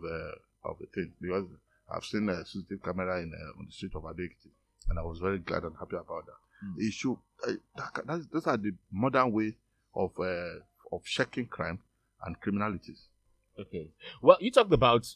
of 0.64 0.78
the 0.80 0.88
thing 0.94 1.12
because 1.22 1.46
I've 1.94 2.04
seen 2.04 2.28
a 2.30 2.34
CCTV 2.34 2.84
camera 2.84 3.22
in 3.22 3.32
uh, 3.34 3.60
on 3.60 3.66
the 3.68 3.72
street 3.72 3.92
of 3.96 4.06
Ado-Ekiti, 4.06 4.50
and 4.90 4.98
I 4.98 5.04
was 5.04 5.20
very 5.20 5.40
glad 5.40 5.64
and 5.64 5.76
happy 5.78 5.96
about 5.96 6.26
that. 6.26 6.68
Mm. 6.68 6.88
Issue 6.88 7.18
uh, 7.48 7.52
that, 7.78 8.06
that's, 8.06 8.28
those 8.28 8.48
are 8.48 8.58
the 8.58 8.72
modern 8.92 9.32
way 9.32 9.56
of 9.94 10.12
uh, 10.20 10.60
of 10.92 11.04
checking 11.06 11.46
crime 11.48 11.80
and 12.26 12.40
criminalities. 12.40 13.06
Okay. 13.60 13.90
Well, 14.22 14.38
you 14.40 14.52
talked 14.52 14.74
about 14.74 15.08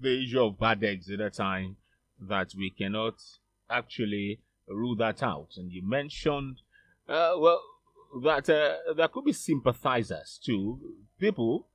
the 0.00 0.22
issue 0.22 0.42
of 0.42 0.58
bad 0.58 0.82
eggs 0.84 1.10
at 1.10 1.20
a 1.20 1.30
time 1.30 1.76
that 2.20 2.52
we 2.56 2.70
cannot 2.70 3.14
actually 3.70 4.40
rule 4.68 4.96
that 4.96 5.22
out, 5.22 5.48
and 5.56 5.70
you 5.70 5.82
mentioned, 5.86 6.60
uh, 7.08 7.32
well, 7.36 7.60
that 8.22 8.48
uh, 8.50 8.94
there 8.94 9.08
could 9.08 9.24
be 9.24 9.32
sympathizers 9.32 10.40
too, 10.44 10.78
people, 11.18 11.66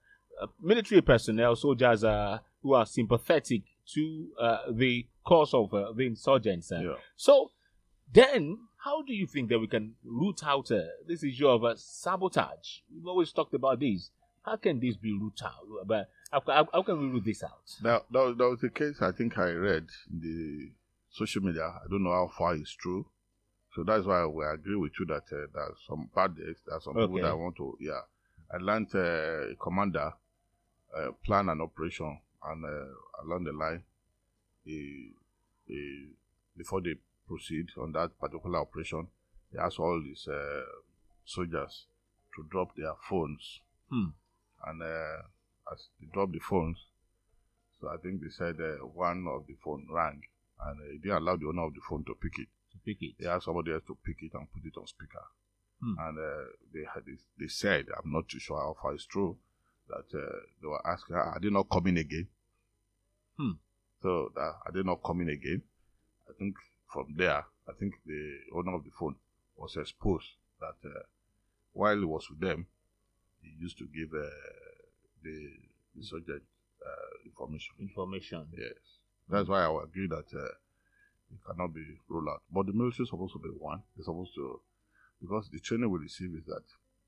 uh, 0.42 0.48
military 0.62 1.02
personnel, 1.02 1.56
soldiers, 1.56 2.04
uh, 2.04 2.40
who 2.62 2.74
are 2.74 2.86
sympathetic 2.86 3.64
to 3.94 4.28
uh, 4.40 4.58
the 4.72 5.06
cause 5.26 5.54
of 5.54 5.74
uh, 5.74 5.92
the 5.94 6.06
insurgents. 6.06 6.72
Yeah. 6.72 6.96
So 7.16 7.52
then, 8.14 8.58
how 8.78 9.02
do 9.02 9.14
you 9.14 9.28
think 9.28 9.50
that 9.50 9.60
we 9.60 9.68
can 9.68 9.96
root 10.04 10.42
out 10.46 10.72
uh, 10.72 10.82
this 11.08 11.24
issue 11.24 11.48
of 11.48 11.64
uh, 11.64 11.74
sabotage? 11.76 12.80
We've 12.94 13.08
always 13.08 13.32
talked 13.32 13.54
about 13.54 13.80
this. 13.80 14.12
How 14.44 14.56
can 14.56 14.80
this 14.80 14.96
be 14.96 15.12
rooted 15.12 15.46
out? 15.46 15.86
But 15.86 16.10
how, 16.32 16.42
how, 16.46 16.68
how, 16.74 16.84
can 16.84 17.00
we 17.00 17.08
root 17.08 17.26
this 17.26 17.44
out? 17.44 17.70
Now, 17.84 18.04
that, 18.12 18.36
that 18.38 18.50
was 18.50 18.60
the 18.62 18.70
case 18.70 19.02
I 19.02 19.12
think 19.12 19.38
I 19.38 19.52
read 19.52 19.88
in 20.10 20.20
the 20.22 20.72
social 21.18 21.44
media. 21.44 21.66
I 21.66 21.88
don't 21.90 22.04
know 22.04 22.12
how 22.12 22.30
far 22.38 22.56
it's 22.56 22.76
true. 22.76 23.06
So 23.76 23.84
that's 23.84 24.06
why 24.06 24.26
we 24.26 24.46
agree 24.46 24.76
with 24.76 24.94
you 25.00 25.06
that 25.08 25.24
uh, 25.32 25.48
there's 25.54 25.78
some 25.88 26.10
bad 26.16 26.36
days, 26.36 26.58
there's 26.66 26.84
some 26.84 26.98
okay. 26.98 27.06
people 27.06 27.22
that 27.22 27.38
want 27.38 27.56
to, 27.58 27.78
yeah. 27.80 28.02
I 28.52 28.58
learned 28.58 28.96
uh, 28.96 29.56
commander 29.62 30.14
uh, 30.98 31.12
plan 31.26 31.50
an 31.50 31.62
operation 31.62 32.18
and 32.44 32.66
uh, 32.66 33.24
along 33.24 33.44
the 33.44 33.52
line, 33.52 33.84
he, 34.64 35.12
he, 35.68 36.08
before 36.56 36.82
they 36.82 36.96
proceed 37.28 37.68
on 37.78 37.92
that 37.92 38.18
particular 38.20 38.60
operation, 38.60 39.08
he 39.52 39.58
asked 39.58 39.80
all 39.80 40.02
his 40.08 40.28
uh, 40.28 40.62
soldiers 41.26 41.86
to 42.36 42.46
drop 42.50 42.76
their 42.76 42.94
phones. 43.10 43.62
Hmm. 43.90 44.10
And 44.66 44.82
uh, 44.82 45.22
as 45.72 45.88
they 46.00 46.08
dropped 46.12 46.34
the 46.34 46.40
phones, 46.40 46.78
so 47.80 47.90
I 47.90 47.98
think 47.98 48.22
they 48.22 48.30
said 48.30 48.56
uh, 48.60 48.86
one 48.86 49.28
of 49.28 49.46
the 49.48 49.56
phone 49.64 49.88
rang, 49.92 50.22
and 50.66 50.80
uh, 50.80 50.92
he 50.92 50.98
didn't 50.98 51.18
allow 51.18 51.36
the 51.36 51.48
owner 51.48 51.66
of 51.66 51.74
the 51.74 51.82
phone 51.88 52.04
to 52.06 52.16
pick 52.16 52.40
it. 52.40 52.48
To 52.72 52.78
pick 52.86 53.02
it. 53.02 53.16
He 53.18 53.26
asked 53.28 53.46
somebody 53.46 53.72
else 53.74 53.84
to 53.88 53.98
pick 54.06 54.18
it 54.22 54.34
and 54.34 54.52
put 54.52 54.66
it 54.66 54.78
on 54.78 54.88
speaker. 54.88 55.24
Hmm. 55.82 55.94
And 56.00 56.18
uh, 56.18 56.46
they 56.74 56.86
had 56.94 57.06
this, 57.06 57.22
they 57.40 57.48
said, 57.48 57.86
I'm 57.96 58.12
not 58.12 58.28
too 58.28 58.40
sure 58.40 58.58
how 58.58 58.76
far 58.82 58.94
it's 58.94 59.06
true, 59.06 59.38
that 59.90 60.18
uh, 60.18 60.40
they 60.62 60.68
were 60.68 60.86
asking, 60.88 61.16
are 61.16 61.40
they 61.42 61.50
not 61.50 61.70
coming 61.70 61.98
again? 61.98 62.28
Hmm. 63.38 63.52
So 64.02 64.32
that 64.36 64.54
are 64.66 64.72
they 64.74 64.84
not 64.84 65.04
coming 65.04 65.30
again? 65.30 65.62
I 66.30 66.34
think 66.38 66.56
from 66.92 67.14
there, 67.16 67.46
I 67.68 67.74
think 67.80 67.94
the 68.06 68.38
owner 68.56 68.76
of 68.76 68.84
the 68.84 68.92
phone 68.98 69.16
was 69.56 69.76
exposed 69.76 70.30
that 70.60 70.90
uh, 70.90 71.04
while 71.74 71.98
he 71.98 72.06
was 72.06 72.30
with 72.30 72.40
them, 72.40 72.66
he 73.42 73.50
used 73.60 73.78
to 73.78 73.86
give 73.86 74.10
uh, 74.14 74.30
the 75.24 75.52
subject 76.02 76.46
uh, 76.86 77.18
information. 77.26 77.76
Information. 77.80 78.48
Yes. 78.58 78.97
That's 79.30 79.50
why 79.50 79.64
I 79.64 79.70
would 79.70 79.86
agree 79.86 80.08
that 80.08 80.26
uh, 80.34 80.54
it 81.32 81.40
cannot 81.46 81.74
be 81.74 81.84
rolled 82.10 82.30
out. 82.30 82.42
But 82.52 82.68
the 82.68 82.74
military 82.74 83.04
is 83.04 83.10
supposed 83.10 83.34
to 83.34 83.40
be 83.40 83.50
one. 83.50 83.84
They're 83.96 84.06
supposed 84.06 84.34
to, 84.36 84.60
because 85.22 85.50
the 85.50 85.60
training 85.60 85.90
we 85.90 86.00
receive 86.00 86.34
is 86.36 86.46
that 86.46 86.64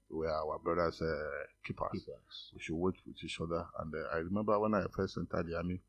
we 0.09 0.25
are 0.25 0.33
our 0.33 0.59
brothers' 0.59 1.01
uh, 1.01 1.45
keepers. 1.63 1.89
keepers. 1.93 2.51
We 2.53 2.59
should 2.61 2.75
work 2.75 2.95
with 3.05 3.23
each 3.23 3.39
other. 3.39 3.65
And 3.79 3.93
uh, 3.93 4.13
I 4.13 4.17
remember 4.17 4.59
when 4.59 4.73
I 4.73 4.83
first 4.93 5.17
entered 5.17 5.47
the 5.47 5.55
army, 5.55 5.79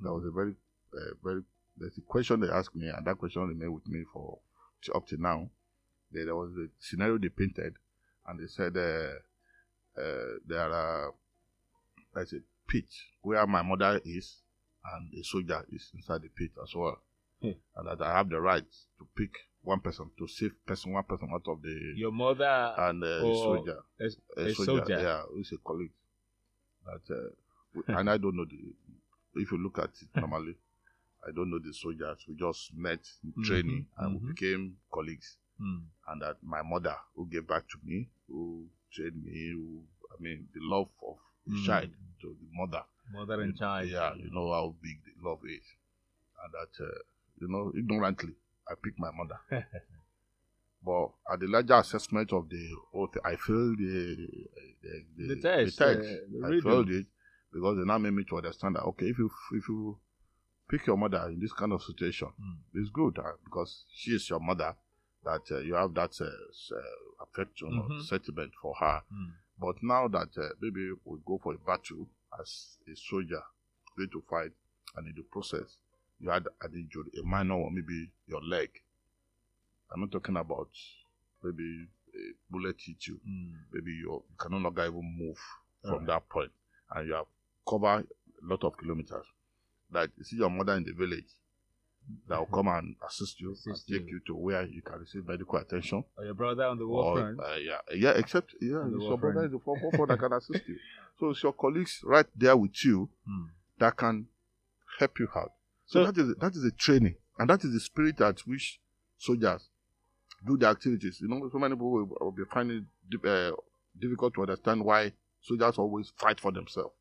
there 0.00 0.12
was 0.12 0.24
a 0.24 0.30
very, 0.30 0.54
uh, 0.94 1.14
very, 1.22 1.42
there's 1.76 1.96
a 1.96 2.02
question 2.02 2.40
they 2.40 2.48
asked 2.48 2.74
me, 2.74 2.88
and 2.88 3.06
that 3.06 3.18
question 3.18 3.46
remained 3.46 3.74
with 3.74 3.86
me 3.88 4.04
for 4.12 4.38
up 4.94 5.06
to 5.08 5.16
now. 5.20 5.48
There, 6.12 6.24
there 6.24 6.36
was 6.36 6.50
a 6.56 6.66
scenario 6.78 7.18
they 7.18 7.28
painted, 7.28 7.74
and 8.26 8.40
they 8.40 8.46
said 8.48 8.76
uh, 8.76 10.00
uh, 10.00 10.38
there 10.46 10.72
are, 10.72 11.14
let's 12.14 12.32
say, 12.32 12.40
pit 12.66 12.86
where 13.22 13.46
my 13.46 13.62
mother 13.62 14.00
is, 14.04 14.36
and 14.94 15.12
a 15.14 15.22
soldier 15.24 15.64
is 15.72 15.90
inside 15.94 16.22
the 16.22 16.28
pit 16.28 16.50
as 16.62 16.74
well, 16.74 16.98
Hmm. 17.42 17.52
and 17.76 17.86
that 17.88 18.00
I 18.02 18.16
have 18.16 18.28
the 18.28 18.40
right 18.40 18.64
to 18.98 19.06
pick 19.16 19.30
one 19.62 19.80
person 19.80 20.10
to 20.18 20.26
save 20.26 20.52
person 20.66 20.92
one 20.92 21.04
person 21.04 21.28
out 21.32 21.46
of 21.46 21.60
the 21.62 21.92
Your 21.96 22.12
mother 22.12 22.74
and 22.78 23.02
uh, 23.04 23.06
a 23.06 23.34
soldier, 23.34 23.78
a, 24.00 24.04
a, 24.40 24.44
a 24.46 24.54
soldier, 24.54 24.84
soldier. 24.84 25.00
yeah, 25.02 25.22
who's 25.32 25.52
a 25.52 25.58
colleague. 25.58 25.92
That 26.86 27.14
uh, 27.14 27.98
and 27.98 28.10
I 28.10 28.16
don't 28.16 28.36
know 28.36 28.44
the. 28.46 28.56
If 29.40 29.52
you 29.52 29.58
look 29.58 29.78
at 29.78 29.90
it 30.02 30.08
normally, 30.16 30.56
I 31.26 31.30
don't 31.32 31.50
know 31.50 31.58
the 31.58 31.72
soldiers. 31.72 32.24
We 32.26 32.34
just 32.36 32.74
met 32.74 33.00
in 33.22 33.44
training 33.44 33.86
and 33.98 34.16
mhm. 34.18 34.22
we 34.24 34.32
became 34.32 34.76
colleagues. 34.92 35.36
Hmm. 35.58 35.80
And 36.08 36.22
that 36.22 36.36
my 36.42 36.62
mother, 36.62 36.96
who 37.14 37.26
gave 37.28 37.46
back 37.46 37.68
to 37.68 37.78
me, 37.84 38.08
who 38.28 38.66
trained 38.92 39.22
me, 39.22 39.52
who 39.52 39.82
I 40.10 40.20
mean, 40.22 40.48
the 40.54 40.60
love 40.62 40.88
of 41.06 41.16
the 41.46 41.52
Mm. 41.52 41.66
child 41.66 41.90
to 42.22 42.26
the 42.40 42.46
mother. 42.52 42.82
Mother 43.12 43.40
and 43.42 43.56
child. 43.58 43.88
Yeah, 43.88 44.14
you 44.14 44.30
know 44.30 44.52
how 44.52 44.74
big 44.82 44.98
the 45.04 45.28
love 45.28 45.40
is, 45.44 45.62
and 46.42 46.52
that 46.52 46.84
uh, 46.84 46.98
you 47.40 47.48
know 47.48 47.72
ignorantly 47.76 48.34
I 48.68 48.74
picked 48.82 48.98
my 48.98 49.10
mother. 49.10 49.38
but 50.84 51.10
at 51.32 51.40
the 51.40 51.46
larger 51.46 51.74
assessment 51.74 52.32
of 52.32 52.48
the 52.48 52.68
whole 52.92 53.06
thing, 53.08 53.22
I 53.24 53.36
failed 53.36 53.78
the 53.78 54.16
the, 54.82 55.04
the, 55.16 55.34
The 55.34 55.40
test, 55.42 55.78
The 55.78 55.84
uh, 55.84 55.94
the 55.96 56.56
I 56.58 56.60
failed 56.60 56.90
it 56.90 57.06
because 57.52 57.76
they 57.78 57.84
now 57.84 57.98
made 57.98 58.12
me 58.12 58.24
to 58.24 58.36
understand 58.36 58.76
that 58.76 58.82
okay, 58.84 59.06
if 59.06 59.18
you 59.18 59.30
if 59.52 59.68
you 59.68 59.98
pick 60.68 60.86
your 60.86 60.96
mother 60.96 61.28
in 61.28 61.40
this 61.40 61.52
kind 61.52 61.72
of 61.72 61.82
situation, 61.82 62.28
Mm. 62.40 62.56
it's 62.74 62.90
good 62.90 63.18
uh, 63.18 63.32
because 63.44 63.84
she 63.92 64.12
is 64.12 64.28
your 64.30 64.40
mother. 64.40 64.74
That 65.22 65.42
uh, 65.50 65.58
you 65.58 65.74
have 65.74 65.92
that 65.94 66.16
uh, 66.18 66.24
uh, 66.24 67.24
affection 67.24 67.68
Mhm. 67.72 67.90
or 67.98 68.00
sentiment 68.04 68.52
for 68.62 68.74
her. 68.80 69.02
Mm. 69.12 69.32
But 69.58 69.82
now 69.82 70.08
that 70.08 70.38
uh, 70.38 70.48
maybe 70.62 70.92
we 71.04 71.18
go 71.26 71.36
for 71.42 71.52
a 71.52 71.58
battle 71.58 72.08
as 72.38 72.78
a 72.90 72.94
soldier, 72.96 73.42
going 73.96 74.10
to 74.10 74.22
fight, 74.28 74.52
and 74.96 75.06
in 75.08 75.14
the 75.14 75.22
process, 75.22 75.76
you 76.20 76.30
had 76.30 76.46
an 76.62 76.72
injury, 76.74 77.10
a 77.20 77.26
minor 77.26 77.54
or 77.54 77.70
maybe 77.70 78.10
your 78.26 78.42
leg. 78.42 78.70
I'm 79.92 80.00
not 80.00 80.12
talking 80.12 80.36
about 80.36 80.68
maybe 81.42 81.86
a 82.14 82.32
bullet 82.50 82.76
hit 82.80 83.06
you, 83.06 83.20
Mm. 83.26 83.54
maybe 83.72 83.92
you 83.92 84.22
can 84.38 84.52
no 84.52 84.58
longer 84.58 84.84
even 84.86 85.16
move 85.18 85.38
from 85.82 85.92
Alright. 85.92 86.06
that 86.06 86.28
point, 86.28 86.52
and 86.94 87.06
you 87.08 87.14
have 87.14 87.26
covered 87.68 88.06
a 88.42 88.46
lot 88.46 88.62
of 88.64 88.76
kilometers. 88.76 89.26
Like 89.92 90.10
you 90.16 90.24
see 90.24 90.36
your 90.36 90.50
mother 90.50 90.74
in 90.74 90.84
the 90.84 90.92
village, 90.92 91.26
that 92.28 92.38
will 92.38 92.46
come 92.46 92.68
and 92.68 92.94
assist 93.06 93.40
you 93.40 93.52
Assist 93.52 93.66
and 93.88 93.98
take 94.00 94.06
you. 94.08 94.14
you 94.14 94.20
to 94.26 94.34
where 94.34 94.64
you 94.66 94.82
can 94.82 94.98
receive 95.00 95.26
medical 95.26 95.58
attention. 95.58 96.04
Or 96.16 96.24
your 96.24 96.34
brother 96.34 96.64
on 96.64 96.78
the 96.78 96.86
war 96.86 97.16
front. 97.16 97.40
uh, 97.40 97.54
yeah, 97.56 97.78
yeah, 97.94 98.10
except 98.16 98.54
yeah, 98.60 98.84
the 98.88 98.96
it's 98.96 99.04
your 99.04 99.18
brother 99.18 99.48
the 99.48 99.58
front 99.58 100.08
that 100.08 100.18
can 100.18 100.32
assist 100.32 100.68
you. 100.68 100.76
So 101.18 101.30
it's 101.30 101.42
your 101.42 101.52
colleagues 101.52 102.00
right 102.02 102.24
there 102.34 102.56
with 102.56 102.82
you 102.84 103.08
Mm. 103.28 103.48
that 103.78 103.94
can 103.96 104.26
help 104.98 105.18
you 105.18 105.28
out. 105.36 105.52
So, 105.86 106.04
So- 106.04 106.10
that 106.12 106.20
is 106.20 106.34
that 106.36 106.54
is 106.56 106.64
a 106.64 106.70
training, 106.70 107.16
and 107.38 107.50
that 107.50 107.62
is 107.64 107.72
the 107.72 107.80
spirit 107.80 108.20
at 108.22 108.40
which 108.40 108.80
soldiers 109.18 109.68
do 110.46 110.56
their 110.56 110.70
activities. 110.70 111.20
You 111.20 111.28
know, 111.28 111.46
so 111.52 111.58
many 111.58 111.74
people 111.74 111.90
will, 111.92 112.16
will 112.20 112.32
be 112.32 112.44
finding 112.50 112.86
it 113.10 113.24
uh, 113.26 113.54
difficult 113.98 114.32
to 114.34 114.42
understand 114.42 114.82
why 114.82 115.12
soldiers 115.42 115.76
always 115.76 116.10
fight 116.16 116.40
for 116.40 116.50
themselves. 116.52 116.94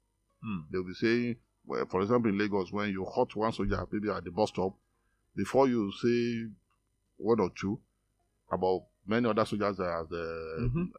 Mm. 0.45 0.63
They'll 0.69 0.83
be 0.83 0.93
saying, 0.95 1.35
well, 1.65 1.85
for 1.85 2.01
example, 2.01 2.29
in 2.29 2.37
Lagos, 2.37 2.73
when 2.73 2.89
you 2.89 3.05
hurt 3.05 3.33
one 3.37 3.53
soldier, 3.53 3.85
maybe 3.91 4.09
at 4.09 4.23
the 4.25 4.31
bus 4.31 4.49
stop, 4.49 4.75
before 5.35 5.67
you 5.67 5.91
say 5.91 6.49
one 7.17 7.39
or 7.39 7.49
two 7.59 7.79
about 8.51 8.83
many 9.05 9.27
other 9.29 9.45
soldiers 9.45 9.77
that 9.77 9.85
have 9.91 10.11
uh, 10.11 10.67
Mhm. 10.67 10.91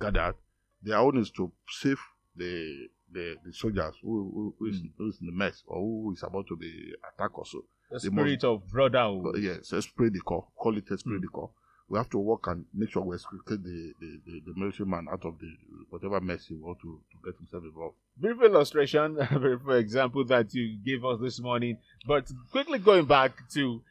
gathered, 0.00 0.34
their 0.82 0.98
own 0.98 1.18
is 1.18 1.30
to 1.32 1.50
save 1.68 2.00
the 2.36 2.88
the, 3.12 3.36
the 3.44 3.52
soldiers 3.52 3.94
who, 4.02 4.54
who, 4.58 4.66
is, 4.68 4.80
Mm. 4.80 4.90
who 4.96 5.08
is 5.08 5.18
in 5.20 5.26
the 5.26 5.32
mess 5.32 5.62
or 5.66 5.78
who 5.78 6.12
is 6.14 6.22
about 6.22 6.46
to 6.46 6.56
be 6.56 6.94
attacked 7.12 7.34
also. 7.34 7.62
The 7.90 7.98
They 7.98 8.08
spirit 8.08 8.42
of 8.44 8.66
brotherhood. 8.70 9.22
But 9.34 9.42
yes, 9.42 9.70
esprit 9.74 10.10
de 10.10 10.20
corps, 10.20 10.46
call 10.56 10.78
it 10.78 10.90
esprit 10.90 11.18
Mm. 11.18 11.20
de 11.20 11.28
corps. 11.28 11.50
We 11.90 11.98
have 11.98 12.08
to 12.08 12.18
work 12.18 12.46
and 12.46 12.64
make 12.72 12.88
sure 12.90 13.02
we 13.02 13.14
extricate 13.16 13.62
the, 13.62 13.92
the, 14.00 14.20
the, 14.24 14.40
the 14.46 14.54
military 14.58 14.88
man 14.88 15.08
out 15.12 15.26
of 15.26 15.38
the 15.38 15.46
whatever 15.92 16.20
mess 16.22 16.46
he 16.46 16.54
want 16.54 16.78
to, 16.80 16.98
to 17.10 17.30
get 17.30 17.36
himself 17.36 17.62
involved. 17.64 17.96
brief 18.16 18.42
illustration, 18.42 19.14
brief 19.38 19.60
example 19.68 20.24
that 20.24 20.52
you 20.54 20.78
gave 20.84 21.04
us 21.04 21.20
this 21.20 21.38
morning. 21.38 21.76
But 22.06 22.30
quickly 22.50 22.78
going 22.78 23.04
back 23.04 23.32
to 23.52 23.82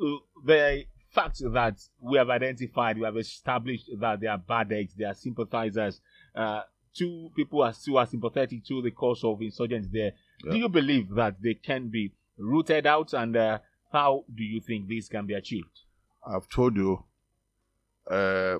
uh, 0.00 0.16
the 0.44 0.84
fact 1.10 1.40
that 1.40 1.80
we 2.00 2.18
have 2.18 2.28
identified, 2.28 2.98
we 2.98 3.04
have 3.04 3.16
established 3.16 3.90
that 3.98 4.20
they 4.20 4.26
are 4.26 4.36
bad 4.36 4.70
eggs, 4.72 4.92
they 4.94 5.06
are 5.06 5.14
sympathizers. 5.14 6.02
Uh, 6.34 6.60
two 6.94 7.30
people 7.34 7.62
are 7.62 7.72
still 7.72 7.96
are 7.96 8.06
sympathetic 8.06 8.62
to 8.66 8.82
the 8.82 8.90
cause 8.90 9.24
of 9.24 9.40
insurgents 9.40 9.88
there. 9.90 10.12
Yeah. 10.44 10.52
Do 10.52 10.58
you 10.58 10.68
believe 10.68 11.08
that 11.14 11.36
they 11.42 11.54
can 11.54 11.88
be 11.88 12.12
rooted 12.36 12.86
out, 12.86 13.14
and 13.14 13.34
uh, 13.34 13.58
how 13.90 14.26
do 14.34 14.44
you 14.44 14.60
think 14.60 14.86
this 14.86 15.08
can 15.08 15.24
be 15.24 15.32
achieved? 15.32 15.80
I've 16.26 16.48
told 16.50 16.76
you, 16.76 17.04
uh, 18.10 18.58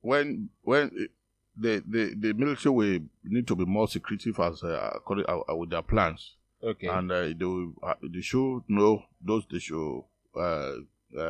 when 0.00 0.48
when 0.62 1.08
the, 1.56 1.82
the, 1.86 2.14
the 2.18 2.32
military 2.34 2.72
will 2.74 2.98
need 3.24 3.46
to 3.46 3.54
be 3.56 3.64
more 3.64 3.86
secretive 3.88 4.38
as 4.40 4.62
uh, 4.62 4.90
according 4.96 5.24
uh, 5.28 5.54
with 5.56 5.70
their 5.70 5.82
plans, 5.82 6.36
Okay. 6.62 6.86
and 6.88 7.10
uh, 7.12 7.22
they 7.22 7.44
will, 7.44 7.72
uh, 7.82 7.94
they 8.02 8.20
should 8.20 8.62
know 8.68 9.02
those 9.20 9.44
they 9.50 9.58
should 9.58 10.02
uh, 10.36 10.72
uh, 11.16 11.20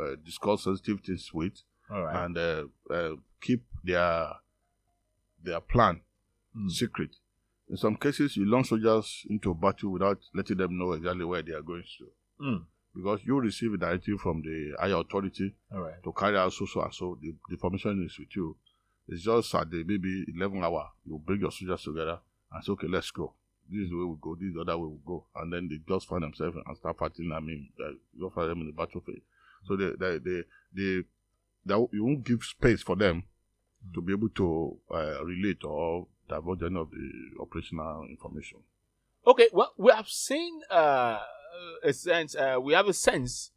uh, 0.00 0.16
discuss 0.24 0.64
sensitive 0.64 1.00
things 1.04 1.30
with, 1.34 1.52
right. 1.90 2.24
and 2.24 2.38
uh, 2.38 2.64
uh, 2.90 3.10
keep 3.40 3.62
their 3.84 4.28
their 5.42 5.60
plan 5.60 6.00
Mm. 6.56 6.68
secret. 6.68 7.10
In 7.68 7.76
some 7.76 7.94
cases, 7.94 8.36
you 8.36 8.44
launch 8.44 8.70
soldiers 8.70 9.24
into 9.30 9.54
battle 9.54 9.92
without 9.92 10.18
letting 10.34 10.56
them 10.56 10.76
know 10.76 10.90
exactly 10.94 11.24
where 11.24 11.42
they 11.42 11.52
are 11.52 11.62
going 11.62 11.84
to, 11.98 12.06
Mm. 12.44 12.64
because 12.92 13.20
you 13.24 13.38
receive 13.38 13.72
a 13.74 13.76
directive 13.76 14.18
from 14.20 14.42
the 14.42 14.74
higher 14.80 14.96
authority 14.96 15.54
All 15.72 15.82
right. 15.82 16.02
to 16.02 16.12
carry 16.12 16.36
out 16.36 16.52
so 16.52 16.66
so 16.66 16.82
and 16.82 16.92
so. 16.92 17.16
The, 17.22 17.32
the 17.48 17.54
information 17.54 18.04
is 18.04 18.18
with 18.18 18.34
you. 18.34 18.56
It's 19.10 19.24
just 19.24 19.52
at 19.56 19.68
the 19.68 19.82
maybe 19.84 20.24
11 20.36 20.62
hour, 20.62 20.90
you 21.04 21.20
bring 21.24 21.40
your 21.40 21.50
soldiers 21.50 21.82
together 21.82 22.20
and 22.52 22.64
say, 22.64 22.70
okay, 22.72 22.86
let's 22.88 23.10
go. 23.10 23.34
This 23.68 23.82
is 23.82 23.90
the 23.90 23.96
way 23.96 24.04
we 24.04 24.16
go, 24.20 24.36
this 24.36 24.48
is 24.48 24.54
the 24.54 24.60
other 24.60 24.78
way 24.78 24.86
we 24.86 24.98
go. 25.04 25.26
And 25.34 25.52
then 25.52 25.68
they 25.68 25.78
just 25.92 26.06
find 26.06 26.22
themselves 26.22 26.56
and 26.64 26.76
start 26.76 26.96
fighting. 26.96 27.32
I 27.34 27.40
mean, 27.40 27.70
uh, 27.84 27.90
you 28.16 28.30
find 28.32 28.50
them 28.50 28.60
in 28.60 28.66
the 28.68 28.72
battlefield. 28.72 29.18
So 29.64 29.76
they, 29.76 29.90
they, 29.98 30.18
they, 30.18 30.42
they, 30.72 31.02
they, 31.66 31.74
you 31.92 32.04
won't 32.04 32.24
give 32.24 32.44
space 32.44 32.82
for 32.82 32.94
them 32.94 33.24
to 33.94 34.00
be 34.00 34.12
able 34.12 34.28
to 34.28 34.78
uh, 34.94 35.24
relate 35.24 35.64
or 35.64 36.06
divulge 36.28 36.62
any 36.62 36.78
of 36.78 36.90
the 36.90 37.42
operational 37.42 38.06
information. 38.08 38.58
Okay, 39.26 39.48
well, 39.52 39.72
we 39.76 39.92
have 39.92 40.08
seen 40.08 40.60
uh, 40.70 41.18
a 41.82 41.92
sense. 41.92 42.34
Uh, 42.36 42.58
we 42.62 42.74
have 42.74 42.86
a 42.86 42.92
sense 42.94 43.50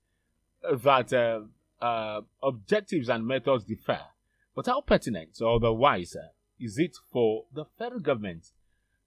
that 0.61 1.13
uh, 1.13 1.41
uh, 1.83 2.21
objectives 2.41 3.09
and 3.09 3.25
methods 3.25 3.65
differ, 3.65 3.99
but 4.55 4.65
how 4.65 4.81
pertinent 4.81 5.37
or 5.41 5.55
otherwise 5.55 6.15
uh, 6.15 6.27
is 6.59 6.77
it 6.77 6.95
for 7.11 7.45
the 7.53 7.65
federal 7.77 8.01
government 8.01 8.47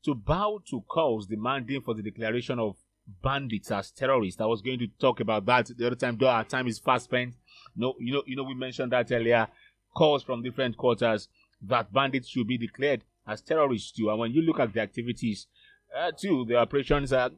to 0.05 0.15
bow 0.15 0.61
to 0.71 0.81
calls 0.83 1.27
demanding 1.27 1.81
for 1.83 1.95
the 1.95 2.03
declaration 2.03 2.59
of 2.59 2.77
bandits 3.23 3.71
as 3.71 3.91
terrorists? 3.91 4.41
I 4.41 4.47
was 4.47 4.63
going 4.63 4.79
to 4.81 4.89
talk 4.99 5.21
about 5.21 5.47
that 5.47 5.71
the 5.77 5.87
other 5.87 5.97
time, 5.97 6.17
though 6.19 6.29
our 6.29 6.45
time 6.45 6.67
is 6.67 6.79
fast 6.79 7.05
spent. 7.05 7.35
No, 7.77 7.95
you 8.01 8.13
know, 8.15 8.23
you 8.27 8.37
know, 8.37 8.43
we 8.45 8.55
mentioned 8.55 8.93
that 8.93 9.11
earlier. 9.13 9.49
Calls 9.95 10.23
from 10.23 10.43
different 10.43 10.77
quarters 10.77 11.29
that 11.63 11.91
bandits 11.93 12.29
should 12.29 12.47
be 12.47 12.59
declared 12.59 13.03
as 13.27 13.41
terrorists 13.41 13.93
too. 13.93 14.11
And 14.11 14.19
when 14.19 14.33
you 14.33 14.43
look 14.43 14.61
at 14.61 14.73
the 14.75 14.81
activities 14.81 15.47
uh, 15.97 16.13
too, 16.13 16.45
the 16.47 16.57
operations 16.57 17.13
are. 17.13 17.31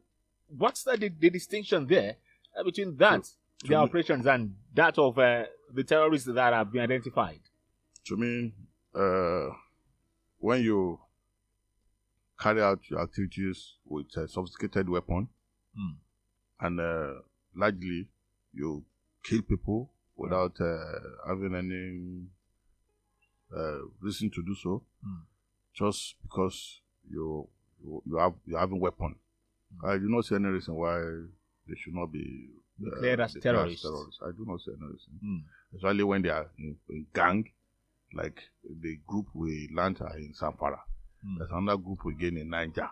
What's 0.49 0.83
the, 0.83 0.97
the, 0.97 1.09
the 1.11 1.31
distinction 1.31 1.87
there 1.87 2.17
uh, 2.59 2.65
between 2.65 2.97
that, 2.97 3.23
To- 3.25 3.31
the 3.61 3.67
to 3.67 3.71
me- 3.71 3.77
operations, 3.77 4.27
and 4.27 4.55
that 4.75 4.99
of 4.99 5.19
uh, 5.19 5.45
the 5.73 5.85
terrorists 5.85 6.27
that 6.33 6.53
have 6.53 6.73
been 6.73 6.83
identified? 6.83 7.41
To 8.09 8.17
me, 8.17 8.53
uh, 8.95 9.49
when 10.39 10.63
you 10.63 10.99
carry 12.41 12.63
out 12.63 12.81
your 12.91 13.01
activities 13.03 13.75
with 13.85 14.07
a 14.17 14.29
sophisticated 14.29 14.89
weapon, 14.89 15.29
Mm. 15.77 15.97
and 16.61 16.81
uh, 16.81 17.15
largely 17.55 18.09
you 18.53 18.85
kill 19.23 19.43
people 19.43 19.91
without 20.17 20.59
uh, 20.61 20.99
having 21.27 21.55
any 21.55 22.27
uh, 23.57 23.79
reason 24.01 24.31
to 24.31 24.43
do 24.43 24.55
so, 24.55 24.83
Mm. 25.05 25.23
just 25.75 26.17
because 26.23 26.81
you 27.11 27.49
you, 27.83 28.03
you 28.07 28.17
have 28.17 28.35
you 28.47 28.57
have 28.57 28.73
a 28.73 28.77
weapon. 28.77 29.15
Mm. 29.75 29.89
I 29.89 29.99
do 29.99 30.09
not 30.09 30.25
see 30.25 30.35
any 30.35 30.49
reason 30.49 30.75
why 30.75 30.99
they 31.69 31.75
should 31.77 31.95
not 31.95 32.11
be 32.13 32.51
uh, 32.81 32.91
Declared 32.91 33.21
as 33.21 33.35
terrorists. 33.35 33.83
terrorists. 33.83 34.21
I 34.23 34.31
do 34.33 34.45
not 34.47 34.61
see 34.61 34.73
any 34.73 34.87
reason 34.93 35.13
Mm. 35.25 35.43
especially 35.77 36.05
when 36.05 36.23
they 36.23 36.31
are 36.31 36.51
in, 36.59 36.77
in 36.91 37.07
gang, 37.15 37.45
like 38.15 38.43
the 38.83 38.99
group 39.07 39.27
we 39.35 39.69
land 39.75 39.99
are 40.01 40.17
in 40.17 40.33
Zamfara. 40.33 40.81
Mm. 41.25 41.39
There's 41.39 41.51
another 41.53 41.79
group 41.79 42.05
we 42.05 42.15
gain 42.15 42.37
in 42.37 42.51
Niger. 42.51 42.89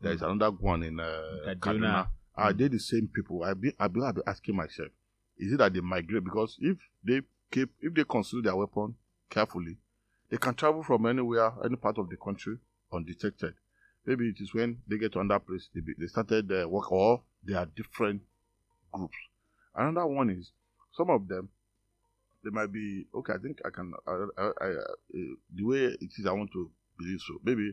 There's 0.00 0.22
another 0.22 0.50
one 0.50 0.82
in 0.82 1.00
uh, 1.00 1.54
Kaduna. 1.60 2.08
Are 2.34 2.52
Mm. 2.52 2.58
they 2.58 2.68
the 2.68 2.78
same 2.78 3.08
people? 3.08 3.42
I 3.44 3.54
be 3.54 3.72
I 3.78 3.88
be, 3.88 4.02
I 4.02 4.12
be 4.12 4.20
asking 4.26 4.56
myself, 4.56 4.88
is 5.38 5.52
it 5.52 5.56
that 5.58 5.72
they 5.72 5.80
migrate? 5.80 6.24
Because 6.24 6.56
if 6.60 6.76
they 7.02 7.22
keep 7.50 7.70
if 7.80 7.94
they 7.94 8.04
conceal 8.04 8.42
their 8.42 8.56
weapon 8.56 8.94
carefully, 9.30 9.78
they 10.30 10.36
can 10.36 10.54
travel 10.54 10.82
from 10.82 11.06
anywhere, 11.06 11.52
any 11.64 11.76
part 11.76 11.96
of 11.98 12.10
the 12.10 12.16
country 12.16 12.58
undetected. 12.92 13.54
maybe 14.04 14.28
it 14.28 14.40
is 14.40 14.52
when 14.54 14.78
they 14.86 14.98
get 14.98 15.12
to 15.12 15.20
another 15.20 15.40
place, 15.40 15.68
they, 15.74 15.80
be, 15.80 15.92
they 15.98 16.06
started 16.06 16.46
their 16.48 16.68
work, 16.68 16.92
or 16.92 17.22
they 17.44 17.54
are 17.54 17.66
different 17.66 18.22
groups. 18.92 19.16
Another 19.74 20.06
one 20.06 20.30
is 20.30 20.52
some 20.92 21.10
of 21.10 21.26
them, 21.28 21.48
they 22.46 22.50
might 22.50 22.72
be, 22.72 23.06
okay, 23.12 23.32
I 23.34 23.38
think 23.38 23.58
I 23.64 23.70
can, 23.70 23.92
I, 24.06 24.12
I, 24.38 24.44
I, 24.60 24.68
uh, 24.68 24.94
the 25.52 25.64
way 25.64 25.78
it 26.00 26.10
is, 26.16 26.26
I 26.26 26.32
want 26.32 26.52
to 26.52 26.70
believe 26.96 27.18
so. 27.26 27.34
Maybe 27.44 27.72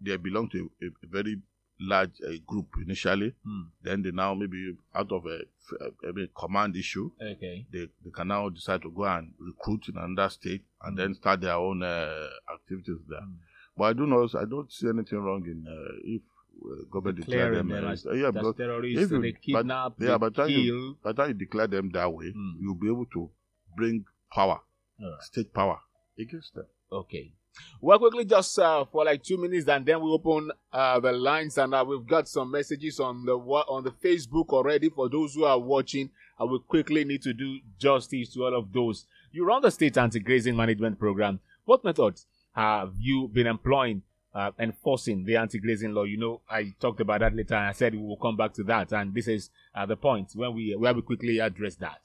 they 0.00 0.16
belong 0.16 0.48
to 0.50 0.70
a, 0.82 0.86
a 0.86 1.08
very 1.08 1.36
large 1.80 2.10
uh, 2.26 2.32
group 2.46 2.66
initially. 2.84 3.32
Hmm. 3.44 3.62
Then 3.82 4.02
they 4.02 4.10
now 4.10 4.34
maybe 4.34 4.76
out 4.94 5.12
of 5.12 5.24
a, 5.26 5.38
a, 5.84 6.08
a 6.24 6.26
command 6.36 6.76
issue, 6.76 7.10
Okay. 7.22 7.66
they, 7.72 7.86
they 8.04 8.10
can 8.12 8.28
now 8.28 8.48
decide 8.48 8.82
to 8.82 8.90
go 8.90 9.04
and 9.04 9.32
recruit 9.38 9.86
in 9.88 9.96
another 9.96 10.28
state 10.28 10.62
and 10.82 10.98
then 10.98 11.14
start 11.14 11.40
their 11.40 11.54
own 11.54 11.82
uh, 11.84 12.26
activities 12.52 12.98
there. 13.08 13.20
Mm. 13.20 13.34
But 13.78 13.84
I 13.84 13.92
do 13.92 14.06
know 14.06 14.28
I 14.38 14.44
don't 14.44 14.70
see 14.72 14.88
anything 14.88 15.20
wrong 15.20 15.44
in 15.46 15.64
uh, 15.66 15.98
if 16.04 16.22
uh, 16.62 16.84
government 16.90 17.18
declare 17.20 17.54
them. 17.54 17.72
uh, 17.72 17.92
as 17.92 18.04
yeah, 18.14 18.30
because 18.30 18.56
terrorists. 18.56 19.02
if 19.04 19.10
you- 19.12 19.22
they 19.22 19.30
but- 19.32 19.40
kidnap, 19.40 19.92
yeah, 20.00 20.08
they 20.08 20.18
but 20.18 20.34
then 20.36 20.48
kill. 20.48 20.58
you- 20.60 20.96
by 21.02 21.12
the 21.12 21.16
time 21.22 21.28
you 21.28 21.34
declare 21.34 21.66
them 21.68 21.90
that 21.92 22.12
way, 22.12 22.26
Mm. 22.36 22.54
you'll 22.60 22.74
be 22.74 22.88
able 22.88 23.06
to 23.14 23.30
bring 23.76 24.04
power, 24.32 24.60
Alright. 25.02 25.22
state 25.22 25.52
power 25.52 25.78
against 26.18 26.54
them. 26.54 26.66
Okay. 26.92 27.32
Well, 27.80 27.98
quickly, 27.98 28.24
just 28.24 28.58
uh, 28.58 28.84
for 28.84 29.04
like 29.04 29.22
two 29.22 29.36
minutes, 29.36 29.66
and 29.68 29.84
then 29.84 30.00
we 30.00 30.10
open 30.10 30.52
uh, 30.72 31.00
the 31.00 31.12
lines, 31.12 31.58
and 31.58 31.74
uh, 31.74 31.84
we've 31.86 32.06
got 32.06 32.28
some 32.28 32.50
messages 32.50 33.00
on 33.00 33.24
the 33.24 33.32
on 33.32 33.82
the 33.82 33.90
Facebook 33.90 34.48
already 34.50 34.88
for 34.88 35.08
those 35.08 35.34
who 35.34 35.44
are 35.44 35.58
watching. 35.58 36.10
I 36.38 36.44
will 36.44 36.60
quickly 36.60 37.04
need 37.04 37.22
to 37.22 37.34
do 37.34 37.58
justice 37.78 38.32
to 38.34 38.44
all 38.44 38.56
of 38.56 38.72
those. 38.72 39.04
You 39.32 39.44
run 39.44 39.62
the 39.62 39.70
state 39.70 39.98
anti-grazing 39.98 40.56
management 40.56 40.98
program. 40.98 41.40
What 41.64 41.84
methods 41.84 42.26
have 42.52 42.92
you 42.98 43.28
been 43.28 43.46
employing 43.48 44.02
uh, 44.32 44.52
enforcing 44.58 45.24
the 45.24 45.36
anti-grazing 45.36 45.92
law? 45.92 46.04
You 46.04 46.18
know, 46.18 46.40
I 46.48 46.74
talked 46.80 47.00
about 47.00 47.20
that 47.20 47.34
later, 47.34 47.56
and 47.56 47.66
I 47.66 47.72
said 47.72 47.94
we 47.94 48.00
will 48.00 48.16
come 48.16 48.36
back 48.36 48.54
to 48.54 48.62
that, 48.64 48.92
and 48.92 49.12
this 49.12 49.26
is 49.26 49.50
uh, 49.74 49.86
the 49.86 49.96
point 49.96 50.30
when 50.34 50.54
we 50.54 50.76
where 50.76 50.94
we 50.94 51.02
quickly 51.02 51.40
address 51.40 51.74
that. 51.76 52.00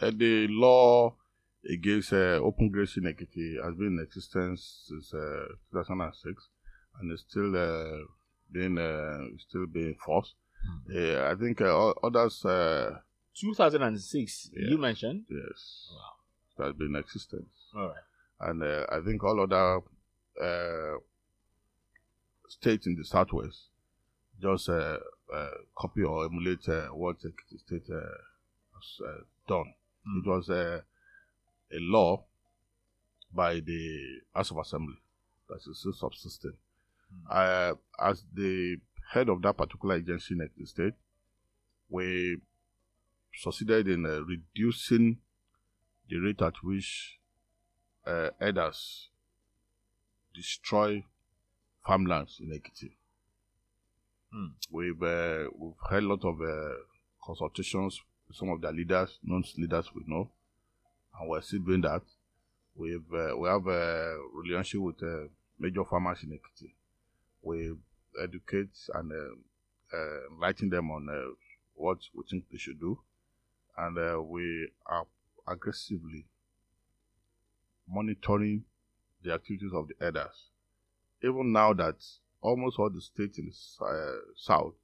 The 0.00 0.46
law 0.50 1.14
against 1.68 2.12
uh, 2.12 2.38
open 2.42 2.70
grazing 2.70 3.04
Ekiti 3.04 3.62
has 3.64 3.74
been 3.76 3.98
in 3.98 4.00
existence 4.00 4.86
since 4.88 5.14
uh, 5.14 5.46
2006 5.72 6.48
and 7.00 7.12
is 7.12 7.24
still 7.28 7.56
uh, 7.56 8.04
being 8.52 8.76
uh, 8.78 9.18
still 9.48 9.66
being 9.66 9.88
enforced. 9.88 10.34
Uh, 10.94 11.24
I 11.30 11.34
think 11.34 11.60
uh, 11.60 11.90
others, 12.02 12.44
uh, 12.44 12.98
2006, 13.40 14.50
you 14.54 14.78
mentioned. 14.78 15.24
yes, 15.30 15.88
Wow. 16.58 16.66
has 16.66 16.74
been 16.76 16.88
in 16.88 16.96
existence. 16.96 17.48
All 17.76 17.88
right. 17.88 18.48
and 18.48 18.62
uh, 18.62 18.86
I 18.90 19.00
think 19.04 19.22
all 19.24 19.40
other 19.40 19.80
uh, 20.42 20.98
states 22.48 22.86
in 22.86 22.96
the 22.96 23.04
southwest 23.04 23.68
just 24.40 24.68
uh, 24.68 24.98
uh, 25.34 25.48
copy 25.76 26.02
or 26.02 26.24
emulate 26.26 26.68
uh, 26.68 26.88
what 26.88 27.20
the 27.20 27.32
state 27.58 27.86
uh, 27.90 28.00
has 28.74 29.00
uh, 29.06 29.20
done. 29.48 29.72
Mm. 30.08 30.18
It 30.18 30.26
was 30.28 30.50
uh, 30.50 30.80
a 31.72 31.78
law 31.80 32.24
by 33.32 33.60
the 33.60 34.20
House 34.34 34.50
of 34.50 34.58
Assembly 34.58 34.96
that 35.48 35.58
is 35.68 35.78
still 35.78 35.92
subsisting. 35.92 36.54
Uh, 37.30 37.74
as 38.00 38.24
the 38.34 38.76
head 39.12 39.28
of 39.28 39.40
that 39.42 39.56
particular 39.56 39.96
agency 39.96 40.34
in 40.34 40.48
the 40.56 40.66
state, 40.66 40.94
we 41.88 42.38
succeeded 43.34 43.88
in 43.88 44.06
uh, 44.06 44.20
reducing 44.22 45.18
the 46.08 46.18
rate 46.18 46.42
at 46.42 46.54
which 46.62 47.18
uh, 48.06 48.30
herders 48.38 49.08
destroy 50.34 51.04
farmlands 51.86 52.40
in 52.40 52.50
Ekiti. 52.50 52.92
Hmm. 54.32 54.46
We've 54.70 55.02
uh, 55.02 55.44
we've 55.56 55.74
had 55.88 56.02
a 56.02 56.06
lot 56.06 56.24
of 56.24 56.40
uh, 56.40 56.74
consultations 57.24 58.00
some 58.32 58.50
of 58.50 58.60
their 58.60 58.72
leaders, 58.72 59.18
non 59.22 59.44
leaders 59.56 59.90
we 59.94 60.02
know, 60.06 60.30
and 61.18 61.28
we're 61.28 61.40
still 61.42 61.60
doing 61.60 61.82
that. 61.82 62.02
We've 62.76 63.12
uh, 63.12 63.36
we 63.36 63.48
have 63.48 63.66
a 63.66 64.16
relationship 64.32 64.80
with 64.80 65.02
uh, 65.02 65.28
major 65.58 65.84
farmers 65.84 66.22
in 66.22 66.30
Ekiti. 66.30 66.72
We 67.42 67.74
educate 68.22 68.70
and 68.94 69.12
uh, 69.12 69.96
uh, 69.96 70.20
enlighten 70.32 70.70
them 70.70 70.90
on 70.90 71.08
uh, 71.08 71.34
what 71.74 71.98
we 72.14 72.24
think 72.28 72.44
they 72.50 72.58
should 72.58 72.80
do, 72.80 72.98
and 73.76 73.98
uh, 73.98 74.20
we 74.22 74.68
are 74.86 75.06
aggressively 75.46 76.26
monitoring 77.88 78.64
the 79.22 79.32
activities 79.32 79.72
of 79.74 79.88
the 79.88 79.94
herders. 80.00 80.50
Even 81.22 81.52
now 81.52 81.72
that 81.72 81.96
almost 82.40 82.78
all 82.78 82.90
the 82.90 83.00
states 83.00 83.38
in 83.38 83.46
the 83.46 84.20
south 84.36 84.74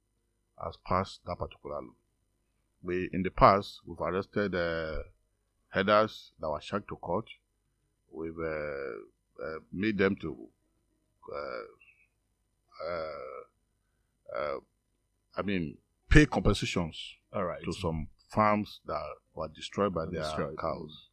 has 0.63 0.77
passed 0.85 1.19
that 1.25 1.37
particular 1.37 1.75
law. 1.81 1.91
We 2.83 3.09
in 3.13 3.23
the 3.23 3.29
past 3.29 3.81
we've 3.85 3.99
arrested 3.99 4.55
uh, 4.55 5.03
herders 5.69 6.31
that 6.39 6.49
were 6.49 6.61
shacked 6.61 6.87
to 6.89 6.95
court. 6.95 7.29
We've 8.11 8.37
uh, 8.37 9.43
uh, 9.43 9.59
made 9.71 9.97
them 9.97 10.15
to 10.17 10.37
uh, 11.33 11.63
uh, 12.89 14.37
uh, 14.37 14.57
I 15.37 15.41
mean 15.43 15.77
pay 16.09 16.25
compensations 16.25 16.97
All 17.33 17.45
right. 17.45 17.63
to 17.63 17.71
some 17.73 18.07
farms 18.29 18.79
that 18.85 19.03
were 19.35 19.47
destroyed 19.49 19.93
by 19.93 20.05
their 20.05 20.23
destroyed. 20.23 20.57
cows. 20.57 21.07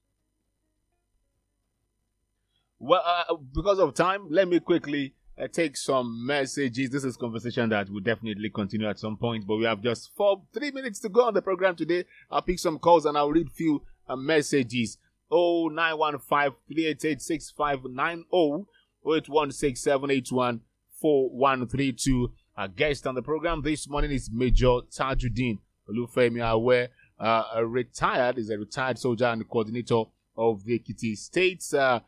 Well, 2.81 3.03
uh, 3.05 3.35
because 3.55 3.79
of 3.81 3.95
time, 3.95 4.29
let 4.31 4.47
me 4.49 4.61
quickly 4.61 5.15
uh, 5.41 5.47
take 5.49 5.77
some 5.77 6.27
messages. 6.27 6.91
This 6.91 7.05
is 7.05 7.17
conversation 7.17 7.69
that 7.71 7.91
will 7.91 8.01
definitely 8.01 8.51
continue 8.51 8.89
at 8.89 8.99
some 8.99 9.17
point, 9.17 9.47
but 9.47 9.57
we 9.57 9.65
have 9.65 9.83
just 9.83 10.11
four, 10.17 10.43
three 10.53 10.71
minutes 10.71 10.99
to 11.01 11.09
go 11.09 11.27
on 11.27 11.35
the 11.35 11.43
program 11.43 11.77
today. 11.77 12.05
I'll 12.31 12.43
pick 12.43 12.59
some 12.59 12.79
calls 12.79 13.07
and 13.07 13.17
I'll 13.17 13.31
read 13.31 13.51
few 13.51 13.83
uh, 14.09 14.17
messages. 14.17 14.99
Oh 15.31 15.69
nine 15.69 15.99
one 15.99 16.19
five 16.19 16.53
three 16.67 16.87
eight 16.87 17.05
eight 17.05 17.21
six 17.21 17.51
five 17.51 17.81
nine 17.85 18.25
oh 18.33 18.67
eight 19.15 19.29
one 19.29 19.53
six 19.53 19.81
seven 19.81 20.11
eight 20.11 20.33
one 20.33 20.63
four 21.01 21.29
one 21.31 21.67
three 21.69 21.93
two. 21.93 22.33
Our 22.57 22.69
guest 22.69 23.07
on 23.07 23.15
the 23.15 23.23
program 23.23 23.63
this 23.63 23.89
morning 23.89 24.11
is 24.11 24.31
Major 24.33 24.81
Tajudeen 24.91 25.59
Olufemi 25.89 26.43
Awe, 26.43 26.89
uh, 27.21 27.45
a 27.55 27.67
retired, 27.67 28.39
is 28.39 28.51
a 28.51 28.59
retired 28.59 28.99
soldier 28.99 29.27
and 29.27 29.49
coordinator 29.49 30.05
of 30.37 30.65
the 30.65 30.79
Ekiti 30.79 31.17
State's 31.17 31.75
uh, 31.75 32.01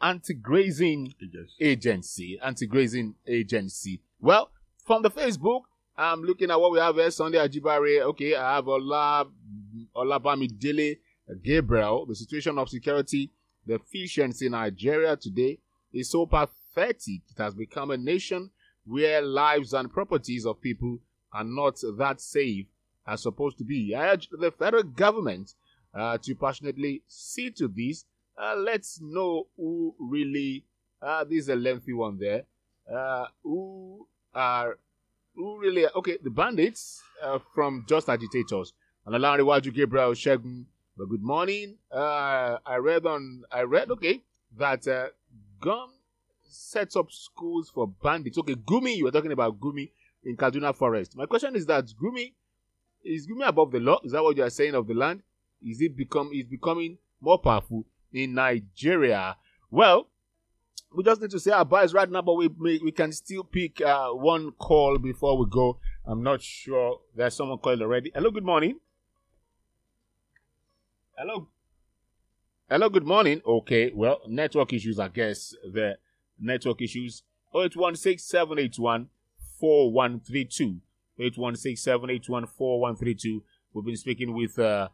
anti-grazing 0.00 1.14
Yes. 1.20 1.54
agency, 1.60 2.38
anti-grazing 2.42 3.14
agency. 3.26 4.00
Well, 4.20 4.50
from 4.86 5.02
the 5.02 5.10
Facebook, 5.10 5.62
I'm 5.96 6.22
looking 6.22 6.50
at 6.50 6.60
what 6.60 6.72
we 6.72 6.78
have 6.78 6.96
here. 6.96 7.10
Sunday 7.10 7.38
Ajibare. 7.38 8.00
Okay, 8.02 8.34
I 8.34 8.56
have 8.56 8.68
Ola 8.68 9.26
Olabamidele 9.94 10.98
Gabriel. 11.42 12.06
The 12.06 12.14
situation 12.14 12.58
of 12.58 12.68
security, 12.68 13.30
the 13.66 13.74
efficiency 13.74 14.46
in 14.46 14.52
Nigeria 14.52 15.16
today 15.16 15.58
is 15.92 16.10
so 16.10 16.26
pathetic. 16.26 17.22
It 17.30 17.38
has 17.38 17.54
become 17.54 17.90
a 17.90 17.96
nation 17.96 18.50
where 18.86 19.20
lives 19.22 19.72
and 19.74 19.92
properties 19.92 20.46
of 20.46 20.60
people 20.60 20.98
are 21.32 21.44
not 21.44 21.78
that 21.98 22.20
safe 22.20 22.66
as 23.06 23.22
supposed 23.22 23.58
to 23.58 23.64
be. 23.64 23.94
I 23.94 24.12
urge 24.12 24.28
the 24.30 24.50
federal 24.50 24.82
government 24.84 25.54
uh, 25.94 26.18
to 26.18 26.34
passionately 26.34 27.02
see 27.06 27.50
to 27.50 27.68
this. 27.68 28.04
Uh, 28.40 28.56
let's 28.56 29.00
know 29.02 29.46
who 29.56 29.94
really. 29.98 30.64
Uh, 31.02 31.24
this 31.24 31.40
is 31.40 31.48
a 31.50 31.56
lengthy 31.56 31.92
one 31.92 32.18
there. 32.18 32.44
Uh, 32.90 33.26
who 33.42 34.06
are 34.34 34.78
who 35.34 35.58
really? 35.60 35.86
Okay, 35.94 36.16
the 36.22 36.30
bandits 36.30 37.02
uh, 37.22 37.38
from 37.54 37.84
Just 37.86 38.08
Agitators. 38.08 38.72
And 39.04 39.14
Olanrewaju 39.14 39.74
Gabriel 39.74 40.12
Shegun. 40.12 40.64
Well, 40.96 41.06
good 41.06 41.22
morning. 41.22 41.76
Uh, 41.92 42.58
I 42.64 42.76
read 42.76 43.04
on. 43.04 43.42
I 43.52 43.62
read 43.62 43.90
okay 43.90 44.22
that 44.56 44.88
uh, 44.88 45.08
gun 45.60 45.88
sets 46.42 46.96
up 46.96 47.12
schools 47.12 47.70
for 47.72 47.88
bandits. 48.02 48.38
Okay, 48.38 48.54
Gumi. 48.54 48.96
You 48.96 49.04
were 49.04 49.10
talking 49.10 49.32
about 49.32 49.60
Gumi 49.60 49.90
in 50.24 50.36
Kaduna 50.36 50.74
Forest. 50.74 51.14
My 51.14 51.26
question 51.26 51.56
is 51.56 51.66
that 51.66 51.84
Gumi 52.02 52.32
is 53.04 53.26
Gumi 53.26 53.46
above 53.46 53.70
the 53.70 53.80
law? 53.80 54.00
Is 54.02 54.12
that 54.12 54.22
what 54.22 54.36
you 54.36 54.44
are 54.44 54.50
saying 54.50 54.74
of 54.74 54.86
the 54.86 54.94
land? 54.94 55.22
Is 55.62 55.82
it 55.82 55.94
become 55.94 56.30
is 56.32 56.46
becoming 56.46 56.96
more 57.20 57.38
powerful 57.38 57.84
in 58.12 58.34
Nigeria? 58.34 59.36
Well, 59.70 60.08
we 60.94 61.04
just 61.04 61.20
need 61.20 61.30
to 61.30 61.40
say 61.40 61.52
our 61.52 61.64
buys 61.64 61.94
right 61.94 62.10
now, 62.10 62.22
but 62.22 62.34
we 62.34 62.48
we 62.48 62.90
can 62.90 63.12
still 63.12 63.44
pick 63.44 63.80
uh, 63.80 64.08
one 64.10 64.52
call 64.52 64.98
before 64.98 65.38
we 65.38 65.46
go. 65.48 65.78
I'm 66.04 66.22
not 66.22 66.42
sure 66.42 67.00
there's 67.14 67.36
someone 67.36 67.58
called 67.58 67.80
already. 67.80 68.10
Hello, 68.14 68.30
good 68.30 68.44
morning. 68.44 68.80
Hello. 71.16 71.48
Hello, 72.68 72.88
good 72.88 73.06
morning. 73.06 73.42
Okay, 73.46 73.92
well, 73.94 74.20
network 74.26 74.72
issues, 74.72 74.98
I 74.98 75.08
guess. 75.08 75.54
The 75.64 75.98
network 76.40 76.82
issues. 76.82 77.22
0816 77.54 78.18
781 78.18 79.08
4132. 79.58 80.80
816 81.18 81.76
781 81.76 82.46
4132. 82.46 83.42
We've 83.72 83.84
been 83.84 83.96
speaking 83.96 84.34
with 84.34 84.58
uh, 84.58 84.88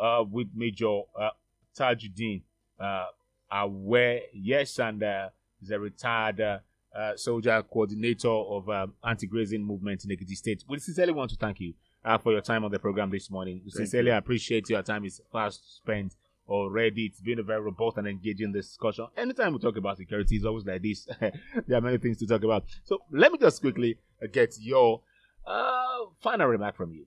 uh, 0.00 0.24
with 0.30 0.48
Major 0.54 1.00
uh, 1.20 1.30
Tajudeen 1.78 2.42
uh, 2.80 3.06
Awe, 3.50 4.20
yes, 4.32 4.78
and 4.78 5.02
uh, 5.02 5.28
he's 5.60 5.70
a 5.70 5.78
retired 5.78 6.40
uh, 6.40 6.58
uh, 6.94 7.16
soldier 7.16 7.62
coordinator 7.62 8.28
of 8.28 8.68
um, 8.68 8.94
anti-grazing 9.04 9.62
movement 9.64 10.04
in 10.04 10.10
Ekiti 10.10 10.36
State. 10.36 10.64
We 10.68 10.78
sincerely 10.78 11.12
want 11.12 11.30
to 11.30 11.36
thank 11.36 11.60
you 11.60 11.74
uh, 12.04 12.18
for 12.18 12.32
your 12.32 12.40
time 12.40 12.64
on 12.64 12.70
the 12.70 12.78
program 12.78 13.10
this 13.10 13.30
morning. 13.30 13.60
We 13.64 13.70
sincerely 13.70 14.10
you. 14.10 14.16
appreciate 14.16 14.68
your 14.70 14.82
time 14.82 15.04
is 15.04 15.20
fast 15.32 15.76
spent 15.76 16.14
already. 16.48 17.06
It's 17.06 17.20
been 17.20 17.38
a 17.38 17.42
very 17.42 17.60
robust 17.60 17.96
and 17.96 18.06
engaging 18.06 18.52
discussion. 18.52 19.06
Anytime 19.16 19.52
we 19.52 19.58
talk 19.58 19.76
about 19.76 19.96
security, 19.96 20.36
it's 20.36 20.44
always 20.44 20.64
like 20.66 20.82
this. 20.82 21.06
there 21.66 21.78
are 21.78 21.80
many 21.80 21.98
things 21.98 22.18
to 22.18 22.26
talk 22.26 22.44
about. 22.44 22.64
So 22.84 23.02
let 23.10 23.32
me 23.32 23.38
just 23.38 23.60
quickly 23.60 23.98
uh, 24.22 24.26
get 24.32 24.54
your 24.60 25.00
uh, 25.46 26.06
final 26.20 26.46
remark 26.46 26.76
from 26.76 26.92
you 26.92 27.06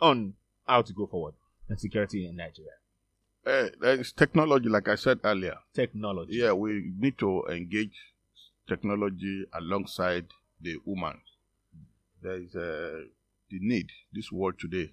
on 0.00 0.34
how 0.66 0.82
to 0.82 0.92
go 0.92 1.06
forward 1.06 1.34
and 1.68 1.78
security 1.78 2.26
in 2.26 2.36
Nigeria. 2.36 2.72
Uh, 3.44 3.68
it's 3.82 4.12
technology, 4.12 4.68
like 4.68 4.88
I 4.88 4.94
said 4.94 5.18
earlier. 5.24 5.56
Technology. 5.74 6.36
Yeah, 6.36 6.52
we 6.52 6.92
need 6.96 7.18
to 7.18 7.44
engage 7.50 7.96
technology 8.68 9.44
alongside 9.52 10.26
the 10.60 10.78
human. 10.84 11.20
There 12.22 12.36
is 12.36 12.54
uh, 12.54 13.02
the 13.50 13.58
need. 13.60 13.90
This 14.12 14.30
world 14.30 14.54
today 14.60 14.92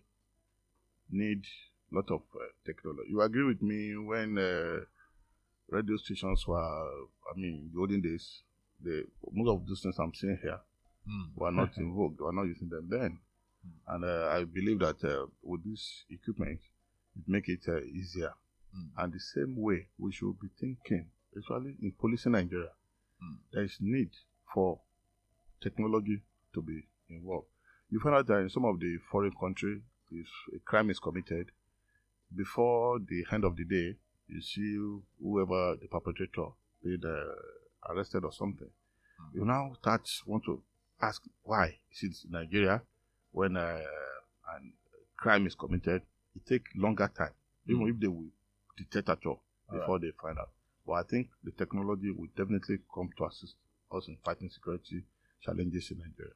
need 1.12 1.46
a 1.92 1.96
lot 1.96 2.10
of 2.10 2.22
uh, 2.36 2.46
technology. 2.66 3.10
You 3.10 3.22
agree 3.22 3.44
with 3.44 3.62
me 3.62 3.96
when 3.98 4.38
uh, 4.38 4.80
radio 5.70 5.98
stations 5.98 6.48
were, 6.48 6.60
I 6.60 7.38
mean, 7.38 7.70
the 7.74 7.80
olden 7.80 8.02
days, 8.02 8.42
the 8.84 9.06
most 9.32 9.50
of 9.50 9.68
those 9.68 9.82
things 9.82 9.98
I'm 10.00 10.14
saying 10.14 10.40
here 10.42 10.60
mm. 11.08 11.28
were 11.36 11.52
not 11.52 11.70
in 11.78 11.94
vogue. 11.94 12.18
They 12.18 12.24
were 12.24 12.34
not 12.34 12.48
using 12.48 12.70
them 12.70 12.88
then. 12.90 13.20
Mm. 13.66 13.96
And 13.96 14.06
uh, 14.06 14.28
I 14.32 14.44
believe 14.44 14.80
that 14.80 15.04
uh, 15.04 15.28
with 15.44 15.64
this 15.70 16.04
equipment, 16.10 16.60
it 17.18 17.24
make 17.28 17.48
it 17.50 17.62
uh, 17.68 17.80
easier. 17.82 18.34
Mm. 18.76 18.90
And 19.04 19.14
the 19.14 19.20
same 19.20 19.56
way 19.58 19.88
we 19.98 20.12
should 20.12 20.40
be 20.40 20.48
thinking, 20.60 21.08
especially 21.38 21.76
in 21.82 21.92
policing 22.00 22.34
Nigeria, 22.34 22.70
mm. 23.24 23.38
there 23.52 23.64
is 23.64 23.78
need 23.80 24.10
for 24.54 24.80
technology 25.62 26.22
to 26.54 26.62
be 26.62 26.84
involved. 27.10 27.48
You 27.90 28.00
find 28.00 28.16
out 28.16 28.28
that 28.28 28.40
in 28.40 28.50
some 28.50 28.66
of 28.66 28.80
the 28.80 28.98
foreign 29.12 29.34
countries, 29.40 29.82
if 30.12 30.28
a 30.56 30.60
crime 30.60 30.90
is 30.90 31.00
committed, 31.00 31.52
before 32.36 33.00
the 33.00 33.26
end 33.32 33.44
of 33.44 33.56
the 33.56 33.66
day, 33.66 33.96
you 34.28 34.42
see 34.42 34.78
whoever 35.22 35.76
the 35.82 35.88
perpetrator 35.88 36.48
been 36.84 37.02
uh, 37.04 37.92
arrested 37.92 38.24
or 38.24 38.32
something. 38.32 38.68
Mm. 38.68 39.36
You 39.36 39.46
now 39.46 39.72
start 39.82 40.08
want 40.26 40.44
to 40.46 40.62
ask 41.02 41.24
why 41.44 41.78
since 41.92 42.26
Nigeria 42.30 42.82
when 43.32 43.58
uh, 43.58 43.80
a 43.80 44.60
crime 45.18 45.48
is 45.48 45.56
committed, 45.56 46.02
it 46.40 46.48
take 46.48 46.66
longer 46.76 47.10
time, 47.16 47.34
even 47.68 47.84
mm. 47.86 47.90
if 47.92 48.00
they 48.00 48.08
will 48.08 48.30
detect 48.78 49.10
at 49.10 49.26
all 49.26 49.42
before 49.72 49.96
right. 49.96 50.02
they 50.02 50.12
find 50.22 50.38
out. 50.38 50.50
But 50.86 50.94
I 50.94 51.04
think 51.04 51.30
the 51.44 51.52
technology 51.52 52.12
will 52.12 52.28
definitely 52.36 52.80
come 52.94 53.10
to 53.18 53.26
assist 53.26 53.56
us 53.92 54.08
in 54.08 54.18
fighting 54.24 54.50
security 54.50 55.04
challenges 55.42 55.92
in 55.92 56.00
Nigeria. 56.00 56.34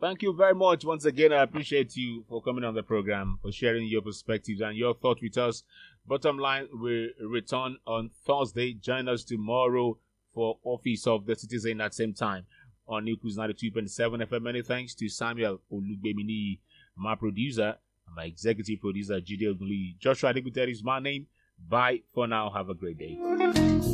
Thank 0.00 0.22
you 0.22 0.32
very 0.34 0.54
much. 0.54 0.84
Once 0.86 1.04
again, 1.04 1.32
I 1.32 1.42
appreciate 1.42 1.94
you 1.94 2.24
for 2.26 2.40
coming 2.42 2.64
on 2.64 2.74
the 2.74 2.82
program, 2.82 3.38
for 3.42 3.52
sharing 3.52 3.86
your 3.86 4.00
perspectives 4.00 4.62
and 4.62 4.74
your 4.74 4.94
thoughts 4.94 5.20
with 5.20 5.36
us. 5.36 5.62
Bottom 6.06 6.38
line, 6.38 6.68
we 6.82 7.12
return 7.20 7.76
on 7.86 8.10
Thursday. 8.26 8.72
Join 8.72 9.08
us 9.08 9.24
tomorrow 9.24 9.98
for 10.32 10.58
Office 10.64 11.06
of 11.06 11.26
the 11.26 11.36
Citizen 11.36 11.82
at 11.82 11.92
same 11.92 12.14
time 12.14 12.46
on 12.88 13.04
Newcruse 13.04 13.36
92.7 13.36 14.26
FM. 14.26 14.42
Many 14.42 14.62
thanks 14.62 14.94
to 14.94 15.08
Samuel 15.10 15.60
Olugbemini, 15.70 16.60
my 16.96 17.14
producer, 17.14 17.76
and 18.10 18.16
my 18.16 18.24
executive 18.24 18.80
producer, 18.80 19.20
Jide 19.20 19.54
Ogunli. 19.54 19.98
Joshua 19.98 20.32
Adegbite 20.32 20.70
is 20.70 20.82
my 20.82 20.98
name. 20.98 21.26
Bye 21.68 22.02
for 22.12 22.26
now. 22.26 22.50
Have 22.50 22.68
a 22.68 22.74
great 22.74 22.98
day. 22.98 23.90